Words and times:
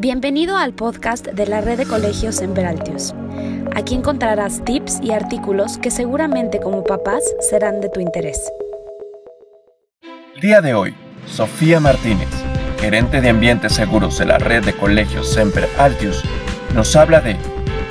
Bienvenido 0.00 0.56
al 0.56 0.74
podcast 0.74 1.26
de 1.26 1.44
la 1.48 1.60
red 1.60 1.76
de 1.76 1.84
colegios 1.84 2.36
Semperaltius. 2.36 3.14
Aquí 3.74 3.96
encontrarás 3.96 4.64
tips 4.64 5.00
y 5.02 5.10
artículos 5.10 5.76
que 5.76 5.90
seguramente 5.90 6.60
como 6.60 6.84
papás 6.84 7.24
serán 7.40 7.80
de 7.80 7.88
tu 7.88 7.98
interés. 7.98 8.40
Día 10.40 10.60
de 10.60 10.74
hoy, 10.74 10.94
Sofía 11.26 11.80
Martínez, 11.80 12.28
gerente 12.78 13.20
de 13.20 13.30
ambientes 13.30 13.72
seguros 13.72 14.16
de 14.20 14.26
la 14.26 14.38
red 14.38 14.64
de 14.64 14.72
colegios 14.72 15.32
Semper 15.32 15.68
Altius, 15.78 16.22
nos 16.76 16.94
habla 16.94 17.20
de 17.20 17.36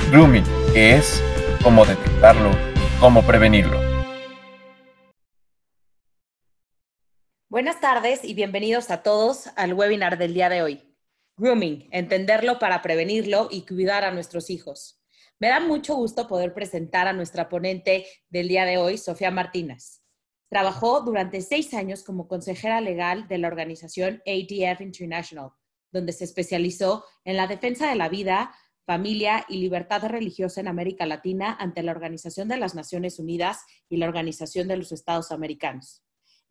grooming, 0.09 0.45
qué 0.73 0.95
es, 0.95 1.21
cómo 1.61 1.85
detectarlo, 1.85 2.51
cómo 3.01 3.21
prevenirlo. 3.23 3.81
Buenas 7.49 7.81
tardes 7.81 8.23
y 8.23 8.33
bienvenidos 8.33 8.91
a 8.91 9.03
todos 9.03 9.49
al 9.57 9.73
webinar 9.73 10.17
del 10.17 10.33
día 10.33 10.47
de 10.47 10.61
hoy. 10.61 10.86
Grooming, 11.39 11.87
entenderlo 11.91 12.57
para 12.57 12.81
prevenirlo 12.81 13.47
y 13.51 13.61
cuidar 13.61 14.03
a 14.03 14.11
nuestros 14.11 14.49
hijos. 14.49 14.99
Me 15.37 15.49
da 15.49 15.59
mucho 15.59 15.95
gusto 15.95 16.27
poder 16.27 16.55
presentar 16.55 17.07
a 17.07 17.13
nuestra 17.13 17.47
ponente 17.47 18.07
del 18.29 18.47
día 18.47 18.65
de 18.65 18.79
hoy, 18.79 18.97
Sofía 18.97 19.29
Martínez. 19.29 20.01
Trabajó 20.49 21.01
durante 21.01 21.41
seis 21.41 21.75
años 21.75 22.01
como 22.01 22.27
consejera 22.27 22.81
legal 22.81 23.27
de 23.27 23.37
la 23.37 23.49
organización 23.49 24.23
ADF 24.25 24.81
International, 24.81 25.51
donde 25.91 26.11
se 26.11 26.23
especializó 26.23 27.05
en 27.23 27.37
la 27.37 27.45
defensa 27.45 27.87
de 27.87 27.95
la 27.95 28.09
vida, 28.09 28.55
familia 28.87 29.45
y 29.47 29.57
libertad 29.57 30.07
religiosa 30.07 30.59
en 30.61 30.67
América 30.67 31.05
Latina 31.05 31.55
ante 31.59 31.83
la 31.83 31.91
Organización 31.91 32.47
de 32.47 32.57
las 32.57 32.73
Naciones 32.73 33.19
Unidas 33.19 33.59
y 33.89 33.97
la 33.97 34.07
Organización 34.07 34.67
de 34.67 34.77
los 34.77 34.91
Estados 34.91 35.31
Americanos. 35.31 36.01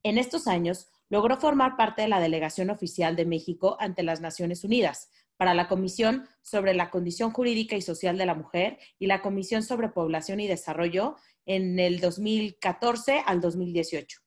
En 0.04 0.16
estos 0.16 0.46
años 0.46 0.86
logró 1.08 1.36
formar 1.36 1.76
parte 1.76 2.02
de 2.02 2.08
la 2.08 2.20
delegación 2.20 2.70
oficial 2.70 3.16
de 3.16 3.26
México 3.26 3.76
ante 3.80 4.02
las 4.02 4.20
Naciones 4.20 4.64
Unidas 4.64 5.10
para 5.36 5.54
la 5.54 5.68
Comisión 5.68 6.26
sobre 6.42 6.74
la 6.74 6.90
Condición 6.90 7.30
Jurídica 7.30 7.76
y 7.76 7.82
Social 7.82 8.18
de 8.18 8.26
la 8.26 8.34
Mujer 8.34 8.78
y 8.98 9.06
la 9.06 9.22
Comisión 9.22 9.62
sobre 9.62 9.88
Población 9.88 10.40
y 10.40 10.48
Desarrollo 10.48 11.16
en 11.44 11.78
el 11.78 12.00
2014 12.00 13.22
al 13.24 13.40
2018. 13.40 14.20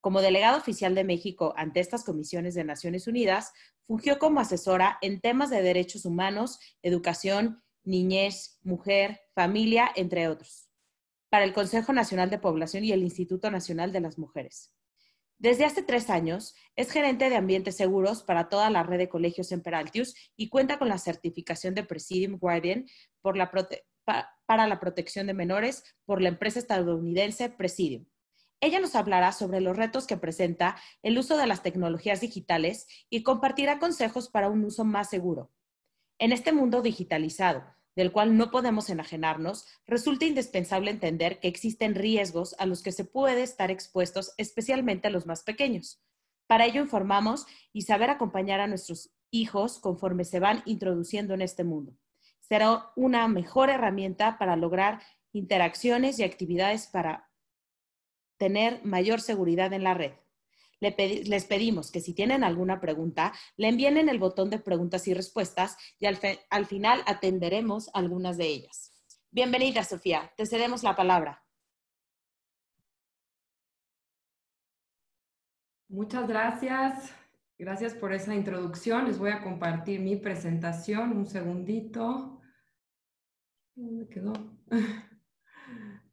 Como 0.00 0.22
delegado 0.22 0.58
oficial 0.58 0.94
de 0.94 1.04
México 1.04 1.52
ante 1.56 1.80
estas 1.80 2.04
comisiones 2.04 2.54
de 2.54 2.64
Naciones 2.64 3.06
Unidas, 3.06 3.52
fungió 3.86 4.18
como 4.18 4.40
asesora 4.40 4.98
en 5.02 5.20
temas 5.20 5.50
de 5.50 5.62
derechos 5.62 6.04
humanos, 6.04 6.58
educación, 6.82 7.62
niñez, 7.84 8.58
mujer, 8.62 9.20
familia, 9.34 9.90
entre 9.96 10.28
otros, 10.28 10.68
para 11.28 11.44
el 11.44 11.52
Consejo 11.52 11.92
Nacional 11.92 12.30
de 12.30 12.38
Población 12.38 12.84
y 12.84 12.92
el 12.92 13.02
Instituto 13.02 13.50
Nacional 13.50 13.92
de 13.92 14.00
las 14.00 14.18
Mujeres. 14.18 14.72
Desde 15.40 15.64
hace 15.64 15.82
tres 15.82 16.10
años 16.10 16.54
es 16.76 16.90
gerente 16.90 17.30
de 17.30 17.36
ambientes 17.36 17.74
seguros 17.74 18.22
para 18.22 18.50
toda 18.50 18.68
la 18.68 18.82
red 18.82 18.98
de 18.98 19.08
colegios 19.08 19.52
en 19.52 19.62
Peraltius 19.62 20.14
y 20.36 20.50
cuenta 20.50 20.78
con 20.78 20.90
la 20.90 20.98
certificación 20.98 21.74
de 21.74 21.82
Presidium 21.82 22.38
Guardian 22.38 22.84
para 23.22 24.66
la 24.66 24.80
protección 24.80 25.26
de 25.26 25.32
menores 25.32 25.82
por 26.04 26.20
la 26.20 26.28
empresa 26.28 26.58
estadounidense 26.58 27.48
Presidium. 27.48 28.04
Ella 28.60 28.80
nos 28.80 28.94
hablará 28.94 29.32
sobre 29.32 29.62
los 29.62 29.74
retos 29.74 30.06
que 30.06 30.18
presenta 30.18 30.76
el 31.02 31.16
uso 31.16 31.38
de 31.38 31.46
las 31.46 31.62
tecnologías 31.62 32.20
digitales 32.20 32.86
y 33.08 33.22
compartirá 33.22 33.78
consejos 33.78 34.28
para 34.28 34.50
un 34.50 34.62
uso 34.66 34.84
más 34.84 35.08
seguro. 35.08 35.50
En 36.18 36.32
este 36.32 36.52
mundo 36.52 36.82
digitalizado, 36.82 37.64
del 37.96 38.12
cual 38.12 38.36
no 38.36 38.50
podemos 38.50 38.90
enajenarnos, 38.90 39.66
resulta 39.86 40.24
indispensable 40.24 40.90
entender 40.90 41.40
que 41.40 41.48
existen 41.48 41.94
riesgos 41.94 42.54
a 42.58 42.66
los 42.66 42.82
que 42.82 42.92
se 42.92 43.04
puede 43.04 43.42
estar 43.42 43.70
expuestos, 43.70 44.32
especialmente 44.36 45.08
a 45.08 45.10
los 45.10 45.26
más 45.26 45.42
pequeños. 45.42 46.02
Para 46.46 46.66
ello 46.66 46.80
informamos 46.80 47.46
y 47.72 47.82
saber 47.82 48.10
acompañar 48.10 48.60
a 48.60 48.66
nuestros 48.66 49.10
hijos 49.30 49.78
conforme 49.78 50.24
se 50.24 50.40
van 50.40 50.62
introduciendo 50.64 51.34
en 51.34 51.42
este 51.42 51.64
mundo. 51.64 51.96
Será 52.40 52.90
una 52.96 53.28
mejor 53.28 53.70
herramienta 53.70 54.38
para 54.38 54.56
lograr 54.56 55.00
interacciones 55.32 56.18
y 56.18 56.24
actividades 56.24 56.86
para 56.88 57.30
tener 58.36 58.84
mayor 58.84 59.20
seguridad 59.20 59.72
en 59.72 59.84
la 59.84 59.94
red 59.94 60.12
les 60.80 61.44
pedimos 61.44 61.90
que 61.90 62.00
si 62.00 62.14
tienen 62.14 62.42
alguna 62.42 62.80
pregunta, 62.80 63.32
le 63.56 63.68
envíen 63.68 63.98
en 63.98 64.08
el 64.08 64.18
botón 64.18 64.50
de 64.50 64.58
preguntas 64.58 65.06
y 65.08 65.14
respuestas 65.14 65.76
y 65.98 66.06
al, 66.06 66.18
al 66.48 66.66
final 66.66 67.02
atenderemos 67.06 67.90
algunas 67.92 68.36
de 68.38 68.46
ellas. 68.46 68.92
Bienvenida, 69.30 69.84
Sofía. 69.84 70.32
Te 70.36 70.46
cedemos 70.46 70.82
la 70.82 70.96
palabra. 70.96 71.44
Muchas 75.88 76.26
gracias. 76.26 77.12
Gracias 77.58 77.94
por 77.94 78.12
esa 78.12 78.34
introducción. 78.34 79.06
Les 79.06 79.18
voy 79.18 79.30
a 79.30 79.42
compartir 79.42 80.00
mi 80.00 80.16
presentación. 80.16 81.12
Un 81.16 81.26
segundito. 81.26 82.40
¿Dónde 83.74 84.08
quedó? 84.08 84.32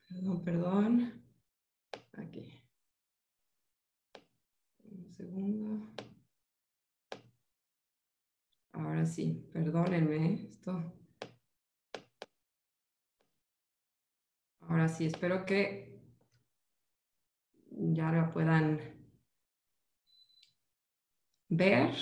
Perdón, 0.10 0.44
perdón. 0.44 1.24
Aquí 2.14 2.57
segundo. 5.18 5.92
Ahora 8.74 9.06
sí, 9.06 9.50
perdónenme 9.52 10.34
esto. 10.34 10.94
Ahora 14.62 14.88
sí, 14.88 15.08
espero 15.08 15.46
que 15.46 16.00
ya 17.72 18.12
lo 18.12 18.32
puedan 18.32 18.80
ver. 21.50 21.96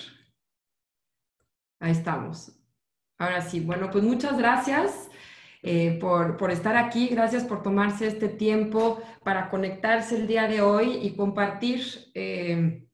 Ahí 1.80 1.92
estamos. 1.92 2.52
Ahora 3.18 3.42
sí, 3.42 3.62
bueno, 3.62 3.90
pues 3.92 4.04
muchas 4.04 4.38
gracias. 4.38 5.10
Eh, 5.62 5.98
por, 6.00 6.38
por, 6.38 6.52
estar 6.52 6.76
aquí. 6.76 7.08
Gracias 7.08 7.44
por 7.44 7.64
tomarse 7.64 8.08
este 8.08 8.30
tiempo 8.30 9.02
para 9.24 9.50
conectarse 9.50 10.18
el 10.18 10.28
día 10.28 10.48
de 10.48 10.62
hoy 10.62 11.00
y 11.02 11.16
compartir 11.16 11.82
eh, 12.14 12.85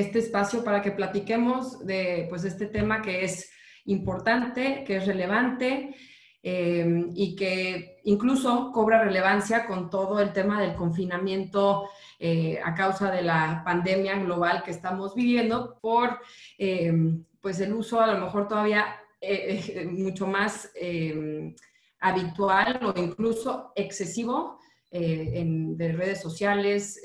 este 0.00 0.18
espacio 0.18 0.62
para 0.62 0.82
que 0.82 0.92
platiquemos 0.92 1.84
de 1.86 2.26
pues, 2.28 2.44
este 2.44 2.66
tema 2.66 3.02
que 3.02 3.24
es 3.24 3.50
importante, 3.86 4.84
que 4.84 4.96
es 4.96 5.06
relevante 5.06 5.94
eh, 6.42 7.06
y 7.14 7.34
que 7.34 7.98
incluso 8.04 8.70
cobra 8.72 9.02
relevancia 9.02 9.66
con 9.66 9.90
todo 9.90 10.20
el 10.20 10.32
tema 10.32 10.60
del 10.60 10.74
confinamiento 10.76 11.88
eh, 12.18 12.60
a 12.64 12.74
causa 12.74 13.10
de 13.10 13.22
la 13.22 13.62
pandemia 13.64 14.16
global 14.20 14.62
que 14.62 14.70
estamos 14.70 15.14
viviendo 15.14 15.78
por 15.80 16.20
eh, 16.58 16.92
pues 17.40 17.58
el 17.60 17.72
uso 17.72 18.00
a 18.00 18.06
lo 18.06 18.20
mejor 18.20 18.46
todavía 18.46 18.86
mucho 19.90 20.28
más 20.28 20.70
habitual 21.98 22.80
o 22.84 23.00
incluso 23.00 23.72
excesivo 23.74 24.60
de 24.92 25.94
redes 25.96 26.20
sociales 26.20 27.00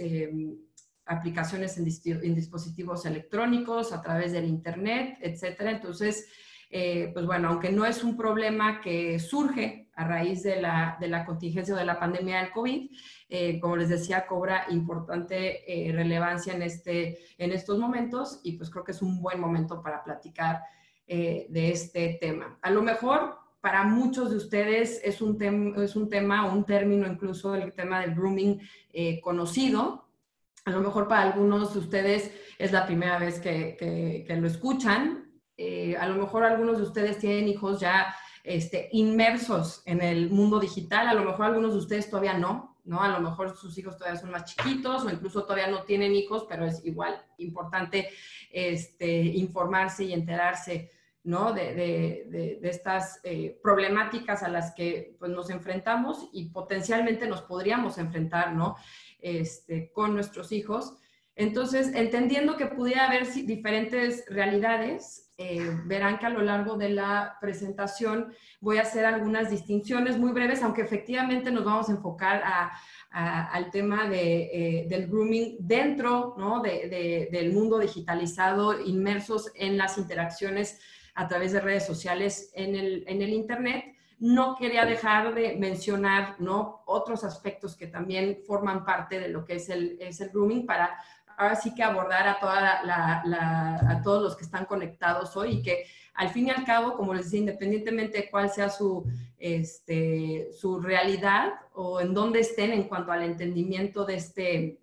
aplicaciones 1.05 1.77
en, 1.77 1.85
dispositivos 2.35 3.05
electrónicos, 3.05 3.91
a 3.91 4.01
través 4.01 4.31
del 4.31 4.45
Internet, 4.45 5.17
etcétera. 5.21 5.71
Entonces, 5.71 6.27
eh, 6.69 7.09
pues 7.13 7.25
bueno, 7.25 7.49
aunque 7.49 7.71
no 7.71 7.85
es 7.85 8.03
un 8.03 8.15
problema 8.15 8.79
que 8.79 9.19
surge 9.19 9.89
a 9.93 10.07
raíz 10.07 10.43
de 10.43 10.61
la, 10.61 10.97
de 10.99 11.09
la 11.09 11.25
contingencia 11.25 11.75
de 11.75 11.83
la 11.83 11.99
pandemia 11.99 12.41
del 12.41 12.51
COVID, 12.51 12.89
eh, 13.27 13.59
como 13.59 13.75
les 13.75 13.89
decía, 13.89 14.25
cobra 14.25 14.65
importante 14.69 15.65
eh, 15.67 15.91
relevancia 15.91 16.53
en, 16.53 16.61
este, 16.61 17.19
en 17.37 17.51
estos 17.51 17.77
momentos 17.77 18.39
y 18.43 18.53
pues 18.53 18.69
creo 18.69 18.85
que 18.85 18.93
es 18.93 19.01
un 19.01 19.21
buen 19.21 19.39
momento 19.39 19.81
para 19.81 20.03
platicar 20.03 20.61
de 21.07 21.71
este 21.71 22.17
tema. 22.21 22.57
A 22.61 22.71
lo 22.71 22.81
mejor 22.81 23.37
para 23.59 23.83
muchos 23.83 24.29
de 24.29 24.37
ustedes 24.37 25.01
es 25.03 25.21
un, 25.21 25.75
es 25.75 25.97
un 25.97 26.07
tema, 26.07 26.49
un 26.49 26.63
término 26.63 27.05
incluso 27.05 27.53
el 27.53 27.73
tema 27.73 27.99
del 27.99 28.15
grooming 28.15 28.61
conocido, 29.21 30.05
a 30.65 30.71
lo 30.71 30.81
mejor 30.81 31.07
para 31.07 31.23
algunos 31.23 31.73
de 31.73 31.79
ustedes 31.79 32.31
es 32.57 32.71
la 32.71 32.85
primera 32.85 33.17
vez 33.17 33.39
que, 33.39 34.25
lo 34.29 34.47
escuchan. 34.47 35.31
Eh, 35.57 35.95
a 35.97 36.07
lo 36.07 36.15
mejor 36.15 36.43
algunos 36.43 36.77
de 36.77 36.83
ustedes 36.83 37.19
tienen 37.19 37.47
hijos 37.47 37.79
ya 37.79 38.15
este, 38.43 38.89
inmersos 38.91 39.81
en 39.85 40.01
el 40.01 40.29
mundo 40.29 40.59
digital. 40.59 41.07
A 41.07 41.13
lo 41.13 41.23
mejor 41.23 41.45
algunos 41.45 41.73
de 41.73 41.79
ustedes 41.79 42.09
todavía 42.09 42.37
no, 42.37 42.79
¿no? 42.83 43.01
A 43.01 43.09
lo 43.09 43.19
mejor 43.19 43.55
sus 43.57 43.77
hijos 43.77 43.97
todavía 43.97 44.19
son 44.19 44.31
más 44.31 44.45
chiquitos 44.45 45.03
o 45.03 45.09
incluso 45.09 45.43
todavía 45.43 45.67
no 45.67 45.83
tienen 45.83 46.13
hijos, 46.13 46.45
pero 46.47 46.65
es 46.65 46.83
igual 46.85 47.21
importante 47.37 48.09
este, 48.51 49.21
informarse 49.21 50.03
y 50.05 50.13
enterarse. 50.13 50.91
¿No? 51.23 51.53
de, 51.53 52.59
estas 52.63 53.19
eh, 53.23 53.59
problemáticas 53.61 54.43
a 54.43 54.49
las 54.49 54.73
que 54.73 55.15
pues, 55.19 55.31
nos 55.31 55.49
enfrentamos 55.49 56.29
y 56.33 56.49
potencialmente 56.49 57.27
nos 57.27 57.41
podríamos 57.43 57.97
enfrentar, 57.97 58.53
¿no? 58.53 58.75
Este, 59.19 59.91
con 59.91 60.15
nuestros 60.15 60.51
hijos. 60.51 60.95
Entonces, 61.35 61.91
entendiendo 61.93 62.57
que 62.57 62.65
pudiera 62.65 63.07
haber 63.07 63.31
diferentes 63.31 64.25
realidades, 64.27 65.31
eh, 65.37 65.71
verán 65.85 66.19
que 66.19 66.25
a 66.25 66.29
lo 66.29 66.41
largo 66.41 66.75
de 66.77 66.89
la 66.89 67.37
presentación 67.39 68.33
voy 68.59 68.77
a 68.77 68.81
hacer 68.81 69.05
algunas 69.05 69.49
distinciones 69.49 70.17
muy 70.17 70.33
breves, 70.33 70.61
aunque 70.61 70.81
efectivamente 70.81 71.51
nos 71.51 71.63
vamos 71.63 71.89
a 71.89 71.93
enfocar 71.93 72.43
al 73.11 73.71
tema 73.71 74.07
de, 74.07 74.49
eh, 74.53 74.87
del 74.87 75.07
grooming 75.07 75.57
dentro 75.59 76.35
¿no? 76.37 76.61
del 76.61 77.53
mundo 77.53 77.79
digitalizado, 77.79 78.79
inmersos 78.81 79.51
en 79.55 79.77
las 79.77 79.97
interacciones 79.97 80.79
a 81.15 81.27
través 81.27 81.51
de 81.51 81.61
redes 81.61 81.85
sociales 81.85 82.51
en 82.53 82.75
el, 82.75 83.03
en 83.07 83.21
el 83.21 83.29
Internet. 83.29 83.95
No 84.19 84.55
quería 84.55 84.85
dejar 84.85 85.33
de 85.33 85.55
mencionar 85.57 86.35
¿no? 86.39 86.83
otros 86.85 87.23
aspectos 87.23 87.75
que 87.75 87.87
también 87.87 88.39
forman 88.45 88.85
parte 88.85 89.19
de 89.19 89.29
lo 89.29 89.43
que 89.45 89.55
es 89.55 89.69
el, 89.69 89.97
es 89.99 90.21
el 90.21 90.29
grooming 90.29 90.65
para 90.65 90.97
ahora 91.37 91.55
sí 91.55 91.73
que 91.73 91.81
abordar 91.81 92.27
a, 92.27 92.39
toda 92.39 92.81
a 93.89 94.01
todos 94.03 94.21
los 94.21 94.35
que 94.35 94.43
están 94.43 94.65
conectados 94.65 95.35
hoy 95.35 95.53
y 95.53 95.61
que 95.63 95.85
al 96.13 96.29
fin 96.29 96.47
y 96.47 96.51
al 96.51 96.65
cabo, 96.65 96.95
como 96.95 97.13
les 97.13 97.25
decía, 97.25 97.39
independientemente 97.39 98.19
de 98.19 98.29
cuál 98.29 98.49
sea 98.49 98.69
su, 98.69 99.05
este, 99.39 100.49
su 100.53 100.79
realidad 100.79 101.53
o 101.73 101.99
en 102.01 102.13
dónde 102.13 102.41
estén 102.41 102.71
en 102.71 102.83
cuanto 102.83 103.11
al 103.11 103.23
entendimiento 103.23 104.05
de, 104.05 104.15
este, 104.15 104.81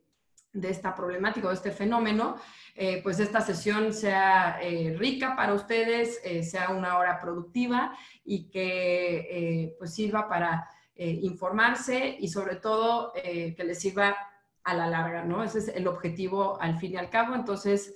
de 0.53 0.71
esta 0.71 0.95
problemática 0.95 1.47
o 1.47 1.50
de 1.50 1.56
este 1.56 1.71
fenómeno, 1.71 2.37
eh, 2.75 3.00
pues 3.03 3.21
esta 3.21 3.41
sesión 3.41 3.93
sea 3.93 4.59
eh, 4.62 4.95
rica 4.99 5.37
para 5.37 5.55
ustedes, 5.55 6.21
eh, 6.25 6.43
sea 6.43 6.71
una 6.71 6.99
hora 6.99 7.21
productiva 7.21 7.97
y 8.25 8.49
que 8.49 9.75
pues 9.79 9.95
sirva 9.95 10.29
para 10.29 10.69
informarse 11.00 12.17
y 12.19 12.27
sobre 12.27 12.56
todo 12.56 13.12
que 13.15 13.65
les 13.65 13.79
sirva 13.79 14.17
a 14.65 14.75
la 14.75 14.89
larga, 14.89 15.23
¿no? 15.23 15.45
Ese 15.45 15.61
es 15.61 15.69
el 15.69 15.87
objetivo 15.87 16.61
al 16.61 16.77
fin 16.77 16.94
y 16.94 16.97
al 16.97 17.09
cabo. 17.09 17.37
Entonces, 17.37 17.94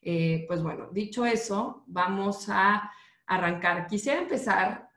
pues 0.00 0.62
bueno, 0.62 0.88
dicho 0.92 1.26
eso, 1.26 1.82
vamos 1.88 2.46
a 2.48 2.92
arrancar. 3.26 3.88
Quisiera 3.88 4.20
empezar, 4.20 4.88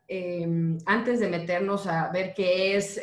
antes 0.85 1.19
de 1.19 1.29
meternos 1.29 1.87
a 1.87 2.11
ver 2.11 2.35
qué 2.35 2.77
es 2.77 3.01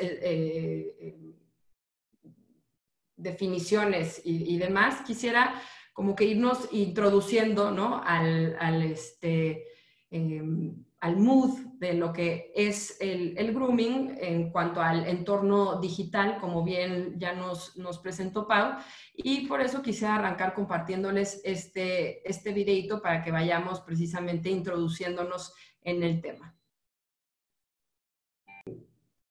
definiciones 3.24 4.20
y, 4.24 4.56
demás, 4.58 5.00
quisiera 5.04 5.60
como 5.92 6.14
que 6.14 6.24
irnos 6.24 6.68
introduciendo 6.72 7.70
¿no? 7.70 8.02
al, 8.04 8.56
al, 8.60 8.82
este, 8.82 9.64
em, 10.10 10.84
al 11.00 11.16
mood 11.16 11.58
de 11.78 11.94
lo 11.94 12.12
que 12.12 12.52
es 12.54 12.96
el, 13.00 13.52
grooming 13.52 14.16
en 14.20 14.50
cuanto 14.50 14.80
al 14.80 15.08
entorno 15.08 15.80
digital, 15.80 16.38
como 16.40 16.62
bien 16.62 17.14
ya 17.18 17.32
nos, 17.32 17.76
nos 17.76 17.98
presentó 17.98 18.46
Pau. 18.46 18.76
Y 19.14 19.46
por 19.46 19.60
eso 19.60 19.82
quisiera 19.82 20.16
arrancar 20.16 20.54
compartiéndoles 20.54 21.40
este, 21.44 22.28
este 22.28 22.52
videito 22.52 23.00
para 23.00 23.22
que 23.22 23.32
vayamos 23.32 23.80
precisamente 23.80 24.50
introduciéndonos 24.50 25.54
en 25.82 26.02
el 26.02 26.20
tema 26.20 26.54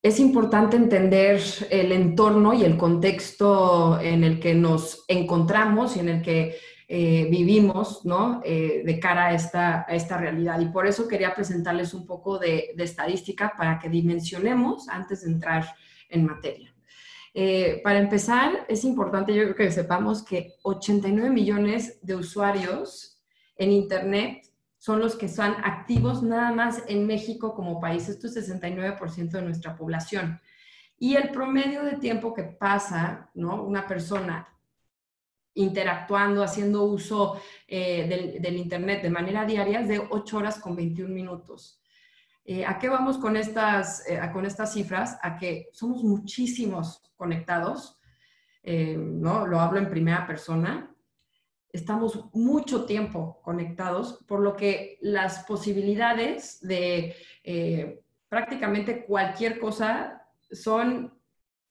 es 0.03 0.19
importante 0.19 0.75
entender 0.75 1.41
el 1.69 1.93
entorno 1.93 2.53
y 2.53 2.65
el 2.65 2.75
contexto 2.75 3.97
en 4.01 4.25
el 4.25 4.37
que 4.41 4.53
nos 4.53 5.05
encontramos 5.07 5.95
y 5.95 6.01
en 6.01 6.09
el 6.09 6.21
que 6.21 6.57
eh, 6.89 7.27
vivimos, 7.31 8.03
¿no? 8.03 8.41
Eh, 8.43 8.83
de 8.85 8.99
cara 8.99 9.27
a 9.27 9.33
esta, 9.33 9.85
a 9.87 9.95
esta 9.95 10.17
realidad. 10.17 10.59
Y 10.59 10.65
por 10.65 10.87
eso 10.87 11.07
quería 11.07 11.33
presentarles 11.33 11.93
un 11.93 12.05
poco 12.05 12.37
de, 12.37 12.75
estadística 12.77 13.53
para 13.57 13.79
que 13.79 13.87
dimensionemos 13.87 14.89
antes 14.89 15.23
de 15.23 15.31
entrar 15.31 15.73
en 16.09 16.25
materia. 16.25 16.75
Eh, 17.33 17.79
para 17.81 17.99
empezar, 17.99 18.65
es 18.67 18.83
importante, 18.83 19.33
yo 19.33 19.43
creo 19.43 19.55
que 19.55 19.71
sepamos 19.71 20.21
que 20.21 20.55
89 20.63 21.29
millones 21.29 21.99
de 22.01 22.15
usuarios 22.15 23.23
en 23.55 23.71
Internet 23.71 24.52
son 24.83 24.99
los 24.99 25.15
que 25.15 25.27
están 25.27 25.55
activos 25.63 26.23
nada 26.23 26.51
más 26.51 26.83
en 26.89 27.07
México 27.07 27.53
como 27.53 27.79
país. 27.79 28.09
Esto 28.09 28.27
es 28.27 28.35
69% 28.35 29.29
de 29.29 29.41
nuestra 29.41 29.77
población. 29.77 30.41
Y 30.97 31.15
el 31.15 31.31
promedio 31.31 31.85
de 31.85 31.95
tiempo 31.95 32.33
que 32.33 32.43
pasa, 32.43 33.29
¿no? 33.33 33.63
Una 33.63 33.87
persona 33.87 34.45
interactuando, 35.53 36.43
haciendo 36.43 36.83
uso 36.83 37.39
eh, 37.65 38.35
del, 38.41 38.57
Internet 38.57 39.03
de 39.03 39.09
manera 39.09 39.45
diaria 39.45 39.79
es 39.79 39.87
de 39.87 39.99
8 39.99 40.37
horas 40.37 40.59
con 40.59 40.75
21 40.75 41.13
minutos. 41.13 41.81
Eh, 42.43 42.65
¿A 42.65 42.77
qué 42.77 42.89
vamos 42.89 43.17
con 43.17 43.37
estas, 43.37 44.05
eh, 44.09 44.19
con 44.33 44.45
estas 44.45 44.73
cifras? 44.73 45.17
A 45.23 45.37
que 45.37 45.69
somos 45.71 46.03
muchísimos 46.03 47.01
conectados, 47.15 48.01
¿no? 48.65 49.47
Lo 49.47 49.61
hablo 49.61 49.79
en 49.79 49.89
primera 49.89 50.27
persona, 50.27 50.92
estamos 51.73 52.25
mucho 52.33 52.85
tiempo 52.85 53.41
conectados, 53.43 54.23
por 54.27 54.39
lo 54.39 54.55
que 54.55 54.99
las 55.01 55.43
posibilidades 55.43 56.61
de 56.61 57.15
eh, 57.43 58.03
prácticamente 58.29 59.03
cualquier 59.05 59.59
cosa 59.59 60.27
son 60.51 61.13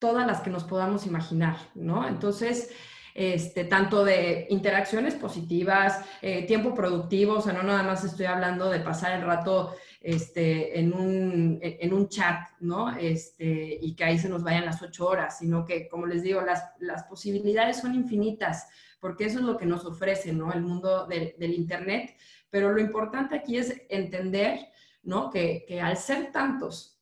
todas 0.00 0.26
las 0.26 0.40
que 0.40 0.50
nos 0.50 0.64
podamos 0.64 1.06
imaginar, 1.06 1.56
¿no? 1.76 2.06
Entonces, 2.08 2.70
este, 3.14 3.64
tanto 3.64 4.04
de 4.04 4.46
interacciones 4.50 5.14
positivas, 5.14 6.05
eh, 6.20 6.46
tiempo 6.46 6.75
productivo, 6.75 7.34
o 7.34 7.40
sea, 7.40 7.52
no 7.52 7.62
nada 7.62 7.84
más 7.84 8.02
estoy 8.05 8.26
hablando 8.26 8.70
de 8.70 8.81
pasar 8.81 9.12
el 9.12 9.25
rato 9.25 9.75
este, 10.02 10.78
en, 10.78 10.93
un, 10.93 11.58
en 11.62 11.93
un 11.93 12.08
chat, 12.08 12.49
¿no? 12.60 12.96
Este, 12.96 13.78
y 13.81 13.94
que 13.94 14.04
ahí 14.04 14.19
se 14.19 14.28
nos 14.28 14.43
vayan 14.43 14.64
las 14.64 14.82
ocho 14.82 15.06
horas, 15.06 15.38
sino 15.38 15.64
que, 15.64 15.88
como 15.88 16.06
les 16.06 16.22
digo, 16.22 16.40
las, 16.40 16.64
las 16.81 17.04
posibilidades 17.04 17.78
son 17.78 17.94
infinitas 17.94 18.66
porque 19.02 19.25
eso 19.25 19.40
es 19.40 19.44
lo 19.44 19.56
que 19.56 19.66
nos 19.66 19.84
ofrece, 19.84 20.32
¿no? 20.32 20.52
El 20.52 20.62
mundo 20.62 21.08
del 21.08 21.54
Internet. 21.54 22.16
Pero 22.50 22.70
lo 22.70 22.81
importante 22.81 23.34
aquí 23.34 23.56
es 23.56 23.82
entender, 23.88 24.60
¿no? 25.02 25.28
Que, 25.28 25.64
que 25.66 25.81
al 25.81 25.96
ser 25.96 26.31
tantos 26.31 27.00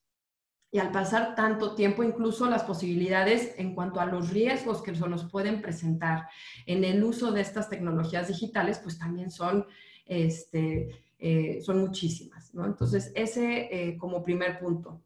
y 0.70 0.78
al 0.78 0.92
pasar 0.92 1.34
tanto 1.34 1.74
tiempo, 1.74 2.02
incluso 2.02 2.48
las 2.48 2.62
posibilidades 2.62 3.54
en 3.58 3.74
cuanto 3.74 4.00
a 4.00 4.06
los 4.06 4.30
riesgos 4.30 4.80
que 4.80 4.92
nos 4.92 5.30
pueden 5.30 5.60
presentar 5.60 6.26
en 6.64 6.84
el 6.84 7.04
uso 7.04 7.32
de 7.32 7.42
estas 7.42 7.68
tecnologías 7.68 8.28
digitales, 8.28 8.78
pues 8.78 8.98
también 8.98 9.30
son, 9.30 9.66
este, 10.06 11.04
eh, 11.22 11.60
son 11.60 11.80
muchísimas, 11.80 12.54
¿no? 12.54 12.64
Entonces, 12.64 13.12
ese 13.14 13.68
eh, 13.70 13.98
como 13.98 14.22
primer 14.22 14.58
punto. 14.58 15.02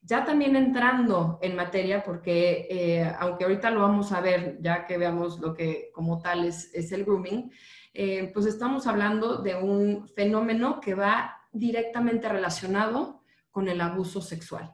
Ya 0.00 0.24
también 0.24 0.56
entrando 0.56 1.38
en 1.42 1.54
materia, 1.54 2.02
porque 2.02 2.66
eh, 2.70 3.12
aunque 3.18 3.44
ahorita 3.44 3.70
lo 3.70 3.82
vamos 3.82 4.10
a 4.12 4.22
ver, 4.22 4.56
ya 4.62 4.86
que 4.86 4.96
veamos 4.96 5.38
lo 5.40 5.52
que 5.52 5.90
como 5.92 6.22
tal 6.22 6.46
es, 6.46 6.72
el 6.92 7.04
grooming, 7.04 7.52
eh, 7.92 8.30
pues 8.32 8.46
estamos 8.46 8.86
hablando 8.86 9.42
de 9.42 9.56
un 9.56 10.08
fenómeno 10.08 10.80
que 10.80 10.94
va 10.94 11.36
directamente 11.52 12.28
relacionado 12.28 13.22
con 13.50 13.68
el 13.68 13.80
abuso 13.82 14.22
sexual. 14.22 14.72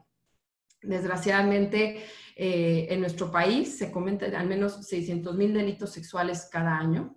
Desgraciadamente, 0.81 2.05
en 2.37 2.99
nuestro 2.99 3.31
país 3.31 3.77
se 3.77 3.91
cometen 3.91 4.35
al 4.35 4.45
menos 4.45 4.85
600 4.87 5.35
mil 5.35 5.53
delitos 5.53 5.91
sexuales 5.91 6.47
cada 6.51 6.77
año. 6.77 7.15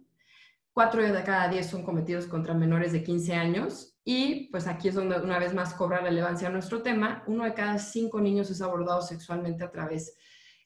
Cuatro 0.79 1.03
de 1.03 1.25
cada 1.25 1.49
diez 1.49 1.67
son 1.67 1.83
cometidos 1.83 2.27
contra 2.27 2.55
menores 2.55 2.93
de 2.93 3.03
15 3.03 3.35
años 3.35 3.99
y 4.05 4.49
pues 4.53 4.69
aquí 4.69 4.87
es 4.87 4.95
donde 4.95 5.19
una 5.19 5.41
vez 5.41 5.53
más 5.53 5.75
cobra 5.75 5.99
relevancia 5.99 6.51
nuestro 6.51 6.83
tema. 6.83 7.25
Uno 7.27 7.43
de 7.43 7.53
cada 7.53 7.81
cinco 7.81 8.21
niños 8.21 8.49
es 8.49 8.63
abordado 8.63 9.03
sexualmente 9.03 9.65
a 9.65 9.73
través 9.73 10.17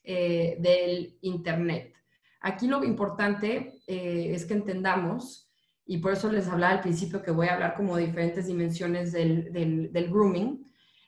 eh, 0.03 0.55
del 0.59 1.17
Internet. 1.21 1.95
Aquí 2.41 2.67
lo 2.67 2.83
importante 2.83 3.81
eh, 3.87 4.35
es 4.35 4.45
que 4.45 4.53
entendamos, 4.53 5.49
y 5.83 5.97
por 5.97 6.13
eso 6.13 6.31
les 6.31 6.47
hablaba 6.47 6.73
al 6.73 6.81
principio 6.81 7.23
que 7.23 7.31
voy 7.31 7.47
a 7.47 7.55
hablar 7.55 7.73
como 7.73 7.97
diferentes 7.97 8.45
dimensiones 8.45 9.13
del, 9.13 9.51
del, 9.51 10.09
grooming, 10.11 10.63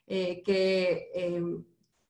eh, 0.08 0.42
que 0.42 1.12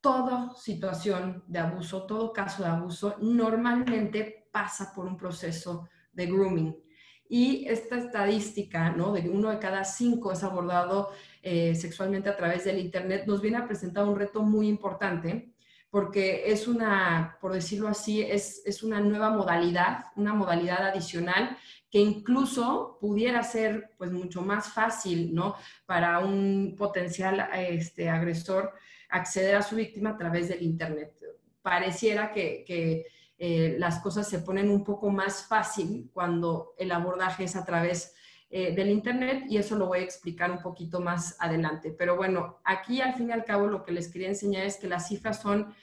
toda 0.01 0.55
situación 0.57 1.45
de 1.47 1.59
abuso, 1.59 2.07
todo 2.07 2.33
caso 2.33 2.63
de 2.63 2.71
abuso, 2.71 3.17
normalmente 3.21 4.49
pasa 4.51 4.95
por 4.95 5.05
un 5.05 5.19
proceso 5.19 5.91
de 6.11 6.25
grooming. 6.25 6.86
Y 7.29 7.67
esta 7.69 7.97
estadística, 7.99 8.91
¿no? 8.91 9.13
De 9.13 9.29
uno 9.29 9.51
de 9.51 9.59
cada 9.59 9.85
cinco 9.85 10.33
es 10.33 10.43
abordado 10.45 11.11
eh, 11.43 11.75
sexualmente 11.75 12.29
a 12.29 12.37
través 12.37 12.65
del 12.65 12.79
Internet, 12.79 13.25
nos 13.27 13.41
viene 13.41 13.59
a 13.59 13.67
presentar 13.67 14.05
un 14.05 14.17
reto 14.17 14.43
muy 14.43 14.69
importante 14.69 15.53
porque 15.91 16.51
es 16.51 16.69
una, 16.69 17.39
por 17.41 17.53
decirlo 17.53 17.89
así, 17.89 18.21
es, 18.21 18.63
es 18.67 18.83
una 18.83 19.01
nueva 19.01 19.31
modalidad, 19.31 20.07
una 20.17 20.35
modalidad 20.35 20.89
adicional 20.89 21.57
que 21.91 21.99
incluso 21.99 22.99
pudiera 23.01 23.43
ser 23.43 23.93
pues 23.97 24.11
mucho 24.11 24.43
más 24.43 24.69
fácil, 24.69 25.35
¿no? 25.35 25.55
Para 25.87 26.19
un 26.19 26.75
potencial 26.77 27.49
este, 27.55 28.11
agresor 28.11 28.75
acceder 29.09 29.55
a 29.55 29.63
su 29.63 29.77
víctima 29.77 30.11
a 30.11 30.19
través 30.19 30.49
del 30.49 30.63
Internet. 30.63 31.15
Pareciera 31.63 32.33
que 32.33 33.07
eh, 33.39 33.77
las 33.79 34.01
cosas 34.01 34.29
se 34.29 34.39
ponen 34.39 34.71
un 34.71 34.83
poco 34.83 35.11
más 35.11 35.47
fácil 35.47 36.11
cuando 36.13 36.75
el 36.79 36.91
abordaje 36.91 37.45
es 37.45 37.55
a 37.55 37.65
través 37.65 38.15
eh, 38.49 38.75
del 38.75 38.89
Internet 38.89 39.45
y 39.49 39.59
eso 39.59 39.77
lo 39.77 39.87
voy 39.87 39.99
a 39.99 40.03
explicar 40.03 40.51
un 40.51 40.63
poquito 40.63 41.01
más 41.01 41.37
adelante. 41.39 41.95
Pero 41.97 42.17
bueno, 42.17 42.61
aquí 42.65 43.01
al 43.01 43.15
fin 43.15 43.29
y 43.29 43.33
al 43.33 43.45
cabo 43.45 43.67
lo 43.67 43.85
que 43.85 43.93
les 43.93 44.09
quería 44.09 44.29
enseñar 44.29 44.65
es 44.65 44.79
que 44.79 44.89
las 44.89 45.09
cifras 45.09 45.43
son 45.43 45.75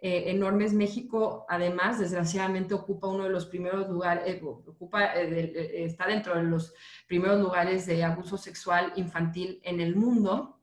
eh, 0.00 0.24
enormes. 0.26 0.74
México, 0.74 1.46
además, 1.48 1.98
desgraciadamente 1.98 2.74
ocupa 2.74 3.08
uno 3.08 3.24
de 3.24 3.30
los 3.30 3.46
primeros 3.46 3.88
lugares, 3.88 4.40
está 5.72 6.06
dentro 6.06 6.36
de 6.36 6.42
los 6.42 6.74
primeros 7.06 7.40
lugares 7.40 7.86
de 7.86 8.04
abuso 8.04 8.36
sexual 8.36 8.92
infantil 8.96 9.60
en 9.64 9.80
el 9.80 9.96
mundo. 9.96 10.60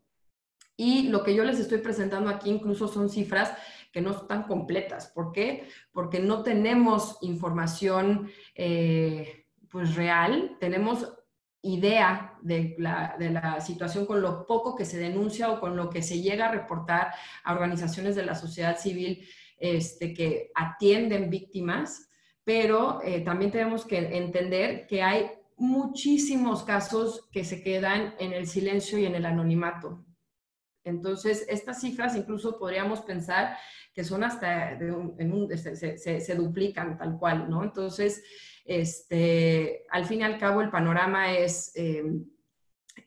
Y 0.77 1.07
lo 1.07 1.23
que 1.23 1.33
yo 1.33 1.43
les 1.43 1.59
estoy 1.59 1.79
presentando 1.79 2.29
aquí 2.29 2.49
incluso 2.49 2.87
son 2.87 3.09
cifras 3.09 3.53
que 3.95 4.01
no 4.01 4.11
están 4.11 4.43
completas. 4.43 5.07
¿Por 5.15 5.31
qué? 5.31 5.69
Porque 5.93 6.19
no 6.19 6.43
tenemos 6.43 7.17
información 7.21 8.29
eh, 8.53 9.45
pues 9.69 9.95
real, 9.95 10.57
tenemos 10.59 11.13
idea 11.61 12.37
de 12.41 12.75
la, 12.77 13.15
de 13.17 13.29
la, 13.29 13.61
situación 13.61 14.05
con 14.05 14.21
lo 14.21 14.45
poco 14.45 14.75
que 14.75 14.83
se 14.83 14.97
denuncia 14.97 15.49
o 15.49 15.61
con 15.61 15.77
lo 15.77 15.89
que 15.89 16.01
se 16.01 16.21
llega 16.21 16.47
a 16.47 16.51
reportar 16.51 17.13
a 17.45 17.53
organizaciones 17.53 18.17
de 18.17 18.25
la 18.25 18.35
sociedad 18.35 18.77
civil 18.77 19.25
este, 19.57 20.13
que 20.13 20.51
atienden 20.55 21.29
víctimas, 21.29 22.09
pero 22.43 23.01
eh, 23.01 23.21
también 23.21 23.51
tenemos 23.51 23.85
que 23.85 24.17
entender 24.17 24.87
que 24.87 25.03
hay 25.03 25.31
muchísimos 25.55 26.63
casos 26.63 27.29
que 27.31 27.45
se 27.45 27.63
quedan 27.63 28.13
en 28.19 28.33
el 28.33 28.45
silencio 28.45 28.99
y 28.99 29.05
en 29.05 29.15
el 29.15 29.25
anonimato. 29.25 30.05
Entonces, 30.85 31.45
estas 31.49 31.81
cifras 31.81 32.15
incluso 32.15 32.57
podríamos 32.57 33.01
pensar 33.01 33.57
que 33.93 34.03
son 34.03 34.23
hasta, 34.23 34.73
en 34.73 35.33
un, 35.33 35.57
se, 35.57 36.35
duplican 36.35 36.97
tal 36.97 37.17
cual, 37.17 37.49
¿no? 37.49 37.63
Entonces, 37.63 38.23
este, 38.63 39.85
al 39.89 40.05
fin 40.05 40.21
y 40.21 40.23
al 40.23 40.37
cabo, 40.37 40.61
el 40.61 40.69
panorama 40.69 41.33
es, 41.33 41.71
eh, 41.75 42.03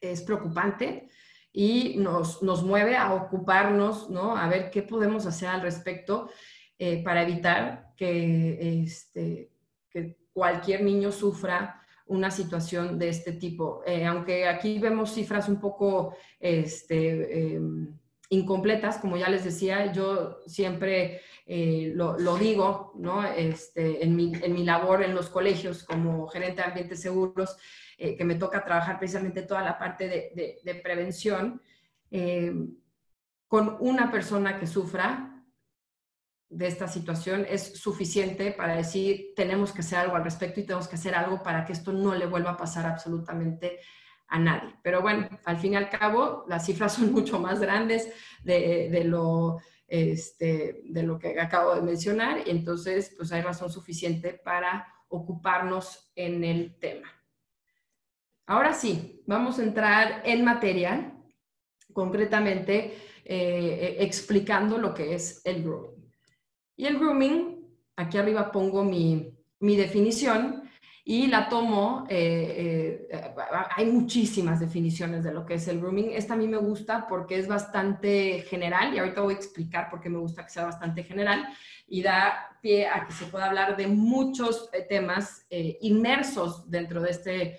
es 0.00 0.23
preocupante 0.23 1.08
y 1.52 1.97
nos, 1.99 2.42
nos, 2.42 2.62
mueve 2.62 2.97
a 2.97 3.14
ocuparnos, 3.14 4.11
¿no? 4.11 4.37
A 4.37 4.49
ver 4.49 4.70
qué 4.70 4.82
podemos 4.82 5.25
hacer 5.26 5.49
al 5.49 5.62
respecto 5.62 6.30
eh, 6.78 7.02
para 7.04 7.23
evitar 7.23 7.92
que, 7.97 8.82
este, 8.82 9.52
que 9.90 10.16
cualquier 10.32 10.82
niño 10.82 11.12
sufra 11.12 11.82
una 12.09 12.31
situación 12.31 12.99
de 12.99 13.09
este 13.09 13.33
tipo. 13.33 13.83
Eh, 13.87 14.05
aunque 14.07 14.49
aquí 14.49 14.79
vemos 14.79 15.15
cifras 15.15 15.49
un 15.49 15.61
poco 15.61 16.17
este, 16.41 17.55
em, 17.55 17.97
incompletas, 18.31 18.99
como 18.99 19.17
ya 19.17 19.29
les 19.29 19.45
decía, 19.45 19.93
yo 19.93 20.41
siempre 20.47 21.21
eh, 21.47 21.93
lo, 21.95 22.37
digo 22.37 22.93
¿no? 22.97 23.25
este, 23.25 24.05
en, 24.05 24.17
mi, 24.17 24.65
labor 24.65 25.03
en 25.03 25.15
los 25.15 25.31
colegios 25.31 25.85
como 25.85 26.27
gerente 26.29 26.62
de 26.62 26.69
ambientes 26.69 27.00
seguros, 27.00 27.57
eh, 27.97 28.17
que 28.17 28.25
me 28.25 28.35
toca 28.35 28.65
trabajar 28.65 28.99
precisamente 28.99 29.43
toda 29.43 29.62
la 29.62 29.79
parte 29.79 30.09
de, 30.09 30.61
de 30.62 30.75
prevención, 30.77 31.62
con 33.49 33.77
una 33.81 34.11
persona 34.11 34.59
que 34.59 34.67
sufra, 34.67 35.38
de 36.50 36.67
esta 36.67 36.88
situación 36.88 37.47
es 37.49 37.75
suficiente 37.78 38.52
para 38.52 38.76
decir 38.76 39.33
tenemos 39.37 39.73
que 39.73 39.81
hacer 39.81 39.99
algo 39.99 40.17
al 40.17 40.25
respecto 40.25 40.61
y 40.61 40.64
tenemos 40.64 40.88
que 40.88 40.97
hacer 40.97 41.14
algo 41.14 41.43
para 41.43 41.64
que 41.64 41.73
esto 41.73 41.93
no 41.93 42.14
le 42.14 42.26
vuelva 42.26 42.52
a 42.52 42.57
pasar 42.57 42.87
absolutamente 42.87 43.81
a 44.28 44.38
nadie. 44.38 44.75
Pero 44.83 45.02
bueno, 45.02 45.28
al 45.45 45.59
fin 45.59 45.75
y 45.75 45.76
al 45.76 45.90
cabo, 45.90 46.45
las 46.49 46.67
cifras 46.67 46.95
son 46.95 47.12
mucho 47.12 47.38
más 47.38 47.61
grandes 47.61 48.11
de, 48.43 49.02
lo, 49.05 49.59
este, 49.87 50.83
de 50.85 51.02
lo 51.02 51.19
que 51.19 51.38
acabo 51.40 51.75
de 51.75 51.83
mencionar 51.83 52.47
y 52.47 52.50
entonces 52.50 53.14
pues 53.17 53.33
hay 53.33 53.43
razón 53.43 53.71
suficiente 53.71 54.33
para 54.33 54.87
ocuparnos 55.09 56.12
en 56.14 56.45
el 56.45 56.78
tema. 56.78 57.09
Ahora 58.47 58.73
sí, 58.73 59.23
vamos 59.26 59.59
a 59.59 59.62
entrar 59.62 60.23
en 60.25 60.43
materia, 60.43 61.12
concretamente 61.93 62.97
eh, 63.25 63.97
explicando 64.00 64.78
lo 64.78 64.95
que 64.95 65.14
es 65.14 65.43
el 65.45 65.62
grooming. 65.62 65.98
Y 66.78 66.87
el 66.87 66.97
grooming, 66.97 67.66
aquí 67.97 68.18
arriba 68.18 68.52
pongo 68.52 68.85
mi, 68.85 69.35
definición 69.61 70.62
y 71.04 71.26
la 71.26 71.49
tomo, 71.49 72.06
eh, 72.08 73.08
eh, 73.11 73.35
hay 73.75 73.87
muchísimas 73.87 74.61
definiciones 74.61 75.25
de 75.25 75.32
lo 75.32 75.44
que 75.44 75.54
es 75.54 75.66
el 75.66 75.80
grooming. 75.80 76.12
Esta 76.12 76.35
a 76.35 76.37
mí 76.37 76.47
me 76.47 76.56
gusta 76.56 77.08
porque 77.08 77.37
es 77.37 77.49
bastante 77.49 78.42
general 78.42 78.94
y 78.94 78.99
ahorita 78.99 79.23
voy 79.23 79.35
a 79.35 79.37
explicar 79.37 79.90
por 79.90 80.00
qué 80.00 80.08
me 80.08 80.18
gusta 80.18 80.44
que 80.44 80.50
sea 80.50 80.66
bastante 80.66 81.02
general 81.02 81.49
y 81.88 82.00
da 82.00 82.56
pie 82.62 82.87
a 82.87 83.04
que 83.04 83.12
se 83.12 83.25
pueda 83.25 83.47
hablar 83.47 83.76
de 83.76 83.88
muchos 83.88 84.70
eh, 84.73 84.87
temas 84.88 85.47
inmersos 85.50 86.70
dentro 86.70 87.02
de 87.02 87.11
este 87.11 87.58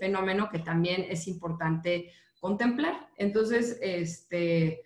fenómeno 0.00 0.48
que 0.50 0.58
también 0.58 1.06
es 1.08 1.28
importante 1.28 2.10
contemplar. 2.40 3.10
Entonces, 3.16 3.78
este 3.80 4.82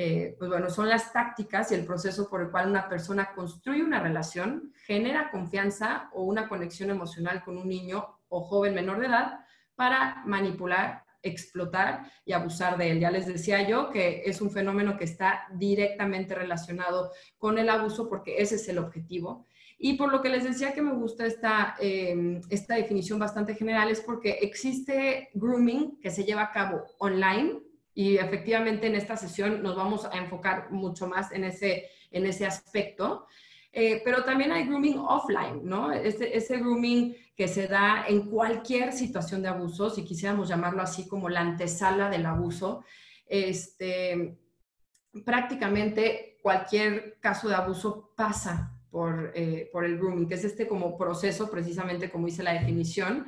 eh, 0.00 0.36
pues 0.38 0.48
bueno, 0.48 0.70
son 0.70 0.88
las 0.88 1.12
tácticas 1.12 1.72
y 1.72 1.74
el 1.74 1.84
proceso 1.84 2.30
por 2.30 2.40
el 2.40 2.52
cual 2.52 2.68
una 2.68 2.88
persona 2.88 3.32
construye 3.34 3.82
una 3.82 3.98
relación, 3.98 4.72
genera 4.86 5.28
confianza 5.28 6.08
o 6.12 6.22
una 6.22 6.48
conexión 6.48 6.90
emocional 6.90 7.42
con 7.42 7.58
un 7.58 7.68
niño 7.68 8.06
o 8.28 8.42
joven 8.42 8.76
menor 8.76 9.00
de 9.00 9.06
edad 9.06 9.40
para 9.74 10.22
manipular, 10.24 11.02
explotar 11.20 12.12
y 12.24 12.32
abusar 12.32 12.78
de 12.78 12.92
él. 12.92 13.00
Ya 13.00 13.10
les 13.10 13.26
decía 13.26 13.68
yo 13.68 13.90
que 13.90 14.22
es 14.24 14.40
un 14.40 14.52
fenómeno 14.52 14.96
que 14.96 15.02
está 15.02 15.48
directamente 15.54 16.32
relacionado 16.32 17.10
con 17.36 17.58
el 17.58 17.68
abuso 17.68 18.08
porque 18.08 18.40
ese 18.40 18.54
es 18.54 18.68
el 18.68 18.78
objetivo. 18.78 19.48
Y 19.78 19.94
por 19.94 20.12
lo 20.12 20.22
que 20.22 20.28
les 20.28 20.44
decía 20.44 20.74
que 20.74 20.82
me 20.82 20.94
gusta 20.94 21.26
esta, 21.26 21.74
em, 21.80 22.40
esta 22.50 22.76
definición 22.76 23.18
bastante 23.18 23.56
general 23.56 23.90
es 23.90 24.00
porque 24.00 24.38
existe 24.42 25.30
grooming 25.34 25.98
que 26.00 26.12
se 26.12 26.22
lleva 26.22 26.42
a 26.42 26.52
cabo 26.52 26.84
online 26.98 27.67
y 27.98 28.16
efectivamente 28.16 28.86
en 28.86 28.94
esta 28.94 29.16
sesión 29.16 29.60
nos 29.60 29.74
vamos 29.74 30.04
a 30.04 30.16
enfocar 30.16 30.70
mucho 30.70 31.08
más 31.08 31.32
en 31.32 31.42
ese, 31.42 31.90
en 32.12 32.26
ese 32.26 32.46
aspecto. 32.46 33.26
Eh, 33.72 34.02
pero 34.04 34.22
también 34.22 34.52
hay 34.52 34.68
grooming 34.68 34.98
offline, 34.98 35.62
¿no? 35.64 35.90
Ese, 35.90 36.36
ese, 36.36 36.58
grooming 36.58 37.16
que 37.36 37.48
se 37.48 37.66
da 37.66 38.04
en 38.06 38.30
cualquier 38.30 38.92
situación 38.92 39.42
de 39.42 39.48
abuso, 39.48 39.90
si 39.90 40.04
quisiéramos 40.04 40.48
llamarlo 40.48 40.80
así 40.80 41.08
como 41.08 41.28
la 41.28 41.40
antesala 41.40 42.08
del 42.08 42.26
abuso. 42.26 42.84
Este, 43.26 44.38
prácticamente 45.24 46.38
cualquier 46.40 47.18
caso 47.18 47.48
de 47.48 47.56
abuso 47.56 48.12
pasa 48.16 48.78
por, 48.92 49.32
eh, 49.34 49.68
por 49.72 49.84
el 49.84 49.98
grooming, 49.98 50.28
que 50.28 50.34
es 50.34 50.44
este 50.44 50.68
como 50.68 50.96
proceso, 50.96 51.50
precisamente 51.50 52.12
como 52.12 52.26
dice 52.26 52.44
la 52.44 52.52
definición, 52.52 53.26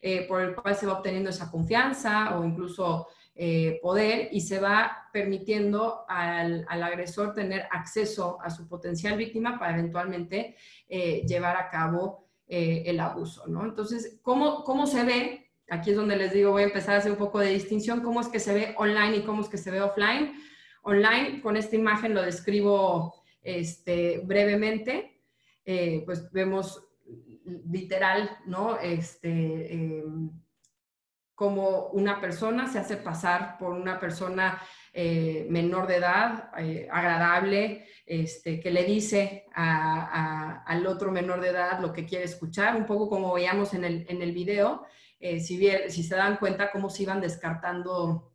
eh, 0.00 0.28
por 0.28 0.42
el 0.42 0.54
cual 0.54 0.76
se 0.76 0.86
va 0.86 0.92
obteniendo 0.92 1.30
esa 1.30 1.50
confianza 1.50 2.38
o 2.38 2.44
incluso 2.44 3.08
eh, 3.34 3.78
poder 3.80 4.28
y 4.30 4.42
se 4.42 4.60
va 4.60 5.08
permitiendo 5.10 6.04
al, 6.06 6.66
agresor 6.68 7.32
tener 7.32 7.66
acceso 7.70 8.38
a 8.42 8.50
su 8.50 8.68
potencial 8.68 9.16
víctima 9.16 9.58
para 9.58 9.72
eventualmente 9.72 10.54
eh, 10.86 11.22
llevar 11.26 11.56
a 11.56 11.70
cabo 11.70 12.28
eh, 12.46 12.82
el 12.84 13.00
abuso, 13.00 13.46
¿no? 13.46 13.64
Entonces, 13.64 14.20
¿cómo, 14.20 14.64
¿cómo 14.64 14.86
se 14.86 15.04
ve? 15.04 15.50
Aquí 15.70 15.92
es 15.92 15.96
donde 15.96 16.16
les 16.16 16.34
digo, 16.34 16.50
voy 16.50 16.62
a 16.62 16.66
empezar 16.66 16.94
a 16.94 16.98
hacer 16.98 17.10
un 17.10 17.16
poco 17.16 17.38
de 17.38 17.54
distinción, 17.54 18.02
cómo 18.02 18.20
es 18.20 18.28
que 18.28 18.38
se 18.38 18.52
ve 18.52 18.74
online 18.76 19.16
y 19.16 19.22
cómo 19.22 19.40
es 19.40 19.48
que 19.48 19.56
se 19.56 19.70
ve 19.70 19.80
offline. 19.80 20.34
Online, 20.82 21.40
con 21.40 21.56
esta 21.56 21.74
imagen 21.76 22.12
lo 22.12 22.20
describo 22.20 23.14
este, 23.40 24.20
brevemente, 24.24 25.22
pues 26.04 26.30
vemos 26.32 26.86
literal, 27.70 28.28
¿no? 28.44 28.78
Este, 28.78 29.72
em, 29.72 30.30
como 31.34 31.86
una 31.88 32.20
persona 32.20 32.70
se 32.70 32.78
hace 32.78 32.96
pasar 32.96 33.56
por 33.58 33.72
una 33.72 33.98
persona 33.98 34.60
eh, 34.92 35.46
menor 35.48 35.86
de 35.86 35.96
edad, 35.96 36.50
eh, 36.58 36.86
agradable, 36.90 37.86
este, 38.04 38.60
que 38.60 38.70
le 38.70 38.84
dice 38.84 39.46
al 39.54 40.86
otro 40.86 41.10
menor 41.10 41.40
de 41.40 41.48
edad 41.48 41.80
lo 41.80 41.92
que 41.92 42.04
quiere 42.04 42.24
escuchar, 42.24 42.76
un 42.76 42.84
poco 42.84 43.08
como 43.08 43.32
veíamos 43.32 43.72
en 43.74 43.84
el, 43.84 44.04
en 44.08 44.20
el 44.20 44.32
video, 44.32 44.84
eh, 45.18 45.40
si, 45.40 45.66
si 45.88 46.02
se 46.02 46.16
dan 46.16 46.36
cuenta 46.36 46.70
cómo 46.70 46.90
se 46.90 47.04
iban 47.04 47.20
descartando 47.20 48.32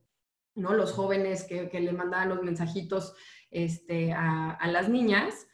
¿no? 0.56 0.74
los 0.74 0.94
jóvenes 0.94 1.44
que, 1.44 1.70
le 1.80 1.92
mandaban 1.92 2.30
los 2.30 2.42
mensajitos 2.42 3.14
este, 3.52 4.14
a, 4.14 4.52
a 4.52 4.68
las 4.68 4.90
niñas. 4.90 5.48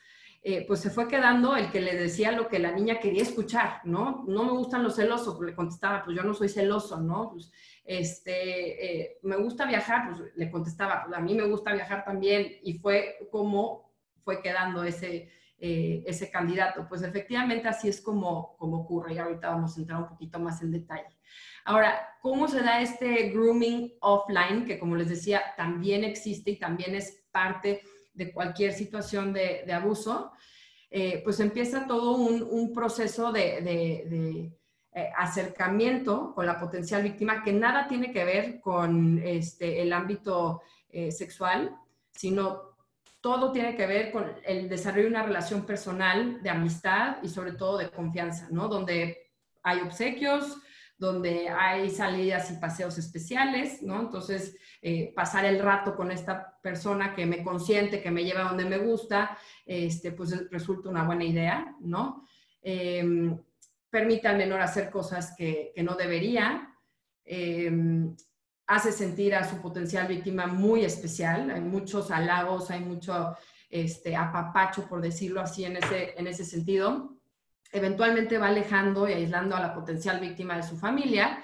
Eh, 0.45 0.65
pues 0.67 0.81
se 0.81 0.89
fue 0.89 1.07
quedando 1.07 1.55
el 1.55 1.71
que 1.71 1.79
le 1.79 1.95
decía 1.95 2.33
lo 2.33 2.49
que 2.49 2.59
la 2.59 2.73
niña 2.73 2.99
quería 2.99 3.21
escuchar, 3.21 3.79
¿no? 3.85 4.25
No 4.27 4.43
me 4.43 4.51
gustan 4.51 4.83
los 4.83 4.97
celosos, 4.97 5.39
le 5.39 5.55
contestaba, 5.55 6.03
pues 6.03 6.17
yo 6.17 6.23
no 6.23 6.33
soy 6.33 6.49
celoso, 6.49 6.99
¿no? 6.99 7.31
Pues, 7.31 7.49
este, 7.85 9.03
eh, 9.03 9.19
me 9.23 9.37
gusta 9.37 9.65
viajar, 9.65 10.09
pues 10.09 10.33
le 10.35 10.51
contestaba, 10.51 11.05
pues 11.05 11.17
a 11.17 11.21
mí 11.21 11.33
me 11.33 11.47
gusta 11.47 11.71
viajar 11.71 12.03
también, 12.03 12.57
y 12.61 12.73
fue 12.73 13.29
como 13.31 13.93
fue 14.23 14.41
quedando 14.41 14.83
ese, 14.83 15.31
eh, 15.59 16.03
ese 16.05 16.29
candidato. 16.29 16.87
Pues 16.89 17.03
efectivamente 17.03 17.69
así 17.69 17.87
es 17.87 18.01
como, 18.01 18.57
como 18.57 18.81
ocurre, 18.81 19.13
y 19.13 19.19
ahorita 19.19 19.49
vamos 19.49 19.77
a 19.77 19.79
entrar 19.79 20.01
un 20.01 20.09
poquito 20.09 20.39
más 20.39 20.61
en 20.61 20.71
detalle. 20.71 21.17
Ahora, 21.63 22.17
¿cómo 22.21 22.49
se 22.49 22.61
da 22.61 22.81
este 22.81 23.29
grooming 23.29 23.93
offline? 24.01 24.65
Que 24.65 24.77
como 24.77 24.97
les 24.97 25.07
decía, 25.07 25.41
también 25.55 26.03
existe 26.03 26.51
y 26.51 26.59
también 26.59 26.95
es 26.95 27.23
parte 27.31 27.81
de 28.13 28.31
cualquier 28.31 28.73
situación 28.73 29.33
de, 29.33 29.71
abuso, 29.73 30.31
eh, 30.89 31.21
pues 31.23 31.39
empieza 31.39 31.87
todo 31.87 32.15
un, 32.15 32.73
proceso 32.73 33.31
de, 33.31 34.51
eh, 34.95 35.09
acercamiento 35.17 36.33
con 36.35 36.45
la 36.45 36.59
potencial 36.59 37.01
víctima 37.01 37.43
que 37.43 37.51
nada 37.51 37.87
tiene 37.87 38.11
que 38.11 38.23
ver 38.23 38.59
con 38.61 39.19
este, 39.23 39.81
el 39.81 39.91
ámbito 39.91 40.61
eh, 40.89 41.11
sexual, 41.11 41.75
sino 42.11 42.73
todo 43.19 43.51
tiene 43.51 43.75
que 43.75 43.87
ver 43.87 44.11
con 44.11 44.31
el 44.43 44.69
desarrollo 44.69 45.03
de 45.03 45.09
una 45.09 45.23
relación 45.23 45.65
personal, 45.65 46.43
de 46.43 46.49
amistad 46.49 47.17
y 47.23 47.29
sobre 47.29 47.53
todo 47.53 47.77
de 47.77 47.89
confianza, 47.89 48.49
¿no? 48.51 48.67
Donde 48.67 49.31
hay 49.63 49.79
obsequios, 49.79 50.57
donde 50.97 51.49
hay 51.49 51.89
salidas 51.89 52.51
y 52.51 52.55
paseos 52.55 52.97
especiales, 52.97 53.81
¿no? 53.81 53.99
Entonces, 53.99 54.55
eh, 54.81 55.11
pasar 55.15 55.45
el 55.45 55.59
rato 55.59 55.95
con 55.95 56.11
esta 56.11 56.59
persona 56.61 57.15
que 57.15 57.25
me 57.25 57.43
consiente, 57.43 58.01
que 58.01 58.11
me 58.11 58.23
lleva 58.23 58.43
donde 58.43 58.65
me 58.65 58.77
gusta, 58.77 59.37
este, 59.65 60.11
pues 60.11 60.49
resulta 60.49 60.89
una 60.89 61.03
buena 61.03 61.25
idea, 61.25 61.75
¿no? 61.81 62.27
Em, 62.61 63.37
permite 63.89 64.27
al 64.27 64.37
menor 64.37 64.61
hacer 64.61 64.89
cosas 64.89 65.35
que, 65.37 65.73
no 65.83 65.95
debería, 65.95 66.73
em, 67.25 68.15
hace 68.67 68.91
sentir 68.91 69.35
a 69.35 69.43
su 69.43 69.61
potencial 69.61 70.07
víctima 70.07 70.47
muy 70.47 70.85
especial. 70.85 71.51
Hay 71.51 71.61
muchos 71.61 72.11
halagos, 72.11 72.71
hay 72.71 72.79
mucho 72.79 73.35
este, 73.69 74.15
apapacho, 74.15 74.87
por 74.87 75.01
decirlo 75.01 75.41
así, 75.41 75.65
en 75.65 75.77
ese, 75.77 76.13
en 76.17 76.27
ese 76.27 76.45
sentido. 76.45 77.12
Eventualmente 77.73 78.37
va 78.37 78.47
alejando 78.47 79.09
y 79.09 79.13
aislando 79.13 79.55
a 79.55 79.59
la 79.59 79.73
potencial 79.73 80.19
víctima 80.19 80.55
de 80.55 80.63
su 80.63 80.77
familia 80.77 81.43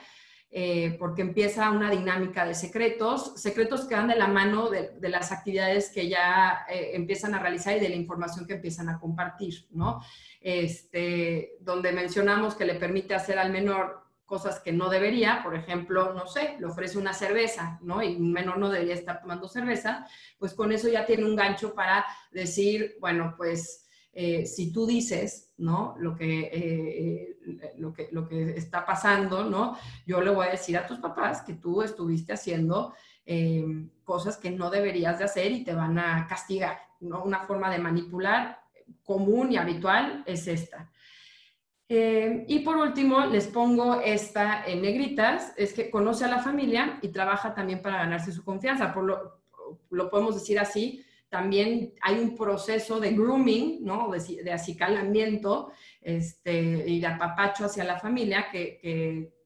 eh, 0.52 0.96
porque 0.98 1.22
empieza 1.22 1.70
una 1.70 1.92
dinámica 1.92 2.44
de 2.44 2.56
secretos, 2.56 3.34
secretos 3.36 3.86
que 3.86 3.94
van 3.94 4.08
de 4.08 4.16
la 4.16 4.28
mano 4.28 4.68
de, 4.68 4.98
las 5.08 5.32
actividades 5.32 5.92
que 5.92 6.10
ya 6.10 6.66
eh, 6.68 6.92
empiezan 6.94 7.36
a 7.36 7.40
realizar 7.40 7.78
y 7.78 7.80
de 7.80 7.90
la 7.90 7.96
información 7.96 8.48
que 8.48 8.56
empiezan 8.56 8.90
a 8.90 9.00
compartir, 9.00 9.68
¿no? 9.70 10.02
Este, 10.42 11.58
donde 11.60 11.92
mencionamos 11.92 12.56
que 12.56 12.66
le 12.66 12.76
permite 12.76 13.14
hacer 13.14 13.38
al 13.38 13.52
menor 13.52 14.02
cosas 14.26 14.60
que 14.60 14.72
no 14.72 14.90
debería, 14.90 15.42
por 15.44 15.56
ejemplo, 15.56 16.14
no 16.16 16.26
sé, 16.26 16.56
le 16.60 16.66
ofrece 16.66 16.98
una 16.98 17.14
cerveza, 17.14 17.78
¿no? 17.84 18.02
Y 18.02 18.16
un 18.16 18.32
menor 18.32 18.58
no 18.58 18.70
debería 18.70 18.96
estar 18.96 19.22
tomando 19.22 19.48
cerveza, 19.48 20.08
pues 20.40 20.56
con 20.56 20.72
eso 20.72 20.90
ya 20.90 21.06
tiene 21.06 21.26
un 21.26 21.36
gancho 21.36 21.76
para 21.76 22.04
decir, 22.32 22.98
bueno, 23.00 23.36
pues 23.38 23.88
eh, 24.12 24.46
si 24.46 24.72
tú 24.72 24.88
dices, 24.88 25.54
¿no? 25.58 25.96
Lo 26.00 26.16
que, 26.16 26.40
eh, 26.42 27.38
eh, 27.46 27.74
lo, 27.78 27.94
que, 27.94 28.10
lo 28.12 28.28
que 28.28 28.58
está 28.58 28.86
pasando, 28.86 29.44
¿no? 29.44 29.78
Yo 30.06 30.22
le 30.22 30.32
voy 30.32 30.48
a 30.48 30.52
decir 30.52 30.78
a 30.78 30.88
tus 30.88 30.98
papás 31.00 31.42
que 31.42 31.54
tú 31.54 31.82
estuviste 31.82 32.34
haciendo 32.34 32.94
cosas 34.04 34.38
que 34.38 34.50
no 34.50 34.72
deberías 34.72 35.20
de 35.20 35.26
hacer 35.26 35.52
y 35.52 35.64
te 35.64 35.76
van 35.76 36.00
a 36.00 36.26
castigar, 36.28 36.80
¿no? 37.00 37.24
Una 37.24 37.42
forma 37.46 37.70
de 37.70 37.78
manipular 37.78 38.60
común 39.04 39.52
y 39.52 39.58
habitual 39.58 40.24
es 40.26 40.48
esta. 40.48 40.92
y 41.88 42.60
por 42.60 42.78
último, 42.78 43.28
les 43.28 43.46
pongo 43.46 44.02
esta 44.02 44.66
en 44.66 44.82
negritas, 44.82 45.54
es 45.58 45.74
que 45.74 45.92
conoce 45.92 46.26
a 46.26 46.28
la 46.28 46.40
familia 46.40 46.98
y 47.04 47.10
trabaja 47.10 47.54
también 47.54 47.84
para 47.84 47.98
ganarse 47.98 48.32
su 48.32 48.44
confianza. 48.44 48.92
Por 48.92 49.04
lo, 49.04 49.42
lo 49.92 50.10
podemos 50.10 50.34
decir 50.34 50.58
así, 50.58 51.06
también 51.30 51.94
hay 52.02 52.20
un 52.20 52.36
proceso 52.36 53.00
de 53.00 53.12
grooming, 53.12 53.84
¿no? 53.84 54.12
de, 54.12 54.52
acicalamiento 54.52 55.72
este, 56.02 56.84
y 56.88 57.00
de 57.00 57.08
apapacho 57.08 57.66
hacia 57.66 57.84
la 57.84 58.00
familia 58.00 58.48
que, 58.52 58.80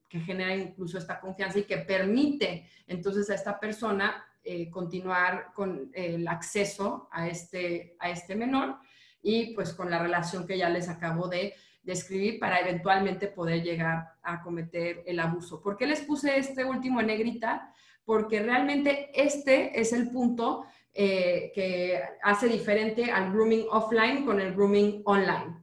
que, 0.08 0.20
genera 0.20 0.54
incluso 0.54 0.96
esta 0.96 1.20
confianza 1.20 1.58
y 1.58 1.64
que 1.64 1.78
permite 1.78 2.68
entonces 2.86 3.28
a 3.30 3.34
esta 3.34 3.58
persona 3.58 4.24
eh, 4.44 4.70
continuar 4.70 5.52
con 5.54 5.90
el 5.92 6.28
acceso 6.28 7.08
a 7.10 7.26
este, 7.26 7.96
a 7.98 8.10
este 8.10 8.36
menor 8.36 8.76
y 9.20 9.54
pues 9.54 9.74
con 9.74 9.90
la 9.90 9.98
relación 9.98 10.46
que 10.46 10.56
ya 10.56 10.68
les 10.68 10.88
acabo 10.88 11.28
de 11.28 11.54
describir 11.82 12.38
para 12.38 12.60
eventualmente 12.60 13.26
poder 13.26 13.62
llegar 13.62 14.14
a 14.22 14.42
cometer 14.42 15.02
el 15.06 15.18
abuso. 15.18 15.60
¿Por 15.60 15.76
qué 15.76 15.86
les 15.86 16.02
puse 16.02 16.36
este 16.38 16.64
último 16.64 17.00
en 17.00 17.08
negrita? 17.08 17.74
Porque 18.04 18.42
realmente 18.42 19.10
este 19.14 19.80
es 19.80 19.92
el 19.92 20.10
punto 20.10 20.66
eh, 20.96 21.50
que 21.52 22.00
hace 22.22 22.46
diferente 22.46 23.10
al 23.10 23.32
grooming 23.32 23.66
offline 23.68 24.24
con 24.24 24.40
el 24.40 24.54
grooming 24.54 25.02
online. 25.06 25.56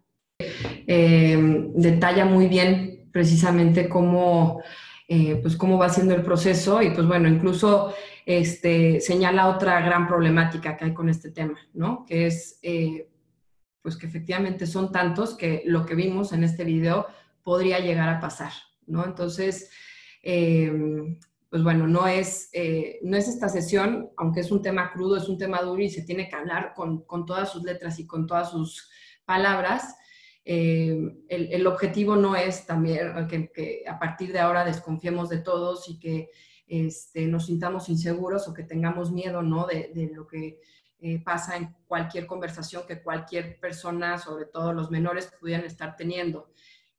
Eh, 0.85 1.69
detalla 1.73 2.25
muy 2.25 2.47
bien 2.47 3.07
precisamente 3.13 3.87
cómo, 3.87 4.61
eh, 5.07 5.37
pues 5.41 5.55
cómo 5.55 5.77
va 5.77 5.87
siendo 5.87 6.13
el 6.15 6.21
proceso 6.21 6.81
y 6.81 6.89
pues 6.89 7.07
bueno, 7.07 7.29
incluso 7.29 7.93
este, 8.25 8.99
señala 8.99 9.47
otra 9.47 9.79
gran 9.79 10.05
problemática 10.05 10.75
que 10.75 10.83
hay 10.83 10.93
con 10.93 11.07
este 11.07 11.31
tema, 11.31 11.57
¿no? 11.73 12.05
Que 12.05 12.25
es 12.25 12.59
pues 13.81 13.95
que 13.95 14.07
efectivamente 14.07 14.67
son 14.67 14.91
tantos 14.91 15.37
que 15.37 15.63
lo 15.65 15.85
que 15.85 15.95
vimos 15.95 16.33
en 16.33 16.43
este 16.43 16.65
video 16.65 17.07
podría 17.41 17.79
llegar 17.79 18.09
a 18.09 18.19
pasar, 18.19 18.51
¿no? 18.85 19.05
Entonces, 19.05 19.69
pues 21.51 21.63
bueno, 21.63 21.85
no 21.85 22.07
es, 22.07 22.49
eh, 22.53 22.99
no 23.03 23.17
es 23.17 23.27
esta 23.27 23.49
sesión, 23.49 24.09
aunque 24.15 24.39
es 24.39 24.51
un 24.51 24.61
tema 24.61 24.89
crudo, 24.93 25.17
es 25.17 25.27
un 25.27 25.37
tema 25.37 25.61
duro 25.61 25.83
y 25.83 25.89
se 25.89 26.03
tiene 26.03 26.29
que 26.29 26.35
hablar 26.37 26.71
con, 26.73 27.05
todas 27.25 27.51
sus 27.51 27.63
letras 27.63 27.99
y 27.99 28.07
con 28.07 28.25
todas 28.25 28.51
sus 28.51 28.89
palabras. 29.25 29.97
Eh, 30.45 30.97
el, 31.27 31.67
objetivo 31.67 32.15
no 32.15 32.37
es 32.37 32.65
también 32.65 33.27
que, 33.27 33.83
a 33.85 33.99
partir 33.99 34.31
de 34.31 34.39
ahora 34.39 34.63
desconfiemos 34.63 35.27
de 35.27 35.39
todos 35.39 35.89
y 35.89 35.99
que 35.99 36.29
este, 36.67 37.27
nos 37.27 37.47
sintamos 37.47 37.89
inseguros 37.89 38.47
o 38.47 38.53
que 38.53 38.63
tengamos 38.63 39.11
miedo 39.11 39.41
¿no? 39.41 39.67
de, 39.67 40.09
lo 40.15 40.25
que 40.27 40.61
eh, 40.99 41.21
pasa 41.21 41.57
en 41.57 41.75
cualquier 41.85 42.27
conversación 42.27 42.83
que 42.87 43.03
cualquier 43.03 43.59
persona, 43.59 44.17
sobre 44.17 44.45
todo 44.45 44.71
los 44.71 44.89
menores, 44.89 45.29
pudieran 45.37 45.65
estar 45.65 45.97
teniendo. 45.97 46.53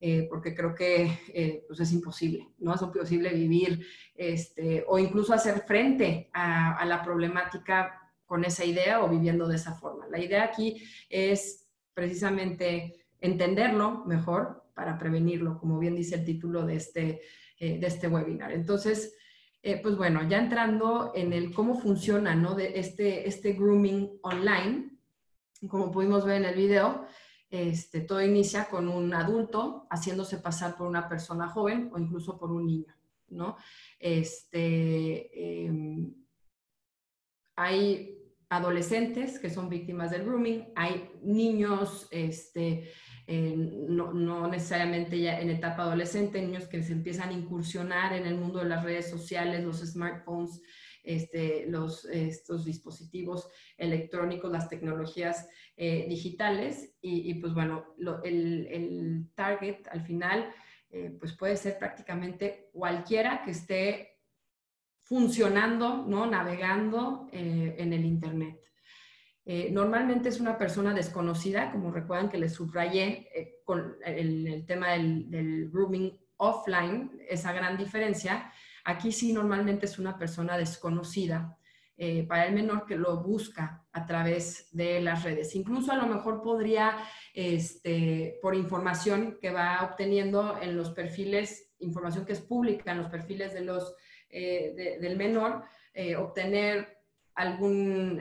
Eh, 0.04 0.26
porque 0.28 0.52
creo 0.52 0.74
que 0.74 1.20
eh, 1.32 1.64
pues 1.68 1.78
es 1.78 1.92
imposible, 1.92 2.48
¿no? 2.58 2.74
Es 2.74 2.82
imposible 2.82 3.32
vivir 3.32 3.86
este, 4.16 4.84
o 4.88 4.98
incluso 4.98 5.32
hacer 5.32 5.60
frente 5.60 6.28
a, 6.32 6.84
la 6.84 7.04
problemática 7.04 8.10
con 8.26 8.44
esa 8.44 8.64
idea 8.64 9.00
o 9.04 9.08
viviendo 9.08 9.46
de 9.46 9.54
esa 9.54 9.76
forma. 9.76 10.08
La 10.08 10.18
idea 10.18 10.42
aquí 10.42 10.82
es 11.08 11.68
precisamente 11.94 13.06
entenderlo 13.20 14.04
mejor 14.04 14.64
para 14.74 14.98
prevenirlo, 14.98 15.60
como 15.60 15.78
bien 15.78 15.94
dice 15.94 16.16
el 16.16 16.24
título 16.24 16.66
de 16.66 16.74
este, 16.74 17.20
eh, 17.60 17.78
de 17.78 17.86
este 17.86 18.08
webinar. 18.08 18.50
Entonces, 18.50 19.16
pues 19.82 19.96
bueno, 19.96 20.28
ya 20.28 20.40
entrando 20.40 21.12
en 21.14 21.32
el 21.32 21.54
cómo 21.54 21.78
funciona, 21.78 22.34
¿no? 22.34 22.56
De 22.56 22.80
este, 22.80 23.28
este 23.28 23.52
grooming 23.52 24.18
online, 24.22 24.98
como 25.68 25.92
pudimos 25.92 26.24
ver 26.24 26.38
en 26.38 26.46
el 26.46 26.56
video, 26.56 27.06
este, 27.52 28.00
todo 28.00 28.22
inicia 28.22 28.64
con 28.64 28.88
un 28.88 29.12
adulto 29.12 29.86
haciéndose 29.90 30.38
pasar 30.38 30.74
por 30.74 30.86
una 30.86 31.06
persona 31.06 31.48
joven 31.48 31.90
o 31.92 31.98
incluso 31.98 32.38
por 32.38 32.50
un 32.50 32.64
niño, 32.66 32.94
¿no? 33.28 33.58
Este, 33.98 35.66
em, 35.66 36.14
hay 37.54 38.18
adolescentes 38.48 39.38
que 39.38 39.50
son 39.50 39.68
víctimas 39.68 40.10
del 40.10 40.24
grooming, 40.24 40.72
hay 40.74 41.10
niños, 41.22 42.08
este, 42.10 42.90
no, 43.26 44.12
no, 44.12 44.48
necesariamente 44.48 45.18
ya 45.20 45.40
en 45.40 45.50
etapa 45.50 45.82
adolescente, 45.82 46.42
niños 46.42 46.66
que 46.66 46.82
se 46.82 46.92
empiezan 46.92 47.30
a 47.30 47.32
incursionar 47.32 48.12
en 48.12 48.26
el 48.26 48.36
mundo 48.36 48.58
de 48.58 48.68
las 48.68 48.84
redes 48.84 49.08
sociales, 49.08 49.64
los 49.64 49.80
smartphones, 49.80 50.60
este, 51.02 51.66
los, 51.66 52.04
estos 52.04 52.64
dispositivos 52.64 53.48
electrónicos, 53.76 54.52
las 54.52 54.68
tecnologías 54.68 55.48
eh, 55.76 56.06
digitales 56.08 56.94
y, 57.00 57.34
pues 57.34 57.54
bueno, 57.54 57.94
el, 58.22 59.30
target 59.34 59.88
al 59.90 60.02
final 60.02 60.52
eh, 60.90 61.16
pues 61.18 61.32
puede 61.36 61.56
ser 61.56 61.78
prácticamente 61.78 62.68
cualquiera 62.72 63.42
que 63.42 63.50
esté 63.50 64.20
funcionando, 65.00 66.04
¿no? 66.06 66.26
Navegando 66.26 67.28
eh, 67.32 67.74
en 67.78 67.92
el 67.92 68.04
Internet. 68.04 68.61
Normalmente 69.44 70.28
es 70.28 70.40
una 70.40 70.56
persona 70.56 70.94
desconocida, 70.94 71.72
como 71.72 71.90
recuerdan 71.90 72.28
que 72.28 72.38
les 72.38 72.54
subrayé 72.54 73.28
con 73.64 73.96
el, 74.04 74.64
tema 74.66 74.92
del, 74.92 75.30
del 75.30 75.70
grooming 75.70 76.16
offline, 76.36 77.10
esa 77.28 77.52
gran 77.52 77.76
diferencia, 77.76 78.52
Aquí 78.84 79.12
sí 79.12 79.32
normalmente 79.32 79.86
es 79.86 79.98
una 79.98 80.18
persona 80.18 80.58
desconocida 80.58 81.56
eh, 81.96 82.24
para 82.24 82.46
el 82.46 82.54
menor 82.54 82.84
que 82.84 82.96
lo 82.96 83.22
busca 83.22 83.84
a 83.92 84.06
través 84.06 84.68
de 84.72 85.00
las 85.00 85.22
redes. 85.22 85.54
Incluso 85.54 85.92
a 85.92 85.96
lo 85.96 86.06
mejor 86.06 86.42
podría, 86.42 86.96
este, 87.32 88.38
por 88.42 88.54
información 88.54 89.38
que 89.40 89.50
va 89.50 89.88
obteniendo 89.88 90.58
en 90.60 90.76
los 90.76 90.90
perfiles, 90.90 91.74
información 91.78 92.24
que 92.24 92.32
es 92.32 92.40
pública 92.40 92.92
en 92.92 92.98
los 92.98 93.10
perfiles 93.10 93.52
de 93.52 93.60
los, 93.60 93.94
eh, 94.30 94.98
del 95.00 95.16
menor, 95.16 95.64
eh, 95.94 96.16
obtener 96.16 96.98
algún 97.34 98.20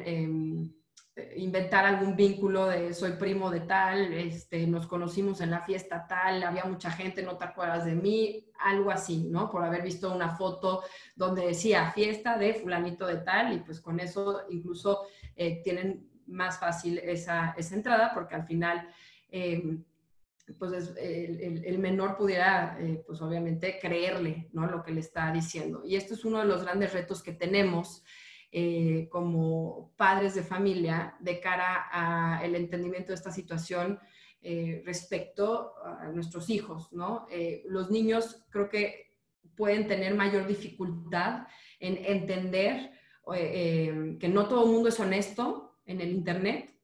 em, 1.16 1.40
inventar 1.40 1.86
algún 1.86 2.16
vínculo 2.16 2.68
de 2.68 2.94
soy 2.94 3.14
primo 3.14 3.50
de 3.52 3.62
tal, 3.62 4.14
este, 4.14 4.66
nos 4.68 4.88
conocimos 4.88 5.42
en 5.42 5.52
la 5.52 5.62
fiesta 5.62 6.06
tal, 6.08 6.44
había 6.44 6.66
mucha 6.66 6.92
gente, 6.92 7.24
no 7.24 7.38
te 7.38 7.46
acuerdas 7.46 7.86
de 7.86 7.96
mí, 7.96 8.46
algo 8.60 8.92
así, 8.92 9.28
¿no? 9.30 9.50
Por 9.50 9.64
haber 9.64 9.82
visto 9.82 10.14
una 10.14 10.36
foto 10.36 10.84
donde 11.16 11.48
decía 11.48 11.92
fiesta 11.92 12.38
de 12.38 12.54
fulanito 12.54 13.06
de 13.08 13.18
tal 13.18 13.54
y 13.54 13.60
pues 13.60 13.82
con 13.82 14.00
eso 14.00 14.42
incluso 14.50 15.02
eh, 15.36 15.62
tienen 15.64 16.10
más 16.28 16.60
fácil 16.60 16.98
esa, 17.00 17.54
esa, 17.58 17.76
entrada 17.76 18.12
porque 18.14 18.36
al 18.36 18.46
final 18.46 18.88
em, 19.30 19.84
pues 20.58 20.94
el, 20.98 21.64
el, 21.66 21.80
menor 21.80 22.18
pudiera 22.18 22.78
eh, 22.80 23.04
pues 23.06 23.22
obviamente 23.22 23.80
creerle, 23.80 24.50
¿no? 24.54 24.68
Lo 24.68 24.84
que 24.84 24.92
le 24.92 25.00
está 25.00 25.32
diciendo. 25.32 25.82
Y 25.86 25.96
esto 25.96 26.14
es 26.14 26.26
uno 26.26 26.40
de 26.40 26.46
los 26.46 26.64
grandes 26.64 26.94
retos 26.94 27.24
que 27.24 27.32
tenemos 27.32 28.04
eh, 28.54 29.08
como 29.10 29.94
padres 29.96 30.36
de 30.36 30.44
familia 30.44 31.16
de 31.22 31.40
cara 31.40 31.88
al 32.38 32.54
entendimiento 32.54 33.10
de 33.10 33.16
esta 33.16 33.32
situación 33.32 33.98
eh, 34.42 34.84
respecto 34.86 35.76
a 35.82 36.10
nuestros 36.10 36.50
hijos, 36.50 36.92
¿no? 36.92 37.28
Eh, 37.32 37.64
los 37.68 37.90
niños 37.90 38.44
creo 38.50 38.68
que 38.68 39.16
pueden 39.56 39.88
tener 39.88 40.16
mayor 40.16 40.48
dificultad 40.48 41.48
en 41.80 42.04
entender 42.04 42.92
que 43.24 44.30
no 44.30 44.48
todo 44.50 44.66
el 44.66 44.72
mundo 44.72 44.90
es 44.90 45.00
honesto 45.00 45.78
en 45.86 46.02
el 46.02 46.10
Internet, 46.10 46.76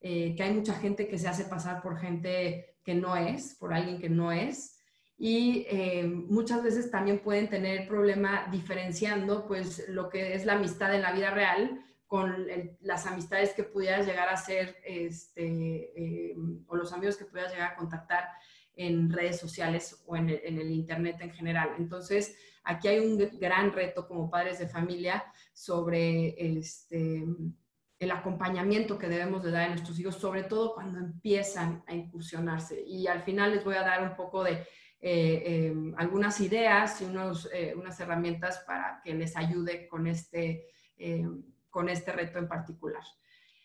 que 0.00 0.36
hay 0.38 0.52
mucha 0.52 0.74
gente 0.74 1.08
que 1.08 1.18
se 1.18 1.28
hace 1.28 1.44
pasar 1.44 1.80
por 1.80 1.98
gente 1.98 2.76
que 2.84 2.94
no 2.94 3.16
es, 3.16 3.54
por 3.54 3.72
alguien 3.72 3.98
que 3.98 4.10
no 4.10 4.30
es, 4.30 4.73
y 5.16 5.66
eh, 5.70 6.04
muchas 6.06 6.62
veces 6.62 6.90
también 6.90 7.20
pueden 7.20 7.48
tener 7.48 7.86
problema 7.86 8.48
diferenciando 8.50 9.46
pues 9.46 9.88
lo 9.88 10.08
que 10.08 10.34
es 10.34 10.44
la 10.44 10.54
amistad 10.54 10.94
en 10.94 11.02
la 11.02 11.12
vida 11.12 11.30
real 11.30 11.84
con 12.06 12.46
las 12.80 13.06
amistades 13.06 13.54
que 13.54 13.64
pudieras 13.64 14.06
llegar 14.06 14.28
a 14.28 14.36
ser 14.36 14.76
este, 14.84 15.92
eh, 15.96 16.36
o 16.66 16.76
los 16.76 16.92
amigos 16.92 17.16
que 17.16 17.24
pudieras 17.24 17.52
llegar 17.52 17.72
a 17.72 17.76
contactar 17.76 18.28
en 18.76 19.10
redes 19.10 19.38
sociales 19.38 20.02
o 20.06 20.16
en 20.16 20.30
el, 20.30 20.70
Internet 20.70 21.16
en 21.20 21.32
general. 21.32 21.70
Entonces, 21.78 22.36
aquí 22.64 22.88
hay 22.88 23.00
un 23.00 23.18
gran 23.38 23.72
reto 23.72 24.06
como 24.06 24.30
padres 24.30 24.58
de 24.58 24.68
familia 24.68 25.24
sobre 25.52 26.34
este, 26.38 27.24
el 27.98 28.10
acompañamiento 28.10 28.98
que 28.98 29.08
debemos 29.08 29.42
de 29.42 29.52
dar 29.52 29.62
a 29.62 29.68
nuestros 29.70 29.98
hijos, 29.98 30.16
sobre 30.16 30.42
todo 30.42 30.74
cuando 30.74 30.98
empiezan 30.98 31.84
a 31.86 31.94
incursionarse. 31.94 32.82
Y 32.84 33.06
al 33.06 33.22
final 33.22 33.52
les 33.52 33.64
voy 33.64 33.76
a 33.76 33.82
dar 33.82 34.02
un 34.02 34.16
poco 34.16 34.42
de 34.42 34.66
eh, 35.06 35.66
em, 35.66 35.94
algunas 35.98 36.40
ideas 36.40 37.02
y 37.02 37.04
unos, 37.04 37.50
eh, 37.52 37.74
unas 37.76 38.00
herramientas 38.00 38.64
para 38.66 39.02
que 39.04 39.12
les 39.12 39.36
ayude 39.36 39.86
con 39.86 40.06
este 40.06 40.66
em, 40.96 41.42
con 41.74 41.88
este 41.88 42.12
reto 42.12 42.38
en 42.38 42.46
particular. 42.46 43.02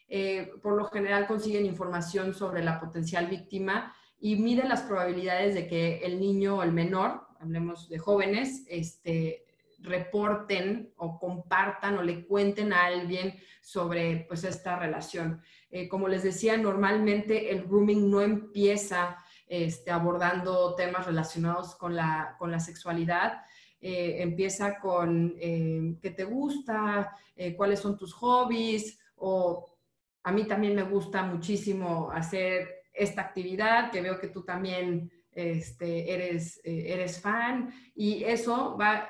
Eh, 0.08 0.52
por 0.64 0.76
lo 0.76 0.86
general 0.86 1.28
consiguen 1.28 1.68
información 1.68 2.34
sobre 2.34 2.64
la 2.64 2.80
potencial 2.80 3.28
víctima 3.28 3.96
y 4.20 4.36
miden 4.36 4.68
las 4.68 4.82
probabilidades 4.82 5.54
de 5.54 5.68
que 5.68 6.00
el 6.00 6.20
niño 6.20 6.58
o 6.58 6.64
el 6.64 6.72
menor, 6.72 7.28
hablemos 7.40 7.88
de 7.88 8.00
jóvenes, 8.00 8.66
este, 8.68 9.46
reporten 9.78 10.92
o 10.98 11.20
compartan 11.20 12.00
o 12.00 12.02
le 12.02 12.26
cuenten 12.26 12.74
a 12.74 12.86
alguien 12.86 13.36
sobre 13.62 14.26
pues, 14.28 14.44
esta 14.44 14.80
relación. 14.80 15.44
Eh, 15.70 15.88
como 15.88 16.08
les 16.08 16.24
decía, 16.24 16.58
normalmente 16.58 17.52
el 17.52 17.66
grooming 17.66 18.10
no 18.10 18.22
empieza 18.22 19.24
este, 19.50 19.90
abordando 19.90 20.76
temas 20.76 21.08
relacionados 21.08 21.76
con 21.76 21.96
la, 21.96 22.36
con 22.38 22.52
la 22.52 22.60
sexualidad, 22.60 23.42
eh, 23.82 24.18
empieza 24.22 24.80
con 24.80 25.34
eh, 25.40 25.96
qué 26.00 26.12
te 26.12 26.24
gusta, 26.24 27.18
eh, 27.36 27.56
cuáles 27.56 27.80
son 27.80 27.98
tus 27.98 28.14
hobbies, 28.14 29.00
o 29.16 29.76
a 30.24 30.32
mí 30.32 30.46
también 30.46 30.76
me 30.76 30.84
gusta 30.84 31.24
muchísimo 31.24 32.12
hacer 32.12 32.84
esta 32.94 33.22
actividad, 33.22 33.90
que 33.90 34.02
veo 34.02 34.20
que 34.20 34.28
tú 34.28 34.44
también 34.44 35.12
este, 35.32 36.14
eres, 36.14 36.62
eres 36.64 37.20
fan, 37.20 37.74
y 37.96 38.24
eso 38.26 38.78
va 38.78 39.10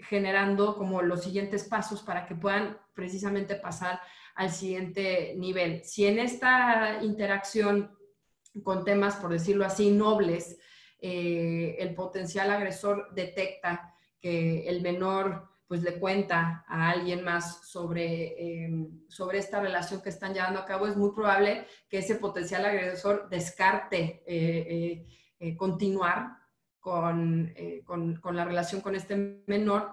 generando 0.00 0.76
como 0.76 1.00
los 1.00 1.24
siguientes 1.24 1.64
pasos 1.64 2.02
para 2.02 2.26
que 2.26 2.34
puedan 2.34 2.76
precisamente 2.92 3.54
pasar 3.54 4.00
al 4.34 4.50
siguiente 4.50 5.34
nivel. 5.36 5.82
Si 5.82 6.06
en 6.06 6.18
esta 6.18 7.02
interacción 7.02 7.97
con 8.62 8.84
temas, 8.84 9.16
por 9.16 9.30
decirlo 9.30 9.64
así, 9.64 9.90
nobles, 9.90 10.58
el 11.00 11.94
potencial 11.94 12.50
agresor 12.50 13.14
detecta 13.14 13.94
que 14.20 14.68
el 14.68 14.82
menor 14.82 15.48
pues 15.68 15.82
le 15.82 15.98
cuenta 16.00 16.64
a 16.66 16.90
alguien 16.90 17.22
más 17.22 17.68
sobre, 17.68 18.64
em, 18.64 19.06
sobre 19.06 19.38
esta 19.38 19.60
relación 19.60 20.00
que 20.00 20.08
están 20.08 20.32
llevando 20.32 20.60
a 20.60 20.64
cabo, 20.64 20.86
es 20.86 20.96
muy 20.96 21.12
probable 21.12 21.66
que 21.90 21.98
ese 21.98 22.14
potencial 22.14 22.64
agresor 22.64 23.28
descarte 23.28 24.24
eh, 24.26 24.26
eh, 24.26 25.06
eh, 25.38 25.56
continuar 25.56 26.38
con, 26.80 27.52
con, 27.84 28.34
la 28.34 28.46
relación 28.46 28.80
con 28.80 28.94
este 28.94 29.42
menor 29.46 29.92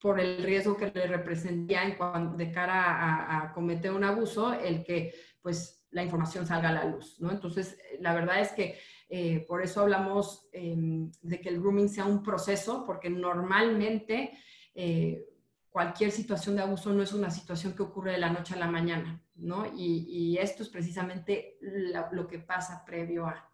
por 0.00 0.18
el 0.18 0.42
riesgo 0.42 0.76
que 0.76 0.90
le 0.92 1.06
representaría 1.06 1.84
en 1.84 2.36
de 2.36 2.50
cara 2.50 2.82
a, 2.82 3.44
a, 3.44 3.52
cometer 3.52 3.92
un 3.92 4.02
abuso, 4.02 4.52
el 4.52 4.82
que 4.82 5.14
pues 5.40 5.83
la 5.94 6.02
información 6.02 6.44
salga 6.44 6.70
a 6.70 6.72
la 6.72 6.84
luz, 6.84 7.20
¿no? 7.20 7.30
Entonces, 7.30 7.78
la 8.00 8.12
verdad 8.12 8.40
es 8.40 8.50
que 8.50 8.78
eh, 9.08 9.44
por 9.46 9.62
eso 9.62 9.80
hablamos 9.80 10.48
em, 10.52 11.10
de 11.22 11.40
que 11.40 11.48
el 11.48 11.60
grooming 11.60 11.88
sea 11.88 12.04
un 12.04 12.22
proceso, 12.22 12.84
porque 12.84 13.08
normalmente 13.08 14.36
eh, 14.74 15.24
cualquier 15.70 16.10
situación 16.10 16.56
de 16.56 16.62
abuso 16.62 16.92
no 16.92 17.02
es 17.02 17.12
una 17.12 17.30
situación 17.30 17.74
que 17.74 17.84
ocurre 17.84 18.12
de 18.12 18.18
la 18.18 18.30
noche 18.30 18.54
a 18.54 18.58
la 18.58 18.66
mañana, 18.66 19.22
¿no? 19.36 19.66
Y, 19.76 20.36
esto 20.40 20.64
es 20.64 20.68
precisamente 20.68 21.58
lo 21.60 22.26
que 22.26 22.40
pasa 22.40 22.84
previo 22.84 23.26
a. 23.26 23.48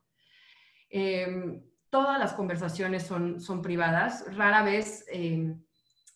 Em, 0.89 1.63
todas 1.91 2.19
las 2.19 2.33
conversaciones 2.33 3.03
son, 3.03 3.39
son 3.39 3.61
privadas, 3.61 4.25
rara 4.35 4.63
vez 4.63 5.05
em, 5.09 5.63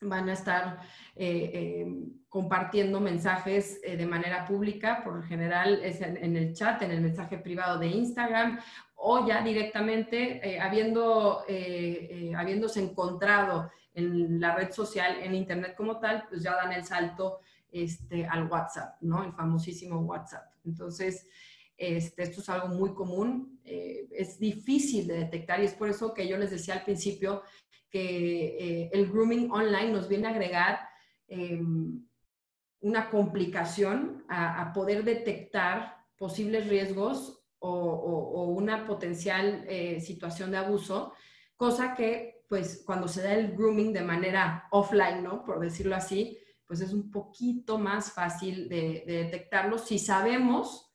van 0.05 0.29
a 0.29 0.33
estar 0.33 0.79
eh, 1.17 1.87
compartiendo 2.29 3.01
mensajes 3.01 3.81
de 3.81 4.07
manera 4.07 4.45
pública, 4.45 5.03
por 5.05 5.23
general 5.25 5.81
es 5.83 6.01
en, 6.01 6.37
el 6.37 6.53
chat, 6.55 6.83
en 6.83 6.91
el 6.91 7.01
mensaje 7.01 7.39
privado 7.39 7.79
de 7.79 7.87
Instagram 7.87 8.59
o 9.07 9.27
ya 9.27 9.43
directamente 9.43 10.41
eh, 10.43 10.59
habiendo, 10.59 11.45
eh, 11.47 12.09
eh, 12.11 12.35
habiéndose 12.35 12.81
encontrado 12.81 13.71
en 13.93 14.41
la 14.41 14.57
red 14.57 14.73
social, 14.73 15.19
en 15.21 15.35
Internet 15.35 15.75
como 15.77 16.01
tal, 16.01 16.25
pues 16.29 16.43
ya 16.43 16.57
dan 16.57 16.73
el 16.73 16.85
salto 16.85 17.41
este, 17.71 18.27
al 18.27 18.51
WhatsApp, 18.51 18.97
¿no? 19.03 19.23
El 19.23 19.35
famosísimo 19.35 20.01
WhatsApp. 20.01 20.55
Entonces, 20.65 21.29
este, 21.77 22.23
esto 22.23 22.41
es 22.41 22.49
algo 22.49 22.69
muy 22.69 22.95
común, 22.95 23.61
es 23.65 24.39
difícil 24.39 25.07
de 25.07 25.19
detectar 25.19 25.61
y 25.61 25.67
es 25.67 25.75
por 25.75 25.89
eso 25.91 26.15
que 26.15 26.27
yo 26.27 26.39
les 26.39 26.51
decía 26.51 26.75
al 26.75 26.85
principio 26.85 27.43
que 27.95 28.91
el 28.93 29.07
grooming 29.11 29.51
online 29.53 29.93
nos 29.93 30.09
viene 30.09 30.27
a 30.27 30.31
agregar 30.31 30.81
em, 31.29 32.05
una 32.81 33.09
complicación 33.09 34.25
a, 34.29 34.61
a 34.61 34.73
poder 34.73 35.05
detectar 35.05 36.05
posibles 36.17 36.69
riesgos 36.69 37.45
o, 37.67 38.45
una 38.57 38.87
potencial 38.87 39.65
eh, 39.69 40.01
situación 40.01 40.51
de 40.51 40.59
abuso, 40.59 41.13
cosa 41.57 41.95
que 41.95 42.45
pues 42.49 42.83
cuando 42.85 43.09
se 43.09 43.23
da 43.23 43.33
el 43.33 43.57
grooming 43.57 43.93
de 43.93 44.03
manera 44.03 44.69
offline, 44.71 45.23
¿no? 45.23 45.45
Por 45.45 45.61
decirlo 45.61 45.97
así, 45.97 46.39
pues 46.67 46.81
es 46.81 46.93
un 46.93 47.11
poquito 47.11 47.79
más 47.79 48.13
fácil 48.13 48.69
de, 48.69 49.05
detectarlo 49.07 49.79
si 49.79 49.99
sabemos 49.99 50.95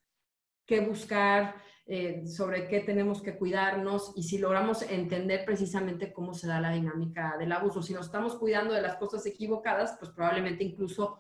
qué 0.65 0.81
buscar, 0.81 1.55
eh, 1.91 2.27
sobre 2.27 2.67
qué 2.67 2.81
tenemos 2.81 3.19
que 3.19 3.35
cuidarnos 3.35 4.13
y 4.15 4.21
si 4.21 4.37
logramos 4.37 4.83
entender 4.83 5.43
precisamente 5.43 6.13
cómo 6.13 6.35
se 6.35 6.45
da 6.45 6.61
la 6.61 6.69
dinámica 6.69 7.35
del 7.39 7.51
abuso. 7.51 7.81
Si 7.81 7.95
nos 7.95 8.05
estamos 8.05 8.35
cuidando 8.35 8.75
de 8.75 8.83
las 8.83 8.97
cosas 8.97 9.25
equivocadas, 9.25 9.95
pues 9.97 10.11
probablemente 10.11 10.63
incluso 10.63 11.19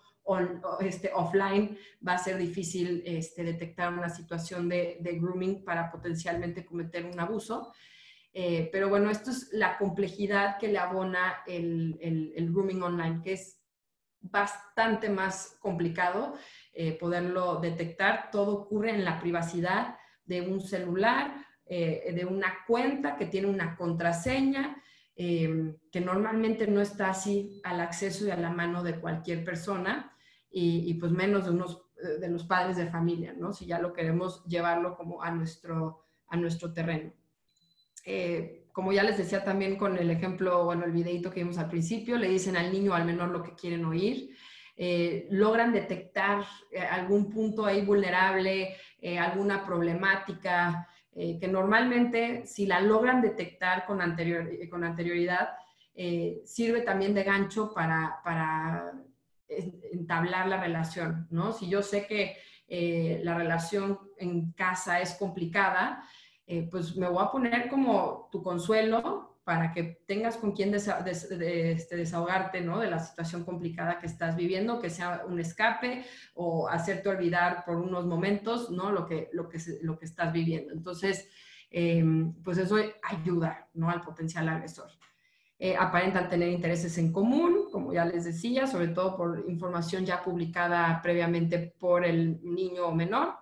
este, 0.81 1.09
offline 1.11 1.75
va 2.07 2.13
a 2.13 2.17
ser 2.19 2.37
difícil 2.37 3.01
este, 3.03 3.43
detectar 3.43 3.91
una 3.91 4.09
situación 4.09 4.69
de, 4.69 4.99
grooming 5.19 5.65
para 5.65 5.91
potencialmente 5.91 6.63
cometer 6.63 7.03
un 7.03 7.19
abuso. 7.19 7.73
Eh, 8.31 8.69
pero 8.71 8.89
bueno, 8.89 9.09
esto 9.09 9.31
es 9.31 9.49
la 9.51 9.75
complejidad 9.75 10.59
que 10.59 10.67
le 10.67 10.77
abona 10.77 11.41
el, 11.47 11.97
el, 11.99 12.53
grooming 12.53 12.83
online, 12.83 13.21
que 13.23 13.33
es 13.33 13.59
bastante 14.21 15.09
más 15.09 15.57
complicado 15.59 16.35
eh, 16.73 16.91
poderlo 16.91 17.55
detectar. 17.55 18.29
Todo 18.31 18.53
ocurre 18.53 18.91
en 18.91 19.03
la 19.03 19.19
privacidad 19.19 19.95
de 20.29 20.41
un 20.41 20.61
celular, 20.61 21.45
eh, 21.65 22.13
de 22.15 22.23
una 22.23 22.59
cuenta 22.65 23.17
que 23.17 23.25
tiene 23.25 23.47
una 23.47 23.75
contraseña, 23.75 24.81
que 25.17 26.01
normalmente 26.01 26.65
no 26.65 26.79
está 26.79 27.09
así 27.09 27.59
al 27.65 27.81
acceso 27.81 28.25
y 28.25 28.31
a 28.31 28.37
la 28.37 28.51
mano 28.51 28.83
de 28.83 29.01
cualquier 29.01 29.43
persona 29.43 30.15
y, 30.49 30.93
pues 30.93 31.11
menos 31.11 31.43
de 31.43 31.51
unos 31.51 31.89
eh, 32.01 32.19
de 32.19 32.29
los 32.29 32.45
padres 32.45 32.77
de 32.77 32.87
familia, 32.87 33.33
¿no? 33.37 33.51
Si 33.51 33.65
ya 33.65 33.79
lo 33.79 33.91
queremos 33.91 34.45
llevarlo 34.45 34.95
como 34.95 35.21
a 35.21 35.31
nuestro, 35.31 36.05
a 36.27 36.37
nuestro 36.37 36.71
terreno. 36.71 37.11
Eh, 38.05 38.67
como 38.71 38.93
ya 38.93 39.03
les 39.03 39.17
decía 39.17 39.43
también 39.43 39.75
con 39.75 39.97
el 39.97 40.09
ejemplo, 40.09 40.63
bueno, 40.63 40.85
el 40.85 40.91
videito 40.91 41.29
que 41.29 41.41
vimos 41.41 41.57
al 41.57 41.69
principio, 41.69 42.17
le 42.17 42.29
dicen 42.29 42.55
al 42.55 42.71
niño 42.71 42.91
o 42.91 42.95
al 42.95 43.03
menor 43.03 43.29
lo 43.29 43.43
que 43.43 43.53
quieren 43.53 43.83
oír, 43.83 44.33
eh, 44.77 45.27
logran 45.29 45.73
detectar 45.73 46.45
algún 46.89 47.29
punto 47.29 47.65
ahí 47.65 47.83
vulnerable, 47.83 48.77
alguna 49.19 49.65
problemática, 49.65 50.87
que 51.13 51.47
normalmente 51.49 52.45
si 52.45 52.65
la 52.65 52.81
logran 52.81 53.21
detectar 53.21 53.85
con, 53.85 54.01
anterior, 54.01 54.49
con 54.69 54.83
anterioridad, 54.83 55.49
sirve 56.45 56.81
también 56.81 57.13
de 57.13 57.23
gancho 57.23 57.73
para, 57.73 58.19
para 58.23 58.93
entablar 59.47 60.47
la 60.47 60.61
relación, 60.61 61.27
¿no? 61.31 61.51
Si 61.51 61.69
yo 61.69 61.81
sé 61.81 62.05
que 62.05 62.37
eh, 62.67 63.19
la 63.23 63.35
relación 63.35 63.99
en 64.17 64.51
casa 64.51 65.01
es 65.01 65.15
complicada, 65.15 66.03
eh, 66.45 66.67
pues 66.69 66.95
me 66.95 67.07
voy 67.07 67.23
a 67.23 67.31
poner 67.31 67.67
como 67.67 68.29
tu 68.31 68.43
consuelo 68.43 69.28
para 69.49 69.71
que 69.71 69.99
tengas 70.05 70.37
con 70.37 70.51
quien 70.51 70.75
este, 70.75 71.95
desahogarte, 71.95 72.61
¿no? 72.61 72.77
De 72.77 72.87
la 72.87 72.99
situación 72.99 73.43
complicada 73.43 73.97
que 73.97 74.05
estás 74.05 74.35
viviendo, 74.35 74.79
que 74.79 74.91
sea 74.91 75.23
un 75.27 75.39
escape 75.39 76.05
o 76.35 76.69
hacerte 76.69 77.09
olvidar 77.09 77.65
por 77.65 77.77
unos 77.77 78.05
momentos, 78.05 78.69
¿no? 78.69 78.91
Lo 78.91 79.07
que, 79.07 79.27
lo 79.33 79.49
que, 79.49 79.57
lo 79.81 79.97
que 79.97 80.05
estás 80.05 80.31
viviendo. 80.31 80.71
Entonces, 80.71 81.27
eh, 81.71 82.05
pues 82.43 82.59
eso 82.59 82.75
ayuda, 83.01 83.67
¿no? 83.73 83.89
Al 83.89 84.01
potencial 84.01 84.47
agresor. 84.47 84.91
Eh, 85.57 85.75
aparentan 85.75 86.29
tener 86.29 86.49
intereses 86.49 86.95
en 86.99 87.11
común, 87.11 87.69
como 87.71 87.91
ya 87.91 88.05
les 88.05 88.25
decía, 88.25 88.67
sobre 88.67 88.89
todo 88.89 89.17
por 89.17 89.45
información 89.47 90.05
ya 90.05 90.21
publicada 90.21 91.01
previamente 91.01 91.73
por 91.79 92.05
el 92.05 92.39
niño 92.43 92.85
o 92.85 92.93
menor. 92.93 93.33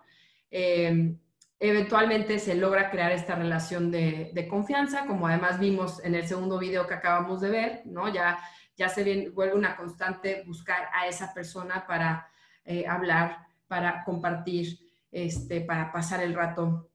Eh, 0.49 1.17
eventualmente 1.59 2.39
se 2.39 2.55
logra 2.55 2.91
crear 2.91 3.11
esta 3.11 3.35
relación 3.35 3.91
de, 3.91 4.47
confianza, 4.49 5.05
como 5.05 5.27
además 5.27 5.59
vimos 5.59 6.03
en 6.03 6.15
el 6.15 6.27
segundo 6.27 6.59
video 6.59 6.85
que 6.85 6.93
acabamos 6.93 7.41
de 7.41 7.49
ver, 7.49 7.81
¿no? 7.85 8.13
Ya, 8.13 8.39
ya 8.75 8.89
se 8.89 9.29
vuelve 9.29 9.55
una 9.55 9.75
constante 9.75 10.43
buscar 10.45 10.89
a 10.93 11.07
esa 11.07 11.33
persona 11.33 11.85
para 11.87 12.27
eh, 12.63 12.85
hablar, 12.87 13.47
para 13.67 14.03
compartir, 14.03 14.77
este, 15.11 15.61
para 15.61 15.91
pasar 15.91 16.21
el 16.21 16.35
rato. 16.35 16.89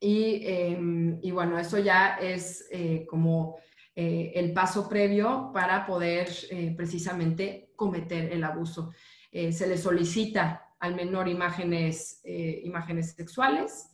Y, 0.00 0.42
em, 0.44 1.18
y 1.22 1.30
bueno, 1.30 1.58
eso 1.58 1.78
ya 1.78 2.16
es 2.16 2.66
eh, 2.70 3.06
como 3.08 3.56
eh, 3.94 4.32
el 4.34 4.52
paso 4.52 4.88
previo 4.88 5.50
para 5.54 5.86
poder 5.86 6.28
precisamente 6.76 7.70
cometer 7.76 8.32
el 8.32 8.42
abuso. 8.42 8.92
se 9.30 9.66
le 9.66 9.76
solicita 9.76 10.63
al 10.78 10.94
menor 10.94 11.28
imágenes, 11.28 12.20
eh, 12.24 12.60
imágenes 12.64 13.12
sexuales. 13.12 13.90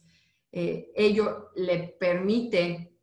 Eh, 0.53 0.91
ello 0.95 1.51
le 1.55 1.97
permite 1.99 2.97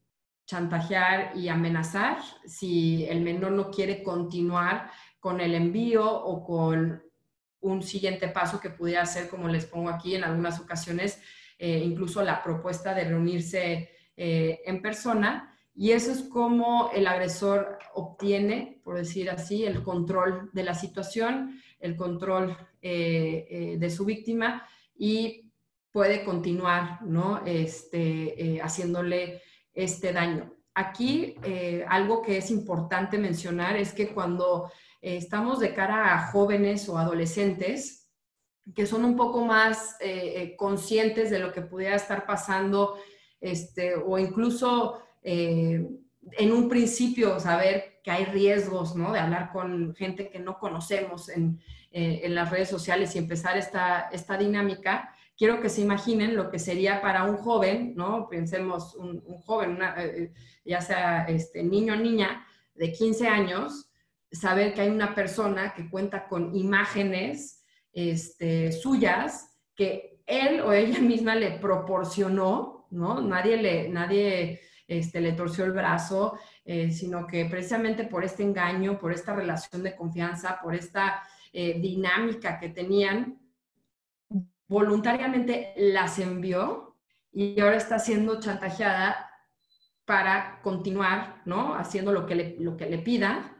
chantajear 0.45 1.35
y 1.37 1.49
amenazar 1.49 2.19
si 2.45 3.05
el 3.05 3.21
menor 3.21 3.51
no 3.51 3.69
quiere 3.69 4.03
continuar 4.03 4.91
con 5.19 5.41
el 5.41 5.55
envío 5.55 6.09
o 6.09 6.43
con 6.43 7.03
un 7.59 7.83
siguiente 7.83 8.27
paso 8.29 8.59
que 8.59 8.69
pudiera 8.69 9.05
ser, 9.05 9.29
como 9.29 9.47
les 9.47 9.65
pongo 9.65 9.89
aquí 9.89 10.15
en 10.15 10.23
algunas 10.23 10.59
ocasiones, 10.59 11.21
eh, 11.57 11.81
incluso 11.83 12.23
la 12.23 12.43
propuesta 12.43 12.93
de 12.93 13.05
reunirse 13.05 13.89
en 14.19 14.81
persona. 14.81 15.55
Y 15.77 15.91
eso 15.91 16.11
es 16.11 16.23
como 16.23 16.89
el 16.93 17.07
agresor 17.07 17.77
obtiene, 17.93 18.81
por 18.83 18.97
decir 18.97 19.29
así, 19.29 19.63
el 19.63 19.83
control 19.83 20.49
de 20.51 20.63
la 20.63 20.73
situación 20.73 21.61
el 21.79 21.95
control 21.95 22.57
eh, 22.81 23.47
eh, 23.49 23.75
de 23.77 23.89
su 23.89 24.05
víctima 24.05 24.67
y 24.95 25.51
puede 25.91 26.23
continuar, 26.23 27.01
¿no? 27.03 27.41
Este, 27.45 28.55
eh, 28.55 28.61
haciéndole 28.61 29.41
este 29.73 30.13
daño. 30.13 30.53
Aquí 30.73 31.35
algo 31.89 32.21
que 32.21 32.37
es 32.37 32.51
importante 32.51 33.17
mencionar 33.17 33.77
es 33.77 33.93
que 33.93 34.09
cuando 34.09 34.71
estamos 35.01 35.59
de 35.59 35.73
cara 35.73 36.13
a 36.13 36.27
jóvenes 36.27 36.87
o 36.87 36.99
adolescentes 36.99 38.11
que 38.75 38.85
son 38.85 39.03
un 39.03 39.15
poco 39.15 39.43
más 39.43 39.97
conscientes 40.55 41.31
de 41.31 41.39
lo 41.39 41.51
que 41.51 41.63
pudiera 41.63 41.95
estar 41.95 42.27
pasando, 42.27 42.95
este, 43.41 43.95
o 43.95 44.19
incluso 44.19 45.01
en 45.27 46.51
un 46.51 46.69
principio 46.69 47.39
saber 47.39 47.99
que 48.03 48.11
hay 48.11 48.25
riesgos. 48.25 48.95
De 48.95 49.19
hablar 49.19 49.51
con 49.51 49.93
gente 49.95 50.29
que 50.29 50.39
no 50.39 50.59
conocemos 50.59 51.29
en, 51.29 51.59
eh, 51.91 52.21
en 52.23 52.35
las 52.35 52.49
redes 52.49 52.69
sociales 52.69 53.15
y 53.15 53.19
empezar 53.19 53.57
esta, 53.57 54.09
esta 54.11 54.37
dinámica, 54.37 55.13
quiero 55.37 55.61
que 55.61 55.69
se 55.69 55.81
imaginen 55.81 56.35
lo 56.35 56.49
que 56.49 56.59
sería 56.59 57.01
para 57.01 57.23
un 57.25 57.37
joven, 57.37 57.93
¿no? 57.95 58.27
Pensemos 58.29 58.95
un, 58.95 59.21
joven, 59.41 59.79
eh, 59.81 59.87
eh, 59.97 60.33
ya 60.65 60.81
sea 60.81 61.25
este, 61.25 61.63
niño 61.63 61.93
o 61.93 61.97
niña 61.97 62.45
de 62.75 62.91
15 62.91 63.27
años, 63.27 63.89
saber 64.31 64.73
que 64.73 64.81
hay 64.81 64.89
una 64.89 65.15
persona 65.15 65.73
que 65.73 65.89
cuenta 65.89 66.27
con 66.27 66.55
imágenes 66.55 67.63
este, 67.93 68.71
suyas 68.71 69.57
que 69.75 70.21
él 70.25 70.61
o 70.61 70.71
ella 70.71 70.99
misma 70.99 71.35
le 71.35 71.51
proporcionó, 71.51 72.87
¿no? 72.91 73.21
Nadie 73.21 73.57
le, 73.57 73.89
nadie 73.89 74.61
este, 74.87 75.19
le 75.19 75.33
torció 75.33 75.65
el 75.65 75.73
brazo, 75.73 76.39
eh, 76.63 76.91
sino 76.91 77.27
que 77.27 77.45
precisamente 77.45 78.05
por 78.05 78.23
este 78.23 78.43
engaño, 78.43 78.97
por 78.97 79.11
esta 79.11 79.35
relación 79.35 79.83
de 79.83 79.95
confianza, 79.95 80.59
por 80.61 80.75
esta 80.75 81.23
eh, 81.51 81.79
dinámica 81.79 82.57
que 82.59 82.69
tenían, 82.69 83.39
voluntariamente 84.67 85.73
las 85.77 86.19
envió 86.19 86.95
y 87.31 87.59
ahora 87.59 87.77
está 87.77 87.99
siendo 87.99 88.39
chantajeada 88.39 89.29
para 90.05 90.61
continuar, 90.61 91.41
¿no? 91.45 91.75
Haciendo 91.75 92.13
lo 92.13 92.25
que 92.25 92.35
le, 92.35 92.55
lo 92.59 92.77
que 92.77 92.85
le 92.85 92.97
pida, 92.99 93.57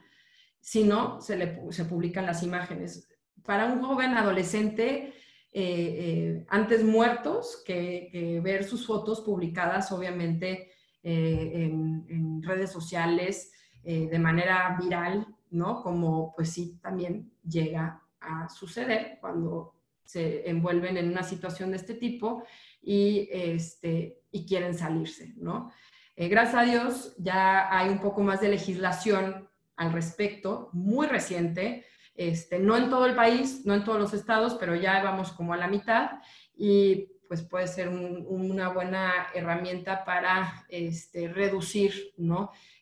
si 0.62 0.84
no, 0.84 1.20
se, 1.22 1.36
le, 1.36 1.60
se 1.72 1.86
publican 1.86 2.26
las 2.26 2.42
imágenes. 2.44 3.10
Para 3.44 3.66
un 3.66 3.82
joven 3.82 4.16
adolescente, 4.16 5.13
eh, 5.52 6.46
antes 6.50 6.84
muertos 6.84 7.63
que, 7.66 8.10
que, 8.12 8.40
ver 8.40 8.63
sus 8.63 8.86
fotos 8.86 9.22
publicadas, 9.22 9.92
obviamente 9.92 10.72
eh, 11.10 11.63
en, 11.63 12.43
redes 12.43 12.70
sociales 12.70 13.54
eh, 13.84 14.10
de 14.10 14.20
manera 14.20 14.78
viral, 14.78 15.26
¿no? 15.52 15.82
Como 15.82 16.34
pues 16.36 16.52
sí 16.52 16.78
también 16.82 17.32
llega 17.48 18.02
a 18.20 18.50
suceder 18.50 19.17
cuando 19.22 19.74
se 20.04 20.50
envuelven 20.50 20.98
en 20.98 21.10
una 21.10 21.24
situación 21.24 21.72
de 21.72 21.78
este 21.78 21.93
tipo 21.93 22.43
y, 22.82 23.30
este, 23.32 24.20
y 24.32 24.46
quieren 24.46 24.78
salirse, 24.78 25.34
¿no? 25.38 25.72
Eh, 26.17 26.28
gracias 26.28 26.56
a 26.56 26.65
Dios 26.65 27.15
ya 27.17 27.78
hay 27.78 27.88
un 27.88 28.02
poco 28.02 28.22
más 28.22 28.41
de 28.41 28.50
legislación 28.50 29.50
al 29.78 29.93
respecto, 29.93 30.70
muy 30.74 31.08
reciente, 31.08 31.86
este, 32.15 32.60
no 32.60 32.76
en 32.76 32.89
todo 32.89 33.06
el 33.06 33.15
país, 33.15 33.65
no 33.65 33.74
en 33.74 33.86
todos 33.86 34.00
los 34.00 34.13
estados, 34.13 34.56
pero 34.56 34.76
ya 34.76 35.02
vamos 35.04 35.32
como 35.32 35.54
a 35.54 35.58
la 35.58 35.70
mitad 35.70 36.20
y 36.54 37.13
pues 37.28 37.42
puede 37.44 37.68
ser 37.68 37.90
una 37.90 38.70
buena 38.70 39.28
herramienta 39.34 40.04
para 40.06 40.66
este, 40.70 41.28
reducir 41.28 42.13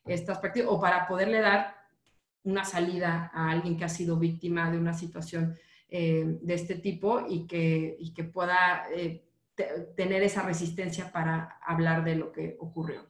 estas 0.05 0.39
prácticas 0.39 0.69
o 0.71 0.79
para 0.79 1.07
poderle 1.07 1.39
dar 1.39 1.75
una 2.43 2.63
salida 2.63 3.31
a 3.33 3.49
alguien 3.49 3.77
que 3.77 3.85
ha 3.85 3.89
sido 3.89 4.17
víctima 4.17 4.69
de 4.71 4.77
una 4.77 4.93
situación 4.93 5.57
eh, 5.89 6.37
de 6.41 6.53
este 6.53 6.75
tipo 6.75 7.25
y 7.27 7.47
que, 7.47 8.23
pueda 8.33 8.85
eh, 8.93 9.23
tener 9.95 10.23
esa 10.23 10.41
resistencia 10.41 11.11
para 11.11 11.59
hablar 11.65 12.03
de 12.03 12.15
lo 12.15 12.31
que 12.31 12.55
ocurrió. 12.59 13.05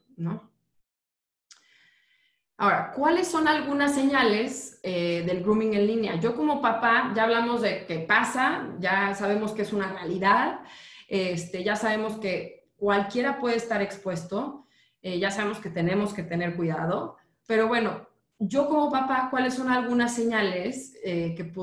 Ahora, 2.57 2.93
¿cuáles 2.95 3.27
son 3.27 3.49
algunas 3.49 3.93
señales 3.93 4.79
eh, 4.81 5.23
del 5.25 5.43
grooming 5.43 5.73
en 5.73 5.87
línea? 5.87 6.15
Yo 6.15 6.35
como 6.35 6.61
papá, 6.61 7.11
ya 7.13 7.23
hablamos 7.23 7.61
de 7.61 7.85
qué 7.85 7.99
pasa, 7.99 8.69
ya 8.79 9.13
sabemos 9.13 9.51
que 9.51 9.63
es 9.63 9.73
una 9.73 9.91
realidad, 9.91 10.61
este, 11.07 11.63
ya 11.63 11.75
sabemos 11.75 12.17
que 12.19 12.69
cualquiera 12.75 13.39
puede 13.39 13.57
estar 13.57 13.81
expuesto, 13.81 14.65
eh, 15.01 15.19
ya 15.19 15.31
sabemos 15.31 15.59
que 15.59 15.69
tenemos 15.69 16.13
que 16.13 16.23
tener 16.23 16.55
cuidado, 16.55 17.17
pero 17.47 17.67
bueno, 17.67 18.07
yo 18.37 18.67
como 18.67 18.91
papá, 18.91 19.27
¿cuáles 19.29 19.53
son 19.53 19.69
algunas 19.69 20.13
señales 20.13 20.93
eh, 21.03 21.33
que, 21.35 21.53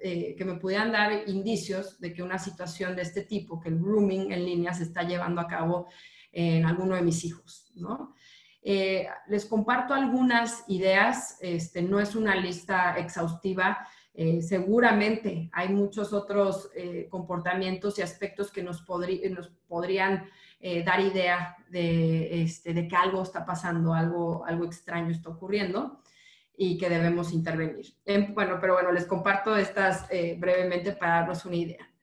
eh, 0.00 0.36
que 0.36 0.44
me 0.44 0.54
pudieran 0.54 0.92
dar 0.92 1.28
indicios 1.28 1.98
de 2.00 2.12
que 2.12 2.22
una 2.22 2.38
situación 2.38 2.94
de 2.94 3.02
este 3.02 3.22
tipo, 3.22 3.58
que 3.58 3.70
el 3.70 3.78
grooming 3.78 4.30
en 4.30 4.44
línea 4.44 4.72
se 4.72 4.84
está 4.84 5.02
llevando 5.02 5.40
a 5.40 5.48
cabo 5.48 5.88
en 6.30 6.64
alguno 6.64 6.94
de 6.94 7.02
mis 7.02 7.24
hijos? 7.24 7.72
¿no? 7.74 8.14
les 9.28 9.44
comparto 9.46 9.94
algunas 9.94 10.64
ideas, 10.66 11.38
este, 11.40 11.82
no 11.82 12.00
es 12.00 12.16
una 12.16 12.34
lista 12.34 12.96
exhaustiva, 12.98 13.86
eh, 14.18 14.40
seguramente 14.40 15.50
hay 15.52 15.68
muchos 15.68 16.14
otros 16.14 16.70
eh, 16.74 17.06
comportamientos 17.10 17.98
y 17.98 18.02
aspectos 18.02 18.50
que 18.50 18.62
nos, 18.62 18.82
nos 19.30 19.48
podrían 19.68 20.30
eh, 20.58 20.82
dar 20.82 21.00
idea 21.00 21.54
de, 21.68 22.42
este, 22.42 22.72
de, 22.72 22.88
que 22.88 22.96
algo 22.96 23.22
está 23.22 23.44
pasando, 23.44 23.92
algo, 23.92 24.46
algo 24.46 24.64
extraño 24.64 25.10
está 25.10 25.28
ocurriendo 25.28 26.00
y 26.56 26.78
que 26.78 26.88
debemos 26.88 27.34
intervenir. 27.34 27.94
Em, 28.06 28.32
bueno, 28.34 28.56
pero 28.58 28.72
bueno, 28.72 28.90
les 28.90 29.04
comparto 29.04 29.54
estas 29.54 30.08
brevemente 30.38 30.92
para 30.92 31.16
darnos 31.16 31.44
una 31.44 31.56
idea. 31.56 31.95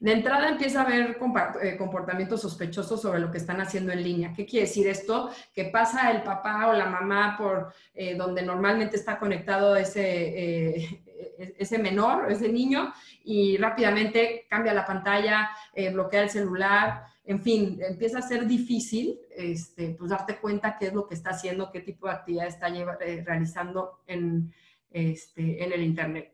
De 0.00 0.12
entrada 0.12 0.48
empieza 0.48 0.80
a 0.80 0.84
haber 0.84 1.18
comportamientos 1.18 2.40
sospechosos 2.40 3.00
sobre 3.00 3.20
lo 3.20 3.30
que 3.30 3.38
están 3.38 3.60
haciendo 3.60 3.92
en 3.92 4.02
línea. 4.02 4.32
¿Qué 4.34 4.46
quiere 4.46 4.66
decir 4.66 4.88
esto? 4.88 5.30
Que 5.54 5.66
pasa 5.66 6.10
el 6.10 6.22
papá 6.22 6.68
o 6.68 6.72
la 6.72 6.86
mamá 6.86 7.36
por 7.38 7.72
donde 8.16 8.42
normalmente 8.42 8.96
está 8.96 9.18
conectado 9.18 9.76
ese, 9.76 11.00
e-, 11.38 11.54
ese 11.58 11.78
menor, 11.78 12.30
ese 12.30 12.48
niño, 12.48 12.92
y 13.24 13.56
rápidamente 13.56 14.46
cambia 14.48 14.74
la 14.74 14.86
pantalla, 14.86 15.50
eh, 15.74 15.90
bloquea 15.90 16.22
el 16.22 16.30
celular, 16.30 17.04
en 17.24 17.42
fin, 17.42 17.78
empieza 17.80 18.18
a 18.18 18.22
ser 18.22 18.46
difícil 18.46 19.18
este, 19.30 19.94
pues 19.98 20.10
darte 20.10 20.36
cuenta 20.38 20.76
qué 20.78 20.86
es 20.86 20.94
lo 20.94 21.06
que 21.06 21.14
está 21.14 21.30
haciendo, 21.30 21.70
qué 21.70 21.80
tipo 21.80 22.06
de 22.06 22.14
actividad 22.14 22.46
está 22.46 22.68
eh, 22.68 23.22
realizando 23.24 24.00
en, 24.06 24.52
este, 24.90 25.62
en 25.62 25.72
el 25.72 25.82
Internet. 25.82 26.32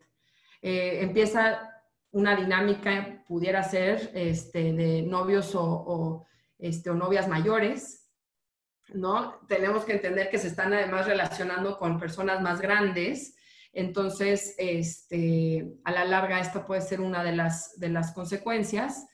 Eh, 0.63 1.01
empieza 1.03 1.76
una 2.17 2.35
dinámica, 2.35 3.23
pudiera 3.29 3.63
ser 3.63 4.11
este, 4.15 4.73
de 4.73 5.03
novios 5.03 5.55
o, 5.55 6.25
este, 6.59 6.89
o 6.89 6.95
novias 6.95 7.29
mayores, 7.29 8.09
¿no? 8.95 9.39
Tenemos 9.47 9.85
que 9.85 9.93
entender 9.93 10.31
que 10.31 10.39
se 10.39 10.49
están 10.49 10.73
además 10.73 11.05
relacionando 11.07 11.79
con 11.79 12.01
personas 12.01 12.41
más 12.41 12.63
grandes, 12.63 13.37
entonces, 13.75 14.55
este, 14.57 15.75
a 15.85 15.93
la 15.93 16.07
larga, 16.07 16.41
esta 16.41 16.67
puede 16.67 16.81
ser 16.81 17.03
una 17.03 17.23
de 17.23 17.33
las, 17.33 17.79
de 17.79 17.91
las 17.91 18.13
consecuencias. 18.13 19.07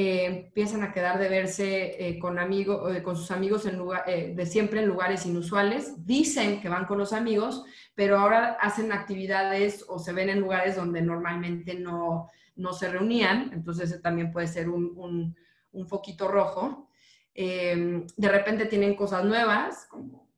Eh, 0.00 0.26
empiezan 0.26 0.84
a 0.84 0.92
quedar 0.92 1.18
de 1.18 1.28
verse 1.28 1.96
eh, 1.98 2.20
con, 2.20 2.38
amigo, 2.38 2.88
eh, 2.88 3.02
con 3.02 3.16
sus 3.16 3.32
amigos 3.32 3.64
lugar, 3.72 4.04
de 4.06 4.46
siempre 4.46 4.80
en 4.80 4.86
lugares 4.86 5.26
inusuales. 5.26 6.06
Dicen 6.06 6.60
que 6.60 6.68
van 6.68 6.84
con 6.84 6.98
los 6.98 7.12
amigos, 7.12 7.64
pero 7.96 8.16
ahora 8.16 8.58
hacen 8.60 8.92
actividades 8.92 9.84
o 9.88 9.98
se 9.98 10.12
ven 10.12 10.28
en 10.28 10.38
lugares 10.38 10.76
donde 10.76 11.02
normalmente 11.02 11.74
no, 11.74 12.30
no 12.54 12.72
se 12.74 12.88
reunían. 12.88 13.50
Entonces, 13.52 14.00
también 14.00 14.30
puede 14.30 14.46
ser 14.46 14.68
un, 14.68 15.34
un 15.72 15.88
foquito 15.88 16.28
rojo. 16.28 16.88
Em, 17.34 18.06
de 18.16 18.28
repente 18.28 18.66
tienen 18.66 18.94
cosas 18.94 19.24
nuevas, 19.24 19.86
como 19.90 20.28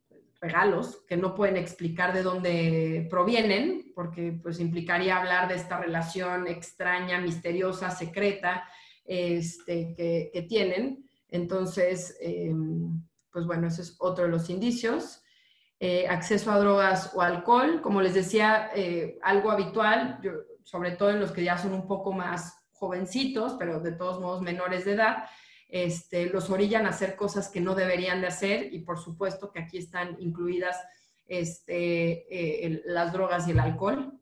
regalos, 0.41 1.05
que 1.07 1.19
no 1.19 1.35
pueden 1.35 1.59
explicar 1.59 2.15
de 2.15 2.23
dónde 2.23 3.07
provienen, 3.11 3.93
porque 3.95 4.33
pues 4.43 4.59
implicaría 4.59 5.19
hablar 5.19 5.49
de 5.49 5.57
esta 5.57 5.79
relación 5.79 6.47
extraña, 6.47 7.21
misteriosa, 7.21 7.91
secreta 7.91 8.65
este, 9.11 9.93
que, 9.97 10.47
tienen. 10.49 11.05
Entonces, 11.29 12.17
em, 12.21 13.03
pues 13.33 13.45
bueno, 13.45 13.67
ese 13.67 13.83
es 13.83 13.97
otro 13.99 14.25
de 14.25 14.31
los 14.31 14.49
indicios. 14.49 15.25
Eh, 15.81 16.07
acceso 16.07 16.53
a 16.53 16.59
drogas 16.61 17.11
o 17.15 17.21
alcohol, 17.21 17.81
como 17.83 18.03
les 18.03 18.15
decía, 18.15 18.71
eh, 18.73 19.19
algo 19.23 19.51
habitual, 19.51 20.21
sobre 20.63 20.93
todo 20.93 21.11
en 21.11 21.19
los 21.19 21.33
que 21.33 21.43
ya 21.43 21.59
son 21.59 21.73
un 21.73 21.89
poco 21.89 22.13
más 22.13 22.55
jovencitos, 22.71 23.57
pero 23.59 23.81
de 23.81 23.93
todos 23.93 24.21
modos 24.21 24.43
menores 24.43 24.85
de 24.85 24.93
edad, 24.93 25.25
este, 25.69 26.27
los 26.27 26.49
orillan 26.49 26.87
a 26.87 26.91
hacer 26.91 27.17
cosas 27.17 27.49
que 27.49 27.61
no 27.61 27.75
deberían 27.75 28.21
de 28.21 28.29
hacer 28.29 28.73
y 28.73 28.81
por 28.81 29.01
supuesto 29.01 29.51
que 29.51 29.59
aquí 29.59 29.79
están 29.79 30.17
incluidas 30.21 30.77
este, 31.27 32.27
eh, 32.31 32.83
las 32.85 33.13
drogas 33.13 33.49
y 33.49 33.51
el 33.51 33.59
alcohol. 33.59 34.21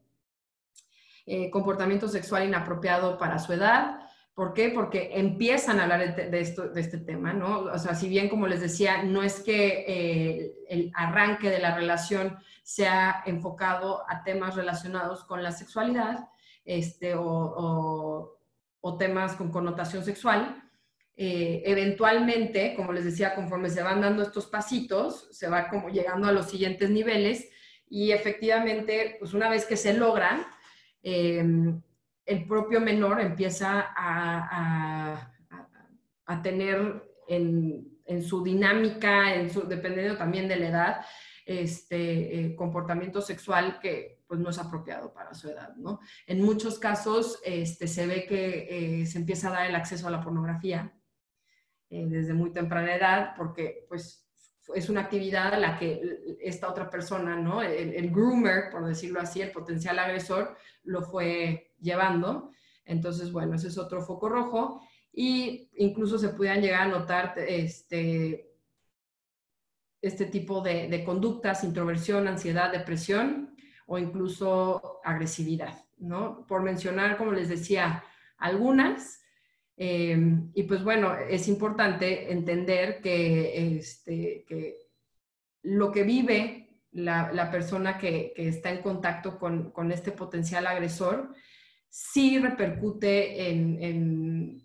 comportamiento 1.53 2.09
sexual 2.09 2.47
inapropiado 2.47 3.19
para 3.19 3.39
su 3.39 3.53
edad, 3.53 4.08
¿Por 4.39 4.55
qué? 4.55 4.71
Porque 4.71 5.11
empiezan 5.15 5.81
a 5.81 5.83
hablar 5.83 6.15
de, 6.15 6.41
esto, 6.41 6.69
de 6.69 6.81
este 6.81 6.99
tema, 6.99 7.33
¿no? 7.33 7.63
O 7.63 7.79
sea, 7.81 7.97
si 7.97 8.09
bien, 8.09 8.29
como 8.29 8.47
les 8.47 8.61
decía, 8.61 9.03
no 9.03 9.25
es 9.25 9.41
que 9.41 9.85
eh, 9.89 10.55
el 10.69 10.93
arranque 10.95 11.51
de 11.51 11.59
la 11.59 11.75
relación 11.75 12.39
sea 12.63 13.25
enfocado 13.27 14.09
a 14.09 14.23
temas 14.23 14.55
relacionados 14.55 15.25
con 15.25 15.43
la 15.43 15.51
sexualidad 15.51 16.29
este, 16.65 17.15
o, 17.17 18.39
temas 18.97 19.35
con 19.35 19.51
connotación 19.51 20.05
sexual, 20.05 20.63
eh, 21.17 21.65
eventualmente, 21.67 22.75
como 22.77 22.93
les 22.93 23.07
decía, 23.07 23.35
conforme 23.35 23.71
se 23.71 23.83
van 23.83 24.01
dando 24.01 24.23
estos 24.23 24.47
pasitos, 24.47 25.27
se 25.33 25.49
va 25.49 25.69
como 25.69 25.89
llegando 25.89 26.29
a 26.29 26.33
los 26.33 26.49
siguientes 26.49 26.91
niveles 26.91 27.51
y 27.91 28.13
efectivamente, 28.13 29.17
pues 29.19 29.35
una 29.35 29.49
vez 29.51 29.67
que 29.67 29.77
se 29.77 29.95
logran, 29.95 30.47
eh, 31.03 31.45
el 32.29 32.47
propio 32.47 32.81
menor 32.81 33.21
empieza 33.21 33.87
a, 33.97 35.33
tener 36.43 37.03
en, 37.27 38.23
su 38.23 38.45
dinámica, 38.45 39.35
en 39.35 39.51
su, 39.51 39.63
dependiendo 39.63 40.17
también 40.17 40.47
de 40.47 40.57
la 40.57 40.69
edad, 40.69 41.07
este 41.47 42.39
eh, 42.39 42.55
comportamiento 42.55 43.23
sexual 43.23 43.81
que 43.81 44.23
pues 44.27 44.39
no 44.39 44.51
es 44.51 44.59
apropiado 44.59 45.15
para 45.15 45.33
su 45.33 45.49
edad, 45.49 45.75
¿no? 45.77 46.01
En 46.27 46.43
muchos 46.43 46.79
casos 46.79 47.41
este, 47.43 47.89
se 47.89 48.07
ve 48.07 48.27
que 48.27 49.01
eh, 49.01 49.07
se 49.07 49.17
empieza 49.17 49.49
a 49.49 49.53
dar 49.53 49.67
el 49.67 49.75
acceso 49.75 50.07
a 50.07 50.11
la 50.11 50.21
pornografía 50.21 50.93
eh, 51.89 52.05
desde 52.07 52.35
muy 52.35 52.53
temprana 52.53 52.95
edad 52.95 53.35
porque 53.39 53.87
pues 53.89 54.28
es 54.75 54.89
una 54.89 55.03
actividad 55.03 55.55
a 55.55 55.59
la 55.59 55.79
que 55.79 56.37
esta 56.41 56.69
otra 56.69 56.91
persona, 56.91 57.37
¿no? 57.37 57.63
El, 57.63 58.11
groomer, 58.11 58.71
por 58.71 58.87
decirlo 58.87 59.21
así, 59.21 59.41
el 59.41 59.51
potencial 59.51 59.99
agresor, 59.99 60.57
lo 60.85 61.03
fue 61.03 61.73
llevando. 61.81 62.53
Entonces, 62.85 63.33
bueno, 63.33 63.57
ese 63.57 63.69
es 63.69 63.79
otro 63.79 64.03
foco 64.03 64.29
rojo. 64.29 64.83
Y 65.13 65.71
incluso 65.77 66.19
se 66.19 66.31
pudieran 66.31 66.63
llegar 66.63 66.83
a 66.83 66.91
notar 66.91 67.35
este, 67.39 68.53
este 70.01 70.27
tipo 70.27 70.61
de, 70.61 70.89
de 70.89 71.05
conductas, 71.05 71.65
introversión, 71.65 72.29
ansiedad, 72.29 72.71
depresión 72.71 73.57
o 73.87 73.99
incluso 73.99 75.01
agresividad, 75.03 75.85
¿no? 75.97 76.47
Por 76.47 76.63
mencionar, 76.63 77.17
como 77.17 77.33
les 77.33 77.49
decía, 77.49 78.05
algunas, 78.37 79.23
Em, 79.81 80.51
y 80.55 80.65
pues 80.65 80.83
bueno, 80.83 81.15
es 81.15 81.47
importante 81.47 82.33
entender 82.33 83.01
que, 83.01 83.77
este, 83.79 84.45
que 84.49 84.77
lo 85.63 85.93
que 85.93 86.03
vive 86.03 86.69
la, 86.91 87.49
persona 87.53 87.97
que, 87.97 88.33
está 88.37 88.71
en 88.71 88.83
contacto 88.83 89.39
con, 89.39 89.93
este 89.93 90.11
potencial 90.11 90.67
agresor 90.67 91.33
sí 91.89 92.39
repercute 92.39 93.51
en, 93.51 94.65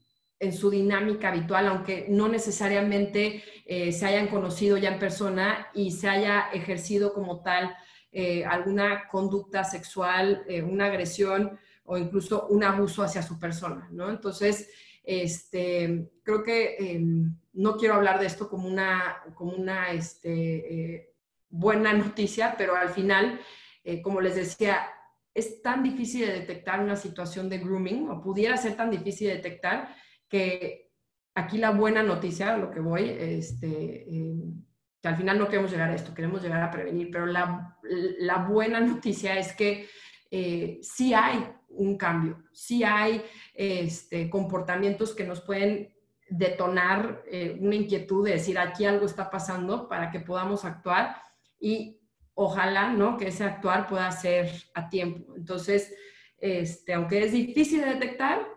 su 0.51 0.69
dinámica 0.69 1.29
habitual, 1.29 1.67
aunque 1.67 2.07
no 2.09 2.27
necesariamente 2.27 3.41
eh, 3.65 3.93
se 3.93 4.05
hayan 4.05 4.27
conocido 4.27 4.77
ya 4.77 4.91
en 4.91 4.99
persona 4.99 5.67
y 5.73 5.91
se 5.91 6.09
haya 6.09 6.49
ejercido 6.51 7.13
como 7.13 7.41
tal 7.41 7.73
eh, 8.11 8.43
alguna 8.43 9.07
conducta 9.07 9.63
sexual, 9.63 10.43
eh, 10.49 10.61
una 10.61 10.87
agresión 10.87 11.57
o 11.85 11.97
incluso 11.97 12.47
un 12.47 12.65
abuso 12.65 13.03
hacia 13.03 13.21
su 13.23 13.39
persona, 13.39 13.87
¿no? 13.89 14.09
Entonces, 14.09 14.69
este, 15.03 16.11
creo 16.23 16.43
que 16.43 16.75
em, 16.79 17.35
no 17.53 17.77
quiero 17.77 17.95
hablar 17.95 18.19
de 18.19 18.25
esto 18.25 18.49
como 18.49 18.67
una, 18.67 19.91
este, 19.91 20.95
eh, 20.95 21.13
buena 21.49 21.93
noticia, 21.93 22.55
pero 22.57 22.75
al 22.75 22.89
final, 22.89 23.39
eh, 23.83 24.01
como 24.01 24.21
les 24.21 24.35
decía, 24.35 24.89
es 25.33 25.61
tan 25.61 25.83
difícil 25.83 26.25
de 26.25 26.33
detectar 26.33 26.79
una 26.79 26.95
situación 26.95 27.49
de 27.49 27.59
grooming, 27.59 28.09
o 28.09 28.21
pudiera 28.21 28.57
ser 28.57 28.75
tan 28.75 28.89
difícil 28.89 29.27
de 29.27 29.35
detectar, 29.35 29.95
que 30.27 30.91
aquí 31.35 31.57
la 31.57 31.71
buena 31.71 32.01
noticia, 32.03 32.57
lo 32.57 32.71
que 32.71 32.79
voy, 32.79 33.09
este, 33.09 34.09
em, 34.09 34.63
que 35.01 35.07
al 35.09 35.17
final 35.17 35.37
no 35.37 35.49
queremos 35.49 35.71
llegar 35.71 35.89
a 35.89 35.95
esto, 35.95 36.13
queremos 36.13 36.41
llegar 36.41 36.63
a 36.63 36.71
prevenir, 36.71 37.09
pero 37.11 37.25
la, 37.25 37.77
la 38.19 38.37
buena 38.37 38.79
noticia 38.79 39.37
es 39.37 39.53
que 39.53 39.87
eh, 40.31 40.79
sí 40.81 41.13
hay 41.13 41.45
un 41.75 41.97
cambio, 41.97 42.43
sí 42.51 42.83
hay 42.83 43.23
este, 43.53 44.29
comportamientos 44.29 45.13
que 45.13 45.23
nos 45.23 45.41
pueden 45.41 45.93
detonar 46.29 47.23
eh, 47.27 47.57
una 47.59 47.75
inquietud 47.75 48.25
de 48.25 48.33
decir 48.33 48.57
aquí 48.57 48.85
algo 48.85 49.05
está 49.05 49.29
pasando 49.29 49.87
para 49.87 50.09
que 50.09 50.19
podamos 50.19 50.65
actuar 50.65 51.17
y 51.59 51.99
ojalá, 52.33 52.91
¿no? 52.91 53.17
Que 53.17 53.27
ese 53.27 53.43
actuar 53.43 53.87
pueda 53.87 54.11
ser 54.11 54.51
a 54.73 54.89
tiempo. 54.89 55.35
Entonces, 55.35 55.93
este, 56.37 56.93
aunque 56.93 57.23
es 57.23 57.31
difícil 57.31 57.81
de 57.81 57.93
detectar, 57.93 58.47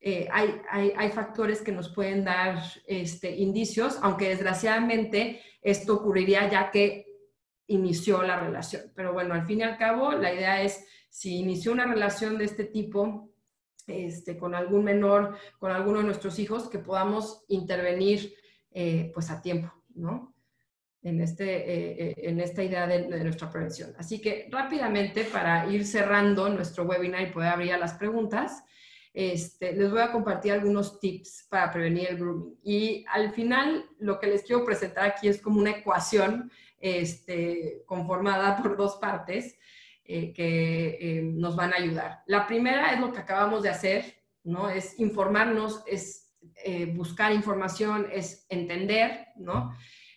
eh, 0.00 0.28
hay, 0.30 0.60
hay, 0.70 1.10
factores 1.10 1.62
que 1.62 1.72
nos 1.72 1.88
pueden 1.88 2.24
dar 2.24 2.62
este, 2.86 3.34
indicios, 3.36 3.98
aunque 4.02 4.28
desgraciadamente 4.28 5.40
esto 5.62 5.94
ocurriría 5.94 6.48
ya 6.50 6.70
que 6.70 7.06
inició 7.66 8.22
la 8.22 8.38
relación. 8.38 8.92
Pero 8.94 9.14
bueno, 9.14 9.32
al 9.32 9.46
fin 9.46 9.60
y 9.60 9.62
al 9.62 9.78
cabo, 9.78 10.12
la 10.12 10.32
idea 10.32 10.62
es, 10.62 10.86
si 11.14 11.36
inició 11.36 11.70
una 11.70 11.86
relación 11.86 12.38
de 12.38 12.44
este 12.44 12.64
tipo, 12.64 13.30
este, 13.86 14.36
con 14.36 14.52
algún 14.52 14.82
menor, 14.82 15.38
con 15.60 15.70
alguno 15.70 15.98
de 16.00 16.06
nuestros 16.06 16.40
hijos, 16.40 16.68
que 16.68 16.80
podamos 16.80 17.44
intervenir 17.46 18.34
eh, 18.72 19.12
pues 19.14 19.30
a 19.30 19.40
tiempo, 19.40 19.72
¿no? 19.94 20.34
En, 21.02 21.20
este, 21.20 21.44
eh, 21.44 21.96
eh, 22.00 22.14
en 22.16 22.40
esta 22.40 22.64
idea 22.64 22.88
de, 22.88 23.06
nuestra 23.22 23.48
prevención. 23.48 23.94
Así 23.96 24.20
que 24.20 24.48
rápidamente, 24.50 25.22
para 25.22 25.70
ir 25.70 25.86
cerrando 25.86 26.48
nuestro 26.48 26.82
webinar 26.82 27.22
y 27.22 27.30
poder 27.30 27.50
abrir 27.50 27.74
a 27.74 27.78
las 27.78 27.94
preguntas, 27.94 28.64
este, 29.12 29.72
les 29.72 29.92
voy 29.92 30.00
a 30.00 30.10
compartir 30.10 30.50
algunos 30.50 30.98
tips 30.98 31.46
para 31.48 31.70
prevenir 31.70 32.08
el 32.08 32.16
grooming. 32.16 32.58
Y 32.64 33.04
al 33.08 33.32
final, 33.32 33.88
lo 34.00 34.18
que 34.18 34.26
les 34.26 34.42
quiero 34.42 34.64
presentar 34.64 35.04
aquí 35.10 35.28
es 35.28 35.40
como 35.40 35.60
una 35.60 35.70
ecuación 35.70 36.50
este, 36.80 37.84
conformada 37.86 38.60
por 38.60 38.76
dos 38.76 38.96
partes 38.96 39.56
eh, 40.06 40.34
que 40.34 40.98
eh, 41.00 41.22
nos 41.22 41.56
van 41.56 41.72
a 41.72 41.76
ayudar. 41.76 42.22
La 42.26 42.46
primera 42.46 42.92
es 42.92 43.00
lo 43.00 43.10
que 43.10 43.20
acabamos 43.20 43.62
de 43.62 43.70
hacer, 43.70 44.04
¿no? 44.42 44.68
Es 44.68 45.00
informarnos, 45.00 45.82
es 45.86 46.30
eh, 46.62 46.84
buscar 46.94 47.32
información, 47.32 48.06
es 48.12 48.44
entender, 48.48 49.28
¿no? 49.36 49.74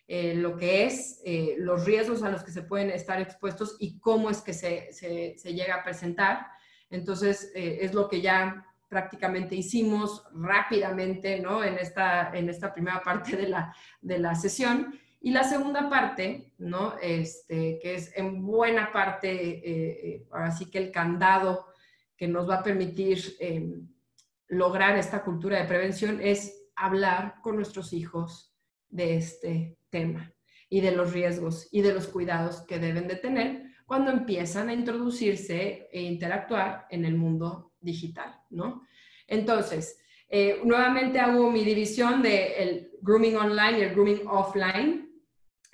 lo 0.10 0.56
que 0.56 0.86
es, 0.86 1.22
los 1.58 1.84
riesgos 1.84 2.24
a 2.24 2.30
los 2.30 2.42
que 2.42 2.52
se 2.52 2.62
pueden 2.62 2.92
estar 2.92 3.20
expuestos 3.20 3.76
y 3.78 4.00
cómo 4.00 4.30
es 4.30 4.40
que 4.40 4.54
se, 4.54 4.94
se, 4.94 5.54
llega 5.54 5.76
a 5.76 5.84
presentar. 5.84 6.48
Entonces, 6.90 7.52
es 7.54 7.94
lo 7.94 8.08
que 8.08 8.22
ya 8.22 8.66
prácticamente 8.88 9.56
hicimos 9.56 10.24
rápidamente, 10.34 11.42
¿no? 11.42 11.62
En 11.62 11.78
esta, 11.78 12.32
en 12.34 12.50
esta 12.50 12.74
primera 12.74 13.02
parte 13.04 13.36
de 13.36 13.50
la, 13.50 13.76
de 14.02 14.20
la 14.20 14.34
sesión. 14.34 14.98
Y 15.28 15.32
la 15.32 15.44
segunda 15.44 15.90
parte, 15.90 16.54
¿no? 16.58 16.94
Este, 17.02 17.80
que 17.82 17.96
es 17.96 18.16
en 18.16 18.46
buena 18.46 18.94
parte, 18.94 19.30
eh, 19.30 19.62
eh, 20.02 20.28
ahora 20.32 20.52
sí 20.52 20.72
que 20.72 20.78
el 20.78 20.90
candado 20.90 21.66
que 22.16 22.30
nos 22.30 22.50
va 22.50 22.60
a 22.60 22.64
permitir 22.64 23.36
eh, 23.42 23.74
lograr 24.48 24.98
esta 24.98 25.26
cultura 25.26 25.60
de 25.60 25.68
prevención 25.68 26.22
es 26.22 26.70
hablar 26.78 27.42
con 27.42 27.58
nuestros 27.58 27.92
hijos 27.92 28.56
de 28.88 29.18
este 29.18 29.78
tema 29.90 30.32
y 30.70 30.80
de 30.80 30.92
los 30.92 31.12
riesgos 31.12 31.68
y 31.74 31.82
de 31.82 31.94
los 31.94 32.08
cuidados 32.08 32.62
que 32.62 32.80
deben 32.80 33.10
de 33.10 33.18
tener 33.18 33.64
cuando 33.86 34.12
empiezan 34.12 34.70
a 34.70 34.74
introducirse 34.74 35.90
e 35.92 36.04
interactuar 36.04 36.88
en 36.90 37.04
el 37.04 37.18
mundo 37.18 37.74
digital, 37.82 38.34
¿no? 38.50 38.84
Entonces, 39.28 40.00
nuevamente 40.64 41.20
hago 41.20 41.52
mi 41.52 41.66
división 41.66 42.22
del 42.22 42.54
el 42.58 42.92
grooming 43.02 43.36
online 43.36 43.80
y 43.80 43.82
el 43.82 43.92
grooming 43.94 44.26
offline 44.26 45.07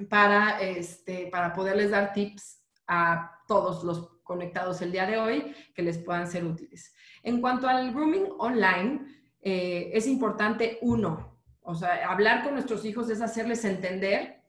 para, 0.09 0.61
este, 0.61 1.27
para 1.27 1.53
poderles 1.53 1.91
dar 1.91 2.13
tips 2.13 2.61
a 2.87 3.39
todos 3.47 3.83
los 3.83 4.09
conectados 4.23 4.81
el 4.81 4.91
día 4.91 5.05
de 5.05 5.17
hoy 5.17 5.55
que 5.73 5.83
les 5.83 5.97
puedan 5.97 6.27
ser 6.27 6.45
útiles. 6.45 6.93
En 7.23 7.41
cuanto 7.41 7.67
al 7.67 7.93
grooming 7.93 8.27
online, 8.37 9.05
eh, 9.41 9.91
es 9.93 10.07
importante, 10.07 10.79
uno, 10.81 11.31
O 11.65 11.75
sea, 11.75 12.09
hablar 12.09 12.43
con 12.43 12.55
nuestros 12.55 12.83
hijos 12.83 13.09
es 13.09 13.21
hacerles 13.21 13.63
entender 13.63 14.43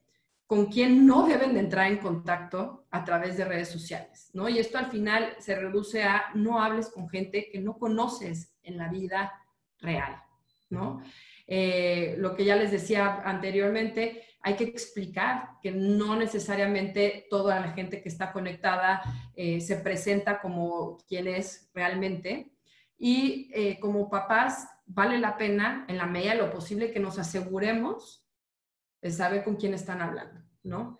con 0.47 0.65
quién 0.65 1.07
no 1.07 1.25
deben 1.25 1.53
de 1.53 1.61
entrar 1.61 1.87
en 1.87 1.97
contacto 1.97 2.85
a 2.91 3.03
través 3.03 3.37
de 3.37 3.45
redes 3.45 3.69
sociales, 3.69 4.29
¿no? 4.33 4.47
Y 4.49 4.59
esto 4.59 4.77
al 4.77 4.87
final 4.87 5.33
se 5.39 5.55
reduce 5.55 6.03
a 6.03 6.25
no 6.35 6.61
hables 6.61 6.89
con 6.89 7.09
gente 7.09 7.49
que 7.49 7.59
no 7.59 7.77
conoces 7.77 8.53
en 8.63 8.77
la 8.77 8.89
vida 8.89 9.31
real, 9.79 10.21
¿no? 10.69 11.01
Eh, 11.47 12.15
lo 12.17 12.35
que 12.35 12.45
ya 12.45 12.55
les 12.55 12.71
decía 12.71 13.21
anteriormente, 13.23 14.23
hay 14.41 14.55
que 14.55 14.63
explicar 14.63 15.51
que 15.61 15.71
no 15.71 16.15
necesariamente 16.15 17.27
toda 17.29 17.59
la 17.59 17.71
gente 17.73 18.01
que 18.01 18.09
está 18.09 18.31
conectada 18.31 19.01
eh, 19.35 19.59
se 19.59 19.77
presenta 19.77 20.39
como 20.39 20.97
quien 21.07 21.27
es 21.27 21.69
realmente. 21.73 22.51
Y 22.97 23.51
eh, 23.53 23.79
como 23.79 24.09
papás, 24.09 24.67
vale 24.85 25.17
la 25.17 25.37
pena, 25.37 25.85
en 25.87 25.97
la 25.97 26.05
medida 26.05 26.31
de 26.31 26.37
lo 26.37 26.51
posible, 26.51 26.91
que 26.91 26.99
nos 26.99 27.19
aseguremos 27.19 28.25
de 29.01 29.11
saber 29.11 29.43
con 29.43 29.55
quién 29.55 29.73
están 29.73 30.01
hablando, 30.01 30.41
¿no? 30.63 30.97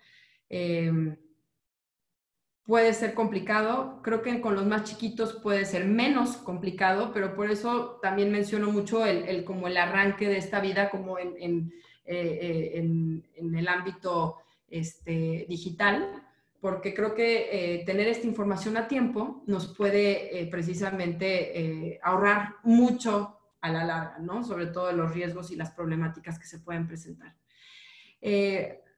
Puede 2.66 2.92
ser 2.94 3.14
complicado. 3.14 4.00
Creo 4.02 4.22
que 4.22 4.40
con 4.40 4.54
los 4.54 4.66
más 4.66 4.84
chiquitos 4.84 5.34
puede 5.34 5.64
ser 5.64 5.86
menos 5.86 6.36
complicado, 6.36 7.12
pero 7.14 7.34
por 7.34 7.50
eso 7.50 7.98
también 8.02 8.32
menciono 8.32 8.70
mucho 8.70 9.06
el, 9.06 9.44
como 9.44 9.68
el 9.68 9.76
arranque 9.76 10.28
de 10.28 10.38
esta 10.38 10.60
vida 10.60 10.90
como 10.90 11.18
en, 11.18 11.34
en, 11.38 11.72
eh, 12.04 12.72
eh, 12.74 13.22
el 13.38 13.68
ámbito 13.68 14.38
este, 14.68 15.46
digital, 15.48 16.24
porque 16.60 16.92
creo 16.92 17.14
que 17.14 17.48
eh, 17.52 17.84
tener 17.84 18.08
esta 18.08 18.26
información 18.26 18.76
a 18.76 18.88
tiempo 18.88 19.44
nos 19.46 19.68
puede 19.68 20.48
precisamente 20.50 22.00
ahorrar 22.02 22.56
mucho 22.64 23.38
a 23.60 23.70
la 23.70 23.84
larga, 23.84 24.18
¿no? 24.18 24.42
Sobre 24.42 24.66
todo 24.66 24.90
los 24.90 25.12
riesgos 25.14 25.52
y 25.52 25.56
las 25.56 25.70
problemáticas 25.70 26.38
que 26.38 26.46
se 26.46 26.58
pueden 26.58 26.88
presentar 26.88 27.36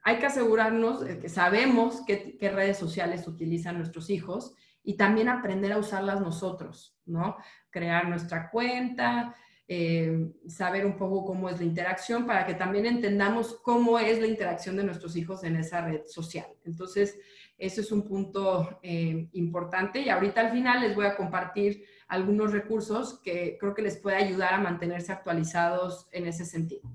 hay 0.02 0.18
que 0.18 0.26
asegurarnos 0.26 1.00
de 1.00 1.18
que 1.18 1.28
sabemos 1.28 2.02
qué, 2.06 2.36
redes 2.40 2.78
sociales 2.78 3.26
utilizan 3.26 3.78
nuestros 3.78 4.10
hijos 4.10 4.54
y 4.82 4.96
también 4.96 5.28
aprender 5.28 5.72
a 5.72 5.78
usarlas 5.78 6.20
nosotros, 6.20 6.96
¿no? 7.04 7.36
Crear 7.70 8.08
nuestra 8.08 8.48
cuenta, 8.50 9.34
eh, 9.66 10.32
saber 10.46 10.86
un 10.86 10.96
poco 10.96 11.26
cómo 11.26 11.50
es 11.50 11.58
la 11.58 11.66
interacción 11.66 12.26
para 12.26 12.46
que 12.46 12.54
también 12.54 12.86
entendamos 12.86 13.58
cómo 13.62 13.98
es 13.98 14.18
la 14.18 14.26
interacción 14.26 14.76
de 14.76 14.84
nuestros 14.84 15.14
hijos 15.14 15.44
en 15.44 15.56
esa 15.56 15.82
red 15.82 16.06
social. 16.06 16.46
Entonces, 16.64 17.18
ese 17.58 17.80
es 17.80 17.92
un 17.92 18.04
punto 18.06 18.78
eh, 18.82 19.28
importante 19.32 20.00
y 20.00 20.08
ahorita 20.08 20.40
al 20.40 20.52
final 20.52 20.80
les 20.80 20.94
voy 20.94 21.06
a 21.06 21.16
compartir 21.16 21.84
algunos 22.06 22.52
recursos 22.52 23.20
que 23.20 23.58
creo 23.60 23.74
que 23.74 23.82
les 23.82 23.98
puede 23.98 24.16
ayudar 24.16 24.54
a 24.54 24.60
mantenerse 24.60 25.12
actualizados 25.12 26.08
en 26.12 26.26
ese 26.26 26.46
sentido. 26.46 26.90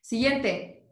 Siguiente, 0.00 0.87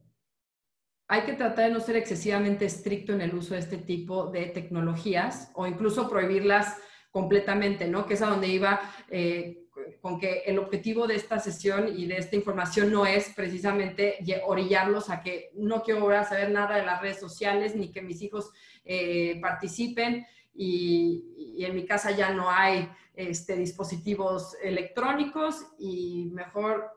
hay 1.08 1.22
que 1.22 1.34
tratar 1.34 1.68
de 1.68 1.74
no 1.74 1.80
ser 1.80 1.96
excesivamente 1.96 2.64
estricto 2.64 3.12
en 3.12 3.20
el 3.20 3.34
uso 3.34 3.54
de 3.54 3.60
este 3.60 3.78
tipo 3.78 4.26
de 4.26 4.46
tecnologías 4.46 5.50
o 5.54 5.66
incluso 5.66 6.08
prohibirlas 6.08 6.76
completamente, 7.10 7.88
¿no? 7.88 8.06
Que 8.06 8.14
es 8.14 8.22
a 8.22 8.26
donde 8.26 8.48
iba 8.48 8.80
eh, 9.08 9.66
con 10.00 10.18
que 10.18 10.42
el 10.46 10.58
objetivo 10.58 11.06
de 11.06 11.16
esta 11.16 11.38
sesión 11.38 11.88
y 11.96 12.06
de 12.06 12.16
esta 12.16 12.36
información 12.36 12.90
no 12.90 13.06
es 13.06 13.32
precisamente 13.34 14.18
orillarlos 14.46 15.10
a 15.10 15.20
que 15.20 15.50
no 15.54 15.82
quiero 15.82 16.10
saber 16.24 16.50
nada 16.50 16.76
de 16.76 16.84
las 16.84 17.00
redes 17.00 17.20
sociales 17.20 17.76
ni 17.76 17.92
que 17.92 18.02
mis 18.02 18.20
hijos 18.22 18.50
eh, 18.84 19.38
participen 19.40 20.26
y, 20.54 21.64
en 21.64 21.74
mi 21.74 21.86
casa 21.86 22.10
ya 22.10 22.30
no 22.30 22.50
hay 22.50 22.88
este, 23.14 23.56
dispositivos 23.56 24.56
electrónicos 24.62 25.66
y 25.78 26.30
mejor 26.32 26.90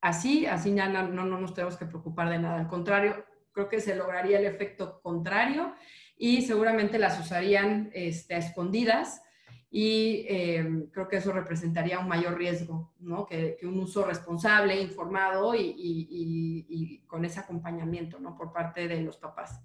así, 0.00 0.46
así 0.46 0.74
ya 0.74 0.88
no, 0.88 1.08
no, 1.08 1.24
nos 1.24 1.54
tenemos 1.54 1.76
que 1.76 1.86
preocupar 1.86 2.28
de 2.28 2.38
nada. 2.38 2.60
Al 2.60 2.68
contrario, 2.68 3.24
creo 3.56 3.70
que 3.70 3.80
se 3.80 3.96
lograría 3.96 4.38
el 4.38 4.44
efecto 4.44 5.00
contrario 5.00 5.72
y 6.18 6.42
seguramente 6.42 6.98
las 6.98 7.18
usarían 7.18 7.90
este, 7.94 8.34
a 8.34 8.38
escondidas 8.38 9.22
y 9.70 10.26
eh, 10.28 10.86
creo 10.92 11.08
que 11.08 11.16
eso 11.16 11.32
representaría 11.32 11.98
un 11.98 12.06
mayor 12.06 12.36
riesgo, 12.36 12.92
¿no? 12.98 13.24
Que, 13.24 13.56
un 13.62 13.80
uso 13.80 14.04
responsable, 14.04 14.78
informado 14.78 15.54
y, 15.54 15.74
y, 15.74 16.98
con 17.06 17.24
ese 17.24 17.40
acompañamiento, 17.40 18.20
¿no? 18.20 18.36
Por 18.36 18.52
parte 18.52 18.88
de 18.88 19.00
los 19.00 19.16
papás. 19.16 19.58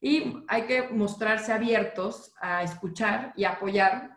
Y 0.00 0.42
hay 0.48 0.62
que 0.62 0.88
mostrarse 0.88 1.52
abiertos 1.52 2.32
a 2.40 2.62
escuchar 2.62 3.34
y 3.36 3.44
apoyar 3.44 4.16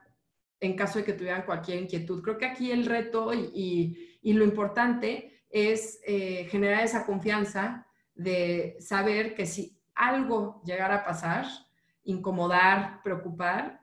en 0.61 0.77
caso 0.77 0.99
de 0.99 1.05
que 1.05 1.13
tuvieran 1.13 1.43
cualquier 1.43 1.81
inquietud. 1.81 2.23
Creo 2.23 2.37
que 2.37 2.45
aquí 2.45 2.71
el 2.71 2.85
reto 2.85 3.33
y, 3.33 4.17
lo 4.23 4.45
importante 4.45 5.43
es 5.49 5.99
eh, 6.07 6.47
generar 6.49 6.85
esa 6.85 7.05
confianza 7.05 7.85
de 8.15 8.77
saber 8.79 9.35
que 9.35 9.45
si 9.45 9.77
algo 9.95 10.61
llegara 10.65 10.95
a 10.95 11.05
pasar, 11.05 11.45
incomodar, 12.03 13.01
preocupar, 13.03 13.81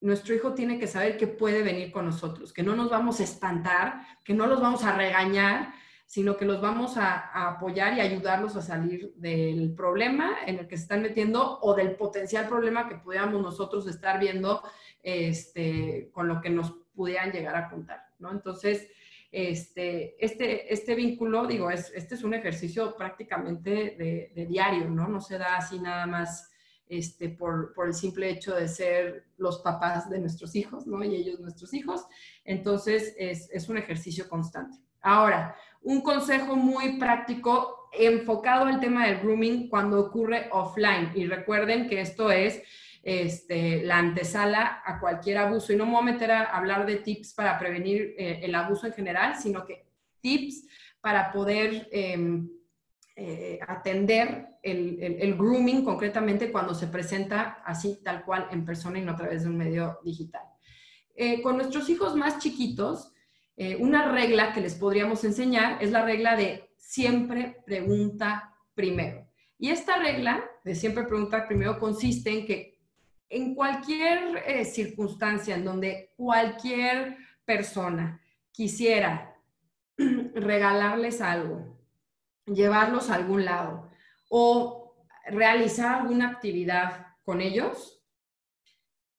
nuestro 0.00 0.34
hijo 0.34 0.52
tiene 0.52 0.78
que 0.78 0.88
saber 0.88 1.16
que 1.16 1.28
puede 1.28 1.62
venir 1.62 1.92
con 1.92 2.04
nosotros, 2.04 2.52
que 2.52 2.62
no 2.62 2.74
nos 2.74 2.90
vamos 2.90 3.20
a 3.20 3.24
espantar, 3.24 4.02
que 4.24 4.34
no 4.34 4.46
los 4.46 4.60
vamos 4.60 4.82
a 4.84 4.96
regañar, 4.96 5.72
sino 6.12 6.36
que 6.36 6.44
los 6.44 6.60
vamos 6.60 6.98
a, 6.98 7.48
apoyar 7.48 7.96
y 7.96 8.00
ayudarlos 8.00 8.56
a 8.56 8.62
salir 8.62 9.14
del 9.16 9.74
problema 9.74 10.38
en 10.44 10.58
el 10.58 10.68
que 10.68 10.76
se 10.76 10.82
están 10.82 11.00
metiendo 11.02 11.58
o 11.60 11.74
del 11.74 11.96
potencial 11.96 12.48
problema 12.48 12.88
que 12.88 12.96
pudiéramos 12.96 13.40
nosotros 13.40 13.86
estar 13.86 14.20
viendo 14.20 14.62
este, 15.02 16.10
con 16.12 16.28
lo 16.28 16.40
que 16.40 16.50
nos 16.50 16.72
pudieran 16.94 17.32
llegar 17.32 17.56
a 17.56 17.70
contar, 17.70 18.04
¿no? 18.18 18.30
Entonces, 18.30 18.88
este, 19.32 20.22
este, 20.22 20.72
este 20.72 20.94
vínculo, 20.94 21.46
digo, 21.46 21.70
es, 21.70 21.90
este 21.94 22.14
es 22.14 22.22
un 22.22 22.34
ejercicio 22.34 22.94
prácticamente 22.94 23.96
de, 23.98 24.46
diario, 24.46 24.90
¿no? 24.90 25.08
No 25.08 25.22
se 25.22 25.38
da 25.38 25.56
así 25.56 25.80
nada 25.80 26.06
más 26.06 26.50
este, 26.86 27.30
por, 27.30 27.72
por, 27.72 27.86
el 27.86 27.94
simple 27.94 28.28
hecho 28.28 28.54
de 28.54 28.68
ser 28.68 29.24
los 29.38 29.60
papás 29.60 30.10
de 30.10 30.20
nuestros 30.20 30.54
hijos, 30.54 30.86
¿no? 30.86 31.02
Y 31.02 31.16
ellos 31.16 31.40
nuestros 31.40 31.72
hijos. 31.72 32.04
Entonces, 32.44 33.14
es, 33.16 33.48
es 33.50 33.70
un 33.70 33.78
ejercicio 33.78 34.28
constante. 34.28 34.76
Ahora, 35.00 35.56
un 35.80 36.02
consejo 36.02 36.54
muy 36.54 36.98
práctico 36.98 37.88
enfocado 37.92 38.66
al 38.66 38.80
tema 38.80 39.06
del 39.06 39.20
grooming 39.20 39.68
cuando 39.68 39.98
ocurre 39.98 40.48
offline. 40.52 41.10
Y 41.14 41.26
recuerden 41.26 41.88
que 41.88 42.02
esto 42.02 42.30
es 42.30 42.62
este, 43.02 43.82
la 43.82 43.98
antesala 43.98 44.82
a 44.84 45.00
cualquier 45.00 45.38
abuso. 45.38 45.72
Y 45.72 45.76
no 45.76 45.86
me 45.86 45.92
voy 45.92 46.02
a 46.02 46.12
meter 46.12 46.30
a 46.30 46.44
hablar 46.44 46.86
de 46.86 46.96
tips 46.96 47.34
para 47.34 47.58
prevenir 47.58 48.14
eh, 48.16 48.40
el 48.42 48.54
abuso 48.54 48.86
en 48.86 48.92
general, 48.92 49.36
sino 49.36 49.64
que 49.66 49.86
tips 50.20 50.66
para 51.00 51.32
poder 51.32 51.88
em, 51.90 52.48
eh, 53.16 53.58
atender 53.66 54.46
el, 54.62 55.34
grooming 55.36 55.84
concretamente 55.84 56.52
cuando 56.52 56.74
se 56.74 56.86
presenta 56.86 57.62
así 57.64 58.00
tal 58.04 58.24
cual 58.24 58.46
en 58.52 58.64
persona 58.64 59.00
y 59.00 59.02
no 59.02 59.12
a 59.12 59.16
través 59.16 59.42
de 59.42 59.48
un 59.48 59.56
medio 59.56 59.98
digital. 60.04 60.42
Eh, 61.16 61.42
con 61.42 61.56
nuestros 61.56 61.90
hijos 61.90 62.14
más 62.16 62.38
chiquitos, 62.38 63.08
una 63.78 64.10
regla 64.10 64.52
que 64.52 64.60
les 64.60 64.74
podríamos 64.74 65.22
enseñar 65.22 65.80
es 65.80 65.92
la 65.92 66.04
regla 66.04 66.34
de 66.34 66.70
siempre 66.78 67.62
pregunta 67.64 68.56
primero. 68.74 69.28
Y 69.58 69.70
esta 69.70 69.98
regla 69.98 70.42
de 70.64 70.74
siempre 70.74 71.04
pregunta 71.04 71.46
primero 71.46 71.78
consiste 71.78 72.30
en 72.30 72.46
que 72.46 72.71
en 73.32 73.54
cualquier 73.54 74.42
eh, 74.46 74.64
circunstancia 74.66 75.56
en 75.56 75.64
donde 75.64 76.12
cualquier 76.16 77.16
persona 77.46 78.20
quisiera 78.50 79.34
regalarles 79.96 81.22
algo, 81.22 81.78
llevarlos 82.44 83.08
a 83.08 83.14
algún 83.14 83.46
lado 83.46 83.90
o 84.28 85.06
realizar 85.28 86.02
alguna 86.02 86.28
actividad 86.28 87.06
con 87.24 87.40
ellos, 87.40 88.04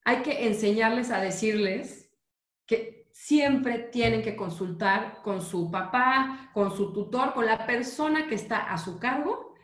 hay 0.05 0.17
que 0.17 0.45
enseñarles 0.45 1.09
a 1.09 1.19
decirles 1.19 2.11
que 2.67 3.09
siempre 3.11 3.79
tienen 3.79 4.21
que 4.21 4.35
consultar 4.35 5.23
con 5.23 5.41
su 5.41 5.71
papá, 5.71 6.51
con 6.53 6.75
su 6.75 6.93
tutor, 6.93 7.33
con 7.33 7.47
la 7.47 7.65
persona 7.65 8.27
que 8.27 8.35
está 8.35 8.71
a 8.71 8.77
su 8.77 8.99
cargo 8.99 9.55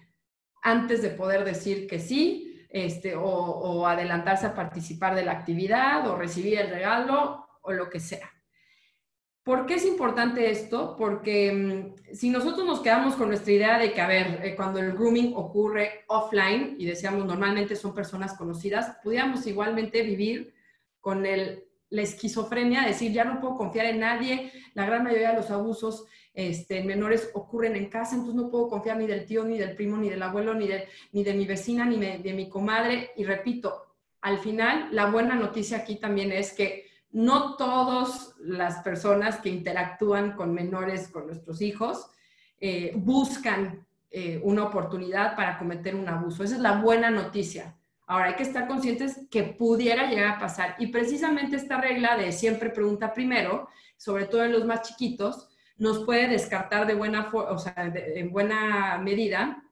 antes 0.63 1.03
de 1.03 1.11
poder 1.11 1.45
decir 1.45 1.87
que 1.87 1.99
sí 1.99 2.48
este, 2.69 3.15
o, 3.15 3.85
adelantarse 3.87 4.45
a 4.45 4.53
participar 4.53 5.15
de 5.15 5.25
la 5.25 5.31
actividad 5.31 6.07
o 6.07 6.15
recibir 6.15 6.59
el 6.59 6.69
regalo 6.69 7.47
o 7.61 7.71
lo 7.71 7.89
que 7.89 7.99
sea. 7.99 8.31
¿Por 9.43 9.65
qué 9.65 9.75
es 9.75 9.85
importante 9.85 10.51
esto? 10.51 10.95
Porque 10.95 11.51
mm, 11.51 12.13
si 12.13 12.29
nosotros 12.29 12.67
nos 12.67 12.81
quedamos 12.81 13.15
con 13.15 13.29
nuestra 13.29 13.51
idea 13.51 13.79
de 13.79 13.91
que, 13.91 14.01
a 14.01 14.07
ver, 14.07 14.41
eh, 14.43 14.55
cuando 14.55 14.79
el 14.79 14.93
grooming 14.93 15.33
ocurre 15.35 16.03
offline, 16.07 16.75
y 16.77 16.85
decíamos 16.85 17.25
normalmente 17.25 17.75
son 17.75 17.95
personas 17.95 18.37
conocidas, 18.37 18.97
pudiéramos 19.03 19.47
igualmente 19.47 20.03
vivir 20.03 20.53
con 20.99 21.25
el, 21.25 21.68
la 21.89 22.01
esquizofrenia, 22.01 22.85
decir, 22.85 23.11
ya 23.11 23.23
no 23.23 23.39
puedo 23.39 23.55
confiar 23.55 23.87
en 23.87 23.99
nadie, 23.99 24.51
la 24.73 24.85
gran 24.85 25.03
mayoría 25.03 25.31
de 25.31 25.37
los 25.37 25.49
abusos 25.49 26.05
este, 26.33 26.83
menores 26.83 27.31
ocurren 27.33 27.75
en 27.75 27.89
casa, 27.89 28.15
entonces 28.15 28.35
no 28.35 28.49
puedo 28.49 28.69
confiar 28.69 28.97
ni 28.97 29.07
del 29.07 29.25
tío, 29.25 29.43
ni 29.43 29.57
del 29.57 29.75
primo, 29.75 29.97
ni 29.97 30.09
del 30.09 30.21
abuelo, 30.21 30.53
ni 30.53 30.67
de, 30.67 30.87
ni 31.11 31.23
de 31.23 31.33
mi 31.33 31.45
vecina, 31.45 31.85
ni 31.85 31.97
de, 31.97 32.33
mi 32.33 32.47
comadre. 32.47 33.11
Y 33.17 33.25
repito, 33.25 33.87
al 34.21 34.37
final, 34.37 34.89
la 34.91 35.07
buena 35.07 35.35
noticia 35.35 35.77
aquí 35.77 35.95
también 35.95 36.31
es 36.31 36.53
que 36.53 36.85
no 37.11 37.55
todas 37.55 38.35
las 38.39 38.83
personas 38.83 39.39
que 39.39 39.49
interactúan 39.49 40.33
con 40.33 40.53
menores, 40.53 41.07
con 41.07 41.25
nuestros 41.25 41.61
hijos, 41.61 42.09
eh, 42.59 42.93
buscan 42.95 43.85
eh, 44.11 44.39
una 44.43 44.63
oportunidad 44.63 45.35
para 45.35 45.57
cometer 45.57 45.95
un 45.95 46.07
abuso. 46.07 46.43
Esa 46.43 46.55
es 46.55 46.61
la 46.61 46.79
buena 46.79 47.09
noticia. 47.09 47.75
Ahora 48.09 48.29
hay 48.29 48.33
que 48.33 48.41
estar 48.41 48.67
conscientes 48.67 49.21
que 49.29 49.43
pudiera 49.43 50.09
llegar 50.09 50.29
a 50.29 50.39
pasar. 50.39 50.75
Y 50.79 50.87
precisamente 50.87 51.55
esta 51.55 51.79
regla 51.79 52.17
de 52.17 52.31
siempre 52.31 52.71
pregunta 52.71 53.13
primero, 53.13 53.69
sobre 53.97 54.25
todo 54.25 54.43
en 54.43 54.51
los 54.51 54.65
más 54.65 54.81
chiquitos, 54.81 55.47
nos 55.77 56.03
puede 56.05 56.27
descartar 56.27 56.87
de 56.87 56.95
buena, 56.95 57.29
o 57.31 57.59
sea, 57.59 57.75
en 57.77 58.31
buena 58.31 58.97
medida 58.97 59.63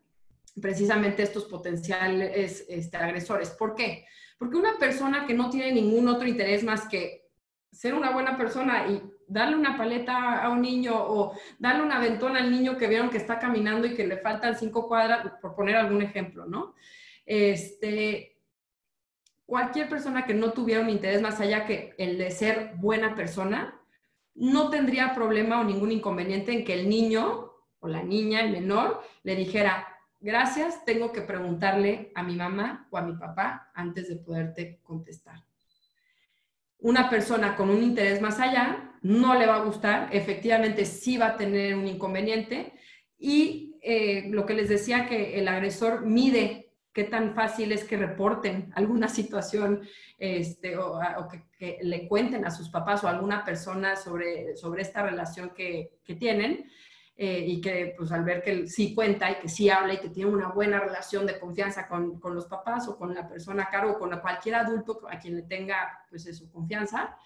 precisamente 0.62 1.24
estos 1.24 1.46
potenciales 1.46 2.64
este, 2.70 2.96
agresores. 2.96 3.50
¿Por 3.50 3.74
qué? 3.74 4.06
Porque 4.38 4.58
una 4.58 4.78
persona 4.78 5.26
que 5.26 5.34
no 5.34 5.50
tiene 5.50 5.72
ningún 5.72 6.08
otro 6.08 6.28
interés 6.28 6.64
más 6.64 6.88
que 6.88 7.32
ser 7.72 7.96
una 7.96 8.12
buena 8.12 8.38
persona 8.38 8.88
y 8.88 9.02
darle 9.28 9.56
una 9.56 9.76
paleta 9.76 10.44
a 10.44 10.50
un 10.50 10.62
niño 10.62 10.94
o 10.96 11.34
darle 11.58 11.82
una 11.82 12.00
ventona 12.00 12.38
al 12.42 12.52
niño 12.52 12.78
que 12.78 12.88
vieron 12.88 13.10
que 13.10 13.18
está 13.18 13.40
caminando 13.40 13.88
y 13.88 13.96
que 13.96 14.06
le 14.06 14.18
faltan 14.18 14.56
cinco 14.56 14.88
cuadras, 14.88 15.26
por 15.42 15.56
poner 15.56 15.76
algún 15.76 16.04
ejemplo, 16.04 16.46
¿no? 16.46 16.76
Este, 17.28 18.40
cualquier 19.46 19.90
persona 19.90 20.26
que 20.26 20.34
no 20.34 20.54
tuviera 20.54 20.82
un 20.82 20.90
interés 20.90 21.22
más 21.22 21.42
allá 21.42 21.66
que 21.66 21.94
el 21.98 22.18
de 22.18 22.32
ser 22.32 22.72
buena 22.78 23.16
persona, 23.16 23.80
no 24.34 24.70
tendría 24.70 25.14
problema 25.14 25.60
o 25.60 25.64
ningún 25.66 25.92
inconveniente 25.92 26.54
en 26.54 26.64
que 26.64 26.74
el 26.74 26.90
niño 26.90 27.52
o 27.80 27.88
la 27.88 28.02
niña, 28.02 28.42
el 28.42 28.52
menor, 28.52 29.04
le 29.24 29.36
dijera, 29.36 29.86
gracias, 30.22 30.86
tengo 30.86 31.12
que 31.12 31.22
preguntarle 31.22 32.12
a 32.16 32.24
mi 32.24 32.36
mamá 32.36 32.88
o 32.92 32.98
a 32.98 33.02
mi 33.02 33.14
papá 33.14 33.72
antes 33.76 34.08
de 34.08 34.16
poderte 34.16 34.80
contestar. 34.82 35.44
Una 36.80 37.10
persona 37.10 37.58
con 37.58 37.70
un 37.70 37.84
interés 37.84 38.22
más 38.22 38.40
allá 38.40 38.94
no 39.02 39.36
le 39.36 39.48
va 39.48 39.56
a 39.56 39.64
gustar, 39.64 40.10
efectivamente 40.14 40.86
sí 40.86 41.18
va 41.18 41.28
a 41.28 41.38
tener 41.38 41.76
un 41.76 41.88
inconveniente 41.88 42.74
y 43.20 43.76
eh, 43.82 44.28
lo 44.30 44.46
que 44.46 44.54
les 44.54 44.70
decía 44.70 45.08
que 45.08 45.40
el 45.40 45.48
agresor 45.50 46.06
mide 46.06 46.67
qué 46.98 47.04
tan 47.04 47.36
fácil 47.36 47.72
es 47.72 47.84
que 47.84 47.96
reporten 47.96 48.72
alguna 48.74 49.08
situación 49.20 49.88
este, 50.18 50.76
o, 50.80 51.00
que, 51.60 51.78
le 51.84 52.08
cuenten 52.08 52.44
a 52.44 52.50
sus 52.50 52.70
papás 52.70 53.04
o 53.04 53.08
a 53.08 53.12
alguna 53.12 53.46
persona 53.46 53.96
sobre, 53.96 54.58
sobre 54.58 54.82
esta 54.82 55.04
relación 55.04 55.52
que, 55.52 56.00
que 56.04 56.16
tienen. 56.16 56.72
Eh, 57.20 57.46
y 57.48 57.62
que 57.62 57.96
pues 57.98 58.12
al 58.12 58.24
ver 58.24 58.44
que 58.44 58.68
sí 58.68 58.94
cuenta 58.94 59.32
y 59.32 59.40
que 59.40 59.50
sí 59.50 59.72
habla 59.72 59.96
y 59.96 59.98
que 59.98 60.10
tiene 60.10 60.30
una 60.30 60.50
buena 60.50 60.80
relación 60.80 61.26
de 61.26 61.40
confianza 61.40 61.88
con, 61.88 62.20
con 62.20 62.36
los 62.36 62.46
papás 62.46 62.88
o 62.88 62.96
con 62.96 63.12
la 63.16 63.28
persona 63.28 63.64
a 63.64 63.70
cargo, 63.72 63.98
con 63.98 64.16
cualquier 64.20 64.54
adulto 64.54 65.02
a 65.10 65.18
quien 65.18 65.36
le 65.36 65.42
tenga 65.42 66.06
pues 66.12 66.26
su 66.38 66.52
confianza, 66.52 67.18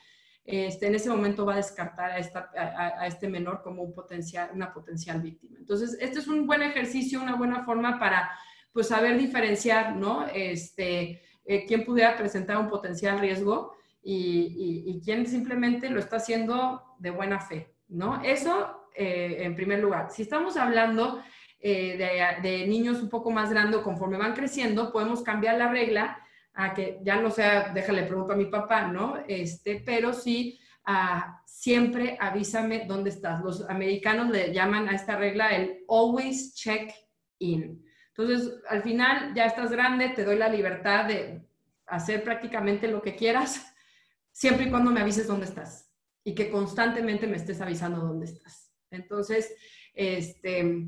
este, 0.45 0.87
en 0.87 0.95
ese 0.95 1.09
momento 1.09 1.45
va 1.45 1.55
a 1.55 1.57
descartar 1.57 2.11
a, 2.11 2.19
esta, 2.19 2.49
a, 2.55 3.05
este 3.05 3.27
menor 3.27 3.61
como 3.61 3.83
un 3.83 3.93
potencial, 3.93 4.49
una 4.53 4.73
potencial 4.73 5.21
víctima. 5.21 5.57
Entonces, 5.59 5.97
este 5.99 6.19
es 6.19 6.27
un 6.29 6.47
buen 6.47 6.61
ejercicio, 6.61 7.21
una 7.21 7.35
buena 7.35 7.65
forma 7.65 7.99
para 7.99 8.31
pues 8.73 8.87
saber 8.87 9.17
diferenciar, 9.17 9.95
¿no? 9.95 10.25
Este, 10.33 11.21
eh, 11.45 11.65
quién 11.65 11.83
pudiera 11.83 12.15
presentar 12.15 12.57
un 12.57 12.69
potencial 12.69 13.19
riesgo 13.19 13.73
y, 14.03 15.01
quién 15.03 15.25
simplemente 15.27 15.89
lo 15.89 15.99
está 15.99 16.17
haciendo 16.17 16.95
de 16.99 17.09
buena 17.09 17.39
fe, 17.39 17.75
¿no? 17.87 18.21
Eso 18.23 18.87
eh, 18.95 19.37
en 19.39 19.55
primer 19.55 19.79
lugar. 19.79 20.09
Si 20.11 20.21
estamos 20.21 20.57
hablando 20.57 21.21
eh, 21.59 22.39
de, 22.41 22.67
niños 22.67 23.01
un 23.01 23.09
poco 23.09 23.31
más 23.31 23.49
grandes, 23.49 23.81
conforme 23.81 24.17
van 24.17 24.33
creciendo, 24.33 24.91
podemos 24.91 25.21
cambiar 25.21 25.57
la 25.57 25.71
regla 25.71 26.19
a 26.53 26.73
que 26.73 26.99
ya 27.03 27.17
no 27.17 27.31
sea, 27.31 27.71
déjale 27.73 28.03
pregunto 28.03 28.33
a 28.33 28.37
mi 28.37 28.45
papá, 28.45 28.87
¿no? 28.87 29.17
Este, 29.27 29.81
pero 29.85 30.13
sí, 30.13 30.59
ah, 30.85 31.41
siempre 31.45 32.17
avísame 32.19 32.85
dónde 32.87 33.11
estás. 33.11 33.41
Los 33.43 33.69
americanos 33.69 34.29
le 34.29 34.53
llaman 34.53 34.89
a 34.89 34.95
esta 34.95 35.15
regla 35.15 35.49
el 35.55 35.83
always 35.87 36.55
check 36.55 36.91
in. 37.39 37.83
Entonces, 38.15 38.61
al 38.67 38.83
final 38.83 39.33
ya 39.33 39.45
estás 39.45 39.71
grande, 39.71 40.09
te 40.09 40.25
doy 40.25 40.37
la 40.37 40.49
libertad 40.49 41.05
de 41.05 41.41
hacer 41.85 42.23
prácticamente 42.23 42.87
lo 42.87 43.01
que 43.01 43.15
quieras, 43.15 43.73
siempre 44.31 44.65
y 44.65 44.69
cuando 44.69 44.91
me 44.91 45.01
avises 45.01 45.27
dónde 45.27 45.45
estás 45.45 45.89
y 46.23 46.35
que 46.35 46.51
constantemente 46.51 47.27
me 47.27 47.37
estés 47.37 47.61
avisando 47.61 48.01
dónde 48.01 48.25
estás. 48.25 48.71
Entonces, 48.91 49.55
este, 49.93 50.87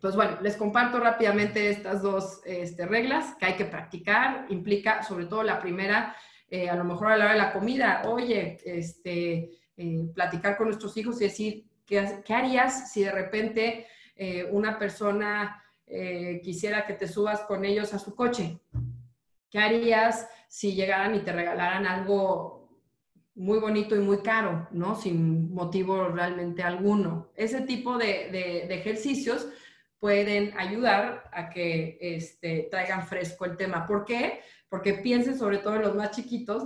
pues 0.00 0.16
bueno, 0.16 0.38
les 0.40 0.56
comparto 0.56 0.98
rápidamente 0.98 1.70
estas 1.70 2.02
dos 2.02 2.40
este, 2.44 2.86
reglas 2.86 3.36
que 3.38 3.46
hay 3.46 3.54
que 3.54 3.66
practicar. 3.66 4.46
Implica, 4.48 5.02
sobre 5.02 5.26
todo 5.26 5.42
la 5.42 5.60
primera, 5.60 6.16
eh, 6.48 6.68
a 6.68 6.74
lo 6.74 6.84
mejor 6.84 7.08
a 7.12 7.16
la 7.16 7.24
hora 7.24 7.34
de 7.34 7.38
la 7.38 7.52
comida, 7.52 8.02
oye, 8.06 8.58
este, 8.64 9.50
eh, 9.76 10.04
platicar 10.14 10.56
con 10.56 10.68
nuestros 10.68 10.96
hijos 10.96 11.20
y 11.20 11.24
decir, 11.24 11.64
¿qué, 11.86 12.34
harías 12.34 12.92
si 12.92 13.04
de 13.04 13.12
repente 13.12 13.86
eh, 14.16 14.48
una 14.50 14.78
persona 14.78 15.61
quisiera 16.42 16.86
que 16.86 16.94
te 16.94 17.08
subas 17.08 17.40
con 17.42 17.64
ellos 17.64 17.92
a 17.94 17.98
su 17.98 18.14
coche? 18.14 18.58
¿Qué 19.50 19.58
harías 19.58 20.28
si 20.48 20.74
llegaran 20.74 21.14
y 21.14 21.20
te 21.20 21.32
regalaran 21.32 21.86
algo 21.86 22.62
muy 23.34 23.58
bonito 23.58 23.96
y 23.96 24.00
muy 24.00 24.18
caro, 24.18 24.68
¿no? 24.72 24.94
Sin 24.94 25.52
motivo 25.54 26.08
realmente 26.08 26.62
alguno. 26.62 27.30
Ese 27.34 27.62
tipo 27.62 27.96
de, 27.96 28.66
ejercicios 28.74 29.48
pueden 29.98 30.52
ayudar 30.58 31.30
a 31.32 31.48
que 31.48 31.96
este, 32.00 32.68
traigan 32.70 33.06
fresco 33.06 33.44
el 33.44 33.56
tema. 33.56 33.86
¿Por 33.86 34.04
qué? 34.04 34.40
Porque 34.68 34.94
piensen 34.94 35.38
sobre 35.38 35.58
todo 35.58 35.76
en 35.76 35.82
los 35.82 35.94
más 35.94 36.10
chiquitos, 36.10 36.64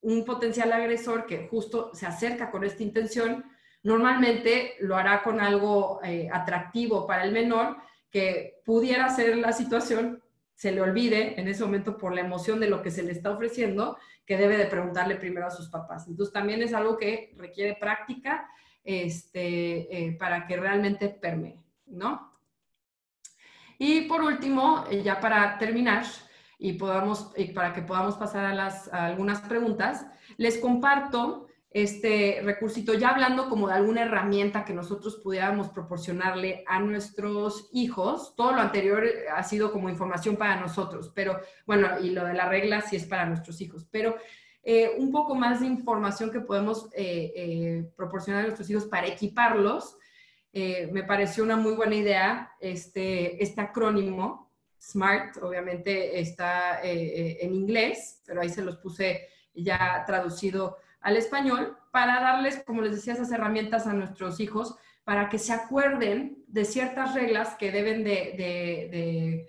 un 0.00 0.24
potencial 0.24 0.72
agresor 0.72 1.26
que 1.26 1.46
justo 1.48 1.90
se 1.94 2.06
acerca 2.06 2.50
con 2.50 2.64
esta 2.64 2.82
intención, 2.82 3.44
normalmente 3.82 4.74
lo 4.80 4.96
hará 4.96 5.22
con 5.22 5.40
algo 5.40 6.00
eh, 6.02 6.28
atractivo 6.32 7.06
para 7.06 7.24
el 7.24 7.32
menor 7.32 7.76
que 8.14 8.62
pudiera 8.64 9.08
ser 9.08 9.36
la 9.38 9.52
situación, 9.52 10.22
se 10.54 10.70
le 10.70 10.80
olvide 10.80 11.40
en 11.40 11.48
ese 11.48 11.64
momento 11.64 11.98
por 11.98 12.14
la 12.14 12.20
emoción 12.20 12.60
de 12.60 12.68
lo 12.68 12.80
que 12.80 12.92
se 12.92 13.02
le 13.02 13.10
está 13.10 13.32
ofreciendo 13.32 13.98
que 14.24 14.36
debe 14.36 14.56
de 14.56 14.66
preguntarle 14.66 15.16
primero 15.16 15.48
a 15.48 15.50
sus 15.50 15.68
papás. 15.68 16.06
Entonces 16.06 16.32
también 16.32 16.62
es 16.62 16.72
algo 16.74 16.96
que 16.96 17.34
requiere 17.36 17.74
práctica 17.74 18.48
este, 18.84 20.06
eh, 20.06 20.12
para 20.12 20.46
que 20.46 20.56
realmente 20.56 21.08
permee, 21.08 21.58
¿no? 21.86 22.32
Y 23.78 24.02
por 24.02 24.22
último, 24.22 24.84
eh, 24.88 25.02
ya 25.02 25.18
para 25.18 25.58
terminar 25.58 26.04
y, 26.56 26.74
podamos, 26.74 27.32
para 27.52 27.72
que 27.72 27.82
podamos 27.82 28.14
pasar 28.14 28.44
a, 28.44 28.54
las, 28.54 28.94
a 28.94 29.06
algunas 29.06 29.40
preguntas, 29.40 30.06
les 30.36 30.58
comparto 30.58 31.43
este 31.74 32.40
recursito, 32.44 32.94
ya 32.94 33.08
hablando 33.08 33.48
como 33.48 33.66
de 33.66 33.74
alguna 33.74 34.02
herramienta 34.02 34.64
que 34.64 34.72
nosotros 34.72 35.16
pudiéramos 35.16 35.70
proporcionarle 35.70 36.62
a 36.68 36.78
nuestros 36.78 37.68
hijos, 37.72 38.36
todo 38.36 38.52
lo 38.52 38.60
anterior 38.60 39.04
ha 39.34 39.42
sido 39.42 39.72
como 39.72 39.90
información 39.90 40.36
para 40.36 40.60
nosotros, 40.60 41.10
pero 41.12 41.40
bueno, 41.66 41.98
y 42.00 42.10
lo 42.10 42.24
de 42.24 42.34
la 42.34 42.48
regla 42.48 42.80
sí 42.80 42.94
es 42.94 43.04
para 43.04 43.26
nuestros 43.26 43.60
hijos, 43.60 43.88
pero 43.90 44.16
eh, 44.62 44.92
un 44.98 45.10
poco 45.10 45.34
más 45.34 45.60
de 45.60 45.66
información 45.66 46.30
que 46.30 46.38
podemos 46.38 46.86
eh, 46.94 47.32
eh, 47.34 47.90
proporcionar 47.96 48.42
a 48.42 48.46
nuestros 48.46 48.70
hijos 48.70 48.84
para 48.84 49.08
equiparlos, 49.08 49.98
me 50.52 51.02
pareció 51.02 51.42
una 51.42 51.56
muy 51.56 51.72
buena 51.72 51.96
idea 51.96 52.52
este, 52.60 53.42
este 53.42 53.60
acrónimo, 53.60 54.52
SMART, 54.78 55.42
obviamente 55.42 56.20
está 56.20 56.80
en 56.80 57.52
inglés, 57.52 58.22
pero 58.24 58.40
ahí 58.40 58.48
se 58.48 58.62
los 58.62 58.76
puse 58.76 59.26
ya 59.52 60.04
traducido 60.06 60.76
al 61.04 61.18
español 61.18 61.76
para 61.92 62.20
darles, 62.20 62.64
como 62.66 62.80
les 62.80 62.96
decía, 62.96 63.12
esas 63.12 63.30
herramientas 63.30 63.86
a 63.86 63.92
nuestros 63.92 64.40
hijos 64.40 64.74
para 65.04 65.28
que 65.28 65.38
se 65.38 65.52
acuerden 65.52 66.42
de 66.48 66.64
ciertas 66.64 67.14
reglas 67.14 67.56
que 67.56 67.70
deben 67.70 68.02
de, 68.04 69.46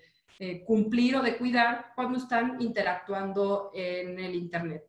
cumplir 0.65 1.15
o 1.15 1.21
de 1.21 1.37
cuidar 1.37 1.93
cuando 1.95 2.17
están 2.17 2.61
interactuando 2.61 3.71
en 3.73 4.19
el 4.19 4.35
Internet. 4.35 4.83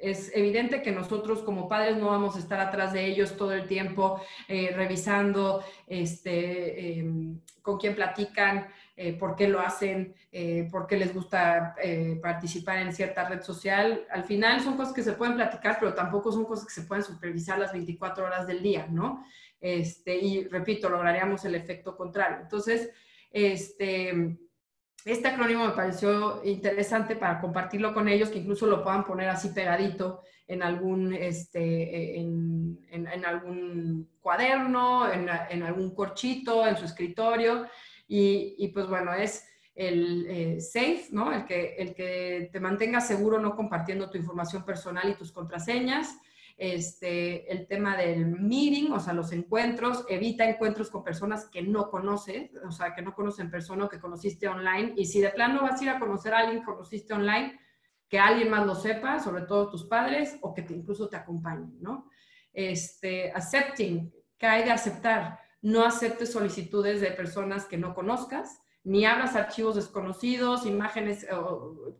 Es 0.00 0.34
evidente 0.34 0.82
que 0.82 0.92
nosotros 0.92 1.42
como 1.42 1.68
padres 1.68 1.96
no 1.96 2.06
vamos 2.08 2.36
a 2.36 2.38
estar 2.38 2.60
atrás 2.60 2.92
de 2.92 3.06
ellos 3.06 3.36
todo 3.36 3.52
el 3.52 3.66
tiempo 3.66 4.20
eh, 4.48 4.72
revisando 4.74 5.62
este, 5.86 6.98
em, 6.98 7.40
con 7.62 7.78
quién 7.78 7.94
platican, 7.94 8.68
eh, 8.96 9.12
por 9.12 9.36
qué 9.36 9.48
lo 9.48 9.60
hacen, 9.60 10.14
eh, 10.32 10.68
por 10.70 10.86
qué 10.86 10.96
les 10.96 11.14
gusta 11.14 11.74
participar 12.22 12.78
en 12.78 12.92
cierta 12.92 13.28
red 13.28 13.42
social. 13.42 14.06
Al 14.10 14.24
final 14.24 14.60
son 14.60 14.76
cosas 14.76 14.94
que 14.94 15.02
se 15.02 15.12
pueden 15.12 15.36
platicar, 15.36 15.76
pero 15.78 15.94
tampoco 15.94 16.32
son 16.32 16.44
cosas 16.44 16.66
que 16.66 16.80
se 16.80 16.86
pueden 16.86 17.04
supervisar 17.04 17.58
las 17.58 17.72
24 17.72 18.24
horas 18.24 18.46
del 18.46 18.62
día, 18.62 18.86
¿no? 18.90 19.24
Este, 19.60 20.16
y 20.16 20.48
repito, 20.48 20.88
lograríamos 20.88 21.44
el 21.44 21.54
efecto 21.54 21.96
contrario. 21.96 22.38
Entonces, 22.42 22.90
este, 23.30 24.38
este 25.04 25.28
acrónimo 25.28 25.66
me 25.66 25.72
pareció 25.72 26.42
interesante 26.44 27.16
para 27.16 27.40
compartirlo 27.40 27.94
con 27.94 28.08
ellos, 28.08 28.28
que 28.28 28.38
incluso 28.38 28.66
lo 28.66 28.82
puedan 28.82 29.04
poner 29.04 29.28
así 29.28 29.48
pegadito 29.48 30.22
en 30.46 30.62
algún, 30.62 31.14
este, 31.14 32.18
en, 32.18 32.78
en, 32.90 33.24
algún 33.24 34.08
cuaderno, 34.20 35.10
en, 35.10 35.28
en, 35.48 35.62
algún 35.62 35.94
corchito, 35.94 36.66
en 36.66 36.76
su 36.76 36.84
escritorio. 36.84 37.66
Y, 38.08 38.66
pues 38.74 38.88
bueno, 38.88 39.14
es 39.14 39.46
el 39.76 40.26
eh, 40.28 40.60
safe, 40.60 41.04
¿no? 41.12 41.32
El 41.32 41.44
que, 41.44 41.76
el 41.78 41.94
que 41.94 42.50
te 42.52 42.58
mantenga 42.58 43.00
seguro 43.00 43.38
no 43.38 43.54
compartiendo 43.54 44.10
tu 44.10 44.18
información 44.18 44.64
personal 44.64 45.08
y 45.08 45.14
tus 45.14 45.30
contraseñas. 45.30 46.16
Este, 46.62 47.50
el 47.50 47.66
tema 47.66 47.96
del 47.96 48.26
meeting, 48.26 48.90
o 48.92 49.00
sea, 49.00 49.14
los 49.14 49.32
encuentros, 49.32 50.04
evita 50.10 50.44
encuentros 50.44 50.90
con 50.90 51.02
personas 51.02 51.48
que 51.48 51.62
no 51.62 51.88
conoces, 51.88 52.50
o 52.62 52.70
sea, 52.70 52.94
que 52.94 53.00
no 53.00 53.14
conocen 53.14 53.46
en 53.46 53.50
persona 53.50 53.86
o 53.86 53.88
que 53.88 53.98
conociste 53.98 54.46
online. 54.46 54.92
Y 54.94 55.06
si 55.06 55.22
de 55.22 55.30
plano 55.30 55.62
vas 55.62 55.80
a 55.80 55.84
ir 55.84 55.88
a 55.88 55.98
conocer 55.98 56.34
a 56.34 56.40
alguien 56.40 56.58
que 56.58 56.66
conociste 56.66 57.14
online, 57.14 57.58
que 58.10 58.18
alguien 58.18 58.50
más 58.50 58.66
lo 58.66 58.74
sepa, 58.74 59.20
sobre 59.20 59.44
todo 59.44 59.70
tus 59.70 59.86
padres, 59.86 60.36
o 60.42 60.52
que 60.52 60.66
incluso 60.68 61.08
te 61.08 61.16
acompañen, 61.16 61.78
¿no? 61.80 62.10
Este, 62.52 63.32
accepting, 63.32 64.12
¿qué 64.36 64.46
hay 64.46 64.64
de 64.64 64.72
aceptar? 64.72 65.40
No 65.62 65.86
aceptes 65.86 66.30
solicitudes 66.30 67.00
de 67.00 67.10
personas 67.12 67.64
que 67.64 67.78
no 67.78 67.94
conozcas 67.94 68.60
ni 68.82 69.04
abras 69.04 69.36
archivos 69.36 69.76
desconocidos, 69.76 70.64
imágenes 70.64 71.26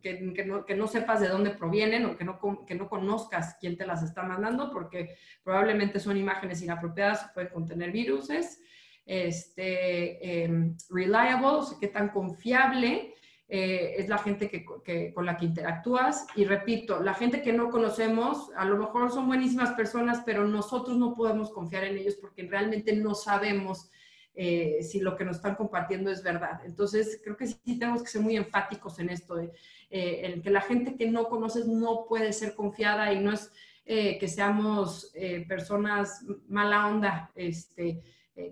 que, 0.01 0.75
no, 0.75 0.87
sepas 0.87 1.19
de 1.19 1.27
dónde 1.27 1.51
provienen 1.51 2.05
o 2.05 2.17
que 2.17 2.23
no, 2.23 2.39
que 2.65 2.75
no 2.75 2.89
conozcas 2.89 3.57
quién 3.59 3.77
te 3.77 3.85
las 3.85 4.01
está 4.01 4.23
mandando, 4.23 4.71
porque 4.71 5.15
probablemente 5.43 5.99
son 5.99 6.17
imágenes 6.17 6.61
inapropiadas, 6.61 7.31
pueden 7.33 7.53
contener 7.53 7.91
viruses. 7.91 8.59
Este, 9.05 10.43
em, 10.43 10.77
reliable, 10.89 11.47
o 11.47 11.63
sea, 11.63 11.77
qué 11.79 11.87
tan 11.87 12.09
confiable 12.09 13.15
eh, 13.53 13.95
es 13.97 14.07
la 14.07 14.17
gente 14.17 14.49
que, 14.49 15.13
con 15.13 15.25
la 15.25 15.35
que 15.35 15.45
interactúas. 15.45 16.25
Y 16.35 16.45
repito, 16.45 17.01
la 17.01 17.13
gente 17.13 17.41
que 17.41 17.51
no 17.51 17.69
conocemos, 17.69 18.49
a 18.55 18.63
lo 18.65 18.77
mejor 18.77 19.11
son 19.11 19.27
buenísimas 19.27 19.71
personas, 19.71 20.23
pero 20.25 20.47
nosotros 20.47 20.97
no 20.97 21.13
podemos 21.13 21.51
confiar 21.51 21.83
en 21.83 21.97
ellos 21.97 22.15
porque 22.15 22.43
realmente 22.43 22.95
no 22.95 23.13
sabemos 23.13 23.91
eh, 24.33 24.81
si 24.81 25.01
lo 25.01 25.17
que 25.17 25.25
nos 25.25 25.37
están 25.37 25.55
compartiendo 25.55 26.09
es 26.09 26.23
verdad. 26.23 26.61
Entonces, 26.65 27.19
creo 27.21 27.35
que 27.35 27.47
sí 27.47 27.59
tenemos 27.77 28.01
que 28.01 28.09
ser 28.09 28.21
muy 28.21 28.37
enfáticos 28.37 28.97
en 28.99 29.09
esto, 29.09 29.35
de, 29.35 29.51
eh, 29.89 30.21
en 30.23 30.41
que 30.41 30.49
la 30.49 30.61
gente 30.61 30.95
que 30.95 31.09
no 31.09 31.27
conoces 31.27 31.67
no 31.67 32.05
puede 32.07 32.31
ser 32.31 32.55
confiada 32.55 33.11
y 33.11 33.19
no 33.19 33.33
es 33.33 33.51
eh, 33.85 34.17
que 34.19 34.27
seamos 34.27 35.11
personas 35.49 36.23
mala 36.47 36.87
onda 36.87 37.31
este, 37.35 38.03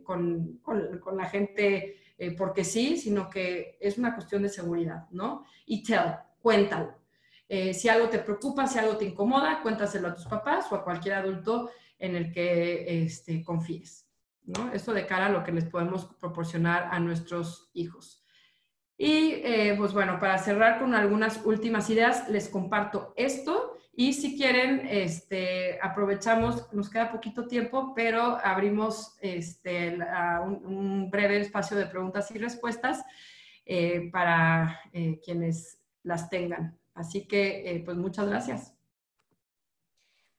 con, 0.03 0.57
con, 0.61 0.99
con, 0.99 1.15
la 1.15 1.25
gente 1.25 1.95
porque 2.37 2.65
sí, 2.65 2.97
sino 2.97 3.29
que 3.29 3.77
es 3.79 3.97
una 3.97 4.15
cuestión 4.15 4.41
de 4.41 4.49
seguridad, 4.49 5.07
¿no? 5.11 5.45
Y 5.65 5.83
tell, 5.83 6.15
cuéntalo. 6.41 6.95
si 7.47 7.87
algo 7.87 8.09
te 8.09 8.19
preocupa, 8.19 8.67
si 8.67 8.79
algo 8.79 8.97
te 8.97 9.05
incomoda, 9.05 9.61
cuéntaselo 9.61 10.09
a 10.09 10.15
tus 10.15 10.25
papás 10.25 10.69
o 10.71 10.75
a 10.75 10.83
cualquier 10.83 11.15
adulto 11.15 11.69
en 11.99 12.15
el 12.15 12.33
que 12.33 13.03
este, 13.03 13.41
confíes. 13.43 14.08
Esto 14.73 14.93
de 14.93 15.05
cara 15.05 15.27
a 15.27 15.29
lo 15.29 15.43
que 15.43 15.51
les 15.51 15.65
podemos 15.65 16.05
proporcionar 16.19 16.89
a 16.91 16.99
nuestros 16.99 17.69
hijos. 17.73 18.23
Y 18.97 19.41
eh, 19.45 19.75
pues 19.77 19.93
bueno, 19.93 20.19
para 20.19 20.37
cerrar 20.37 20.79
con 20.79 20.93
algunas 20.93 21.45
últimas 21.45 21.89
ideas, 21.89 22.27
les 22.29 22.49
comparto 22.49 23.13
esto 23.15 23.77
y 23.93 24.13
si 24.13 24.37
quieren, 24.37 24.87
este, 24.89 25.79
aprovechamos, 25.81 26.71
nos 26.73 26.89
queda 26.89 27.11
poquito 27.11 27.47
tiempo, 27.47 27.93
pero 27.93 28.37
abrimos 28.43 29.17
este, 29.21 29.97
un, 30.41 31.09
breve 31.09 31.39
espacio 31.39 31.77
de 31.77 31.85
preguntas 31.85 32.29
y 32.31 32.37
respuestas 32.37 33.03
eh, 33.65 34.09
para 34.11 34.81
eh, 34.93 35.19
quienes 35.23 35.81
las 36.03 36.29
tengan. 36.29 36.77
Así 36.93 37.27
que, 37.27 37.81
pues 37.85 37.97
muchas 37.97 38.27
gracias. 38.27 38.78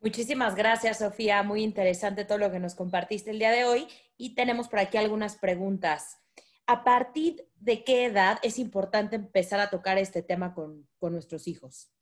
Muchísimas 0.03 0.55
gracias, 0.55 0.99
Sofía. 0.99 1.43
Muy 1.43 1.63
interesante 1.63 2.25
todo 2.25 2.39
lo 2.39 2.51
que 2.51 2.59
nos 2.59 2.75
compartiste 2.75 3.31
el 3.31 3.39
día 3.39 3.51
de 3.51 3.65
hoy. 3.65 3.87
Y 4.17 4.35
tenemos 4.35 4.67
por 4.69 4.79
aquí 4.79 4.97
algunas 4.97 5.37
preguntas. 5.37 6.19
¿A 6.67 6.85
partir 6.85 7.47
de 7.57 7.85
qué 7.85 8.07
edad 8.07 8.39
es 8.43 8.59
importante 8.59 9.17
empezar 9.17 9.61
a 9.61 9.69
tocar 9.69 9.99
este 9.99 10.23
tema 10.23 10.55
con, 10.55 10.89
nuestros 11.01 11.47
hijos? 11.49 11.93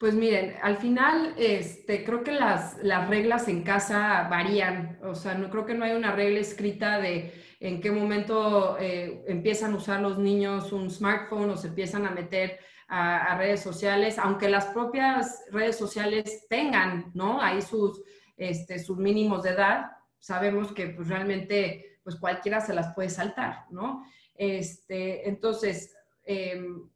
Pues 0.00 0.14
miren, 0.14 0.56
al 0.60 0.76
final 0.78 1.34
este, 1.38 2.02
creo 2.02 2.24
que 2.24 2.32
las, 2.32 2.76
reglas 3.08 3.46
en 3.46 3.62
casa 3.62 4.26
varían. 4.28 4.98
O 5.04 5.14
sea, 5.14 5.34
no 5.34 5.50
creo 5.50 5.64
que 5.64 5.74
no 5.74 5.84
hay 5.84 5.92
una 5.92 6.10
regla 6.10 6.40
escrita 6.40 6.98
de 6.98 7.32
en 7.60 7.80
qué 7.80 7.92
momento 7.92 8.76
eh, 8.80 9.22
empiezan 9.28 9.74
a 9.74 9.76
usar 9.76 10.00
los 10.00 10.18
niños 10.18 10.72
un 10.72 10.90
smartphone 10.90 11.50
o 11.50 11.56
se 11.56 11.68
empiezan 11.68 12.06
a 12.06 12.10
meter 12.10 12.58
a, 12.94 13.38
redes 13.38 13.62
sociales, 13.62 14.18
aunque 14.18 14.50
las 14.50 14.66
propias 14.66 15.44
redes 15.50 15.78
sociales 15.78 16.46
tengan, 16.50 17.10
¿no? 17.14 17.40
Ahí 17.40 17.62
sus, 17.62 18.02
este, 18.36 18.78
sus 18.78 18.98
mínimos 18.98 19.42
de 19.42 19.50
edad, 19.50 19.92
sabemos 20.18 20.72
que 20.72 20.88
pues, 20.88 21.08
realmente 21.08 22.00
pues 22.04 22.16
cualquiera 22.16 22.60
se 22.60 22.74
las 22.74 22.94
puede 22.94 23.08
saltar, 23.08 23.64
¿no? 23.70 24.04
Este, 24.34 25.26
entonces, 25.26 25.96
em, 26.24 26.86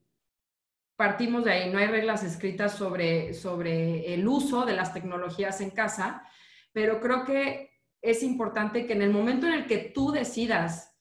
partimos 0.97 1.45
de 1.45 1.53
ahí, 1.53 1.71
no 1.71 1.79
hay 1.79 1.87
reglas 1.87 2.23
escritas 2.25 2.73
sobre, 2.73 3.33
sobre 3.33 4.13
el 4.13 4.29
uso 4.29 4.67
de 4.67 4.75
las 4.75 4.93
tecnologías 4.93 5.63
en 5.63 5.71
casa, 5.71 6.29
pero 6.73 7.01
creo 7.01 7.25
que 7.25 7.71
es 8.03 8.23
importante 8.23 8.85
que 8.85 8.93
en 8.93 9.03
el 9.03 9.11
momento 9.11 9.47
en 9.47 9.55
el 9.55 9.67
que 9.67 9.79
tú 9.79 10.13
decidas 10.13 10.95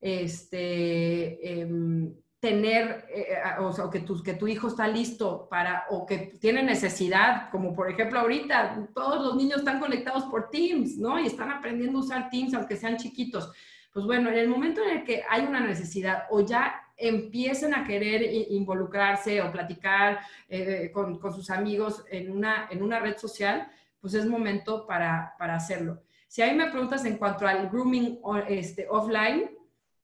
este, 0.00 1.60
em, 1.60 2.16
tener, 2.40 3.06
eh, 3.10 3.36
o 3.58 3.70
sea, 3.72 3.90
que 3.90 4.00
tu, 4.00 4.22
que 4.22 4.32
tu 4.32 4.48
hijo 4.48 4.68
está 4.68 4.88
listo 4.88 5.46
para, 5.50 5.84
o 5.90 6.06
que 6.06 6.38
tiene 6.40 6.62
necesidad, 6.62 7.50
como 7.50 7.74
por 7.74 7.90
ejemplo 7.90 8.18
ahorita, 8.18 8.88
todos 8.94 9.22
los 9.22 9.36
niños 9.36 9.58
están 9.58 9.78
conectados 9.78 10.24
por 10.24 10.48
Teams, 10.48 10.96
¿no? 10.96 11.20
Y 11.20 11.26
están 11.26 11.50
aprendiendo 11.50 11.98
a 11.98 12.02
usar 12.02 12.30
Teams, 12.30 12.54
aunque 12.54 12.76
sean 12.76 12.96
chiquitos. 12.96 13.52
Pues 13.92 14.06
bueno, 14.06 14.30
en 14.30 14.38
el 14.38 14.48
momento 14.48 14.82
en 14.82 14.98
el 14.98 15.04
que 15.04 15.22
hay 15.28 15.44
una 15.44 15.60
necesidad 15.60 16.24
o 16.30 16.40
ya 16.40 16.82
empiecen 16.96 17.74
a 17.74 17.84
querer 17.84 18.22
involucrarse 18.50 19.42
o 19.42 19.52
platicar 19.52 20.20
eh, 20.48 20.90
con, 20.92 21.18
con, 21.18 21.34
sus 21.34 21.50
amigos 21.50 22.04
en 22.10 22.30
una, 22.30 22.68
en 22.70 22.82
una 22.82 23.00
red 23.00 23.16
social, 23.18 23.68
pues 24.00 24.14
es 24.14 24.26
momento 24.26 24.86
para, 24.86 25.34
para 25.38 25.56
hacerlo. 25.56 26.02
Si 26.26 26.40
ahí 26.40 26.54
me 26.54 26.70
preguntas 26.70 27.04
en 27.04 27.18
cuanto 27.18 27.46
al 27.46 27.68
grooming 27.68 28.20
este, 28.48 28.86
offline, 28.88 29.50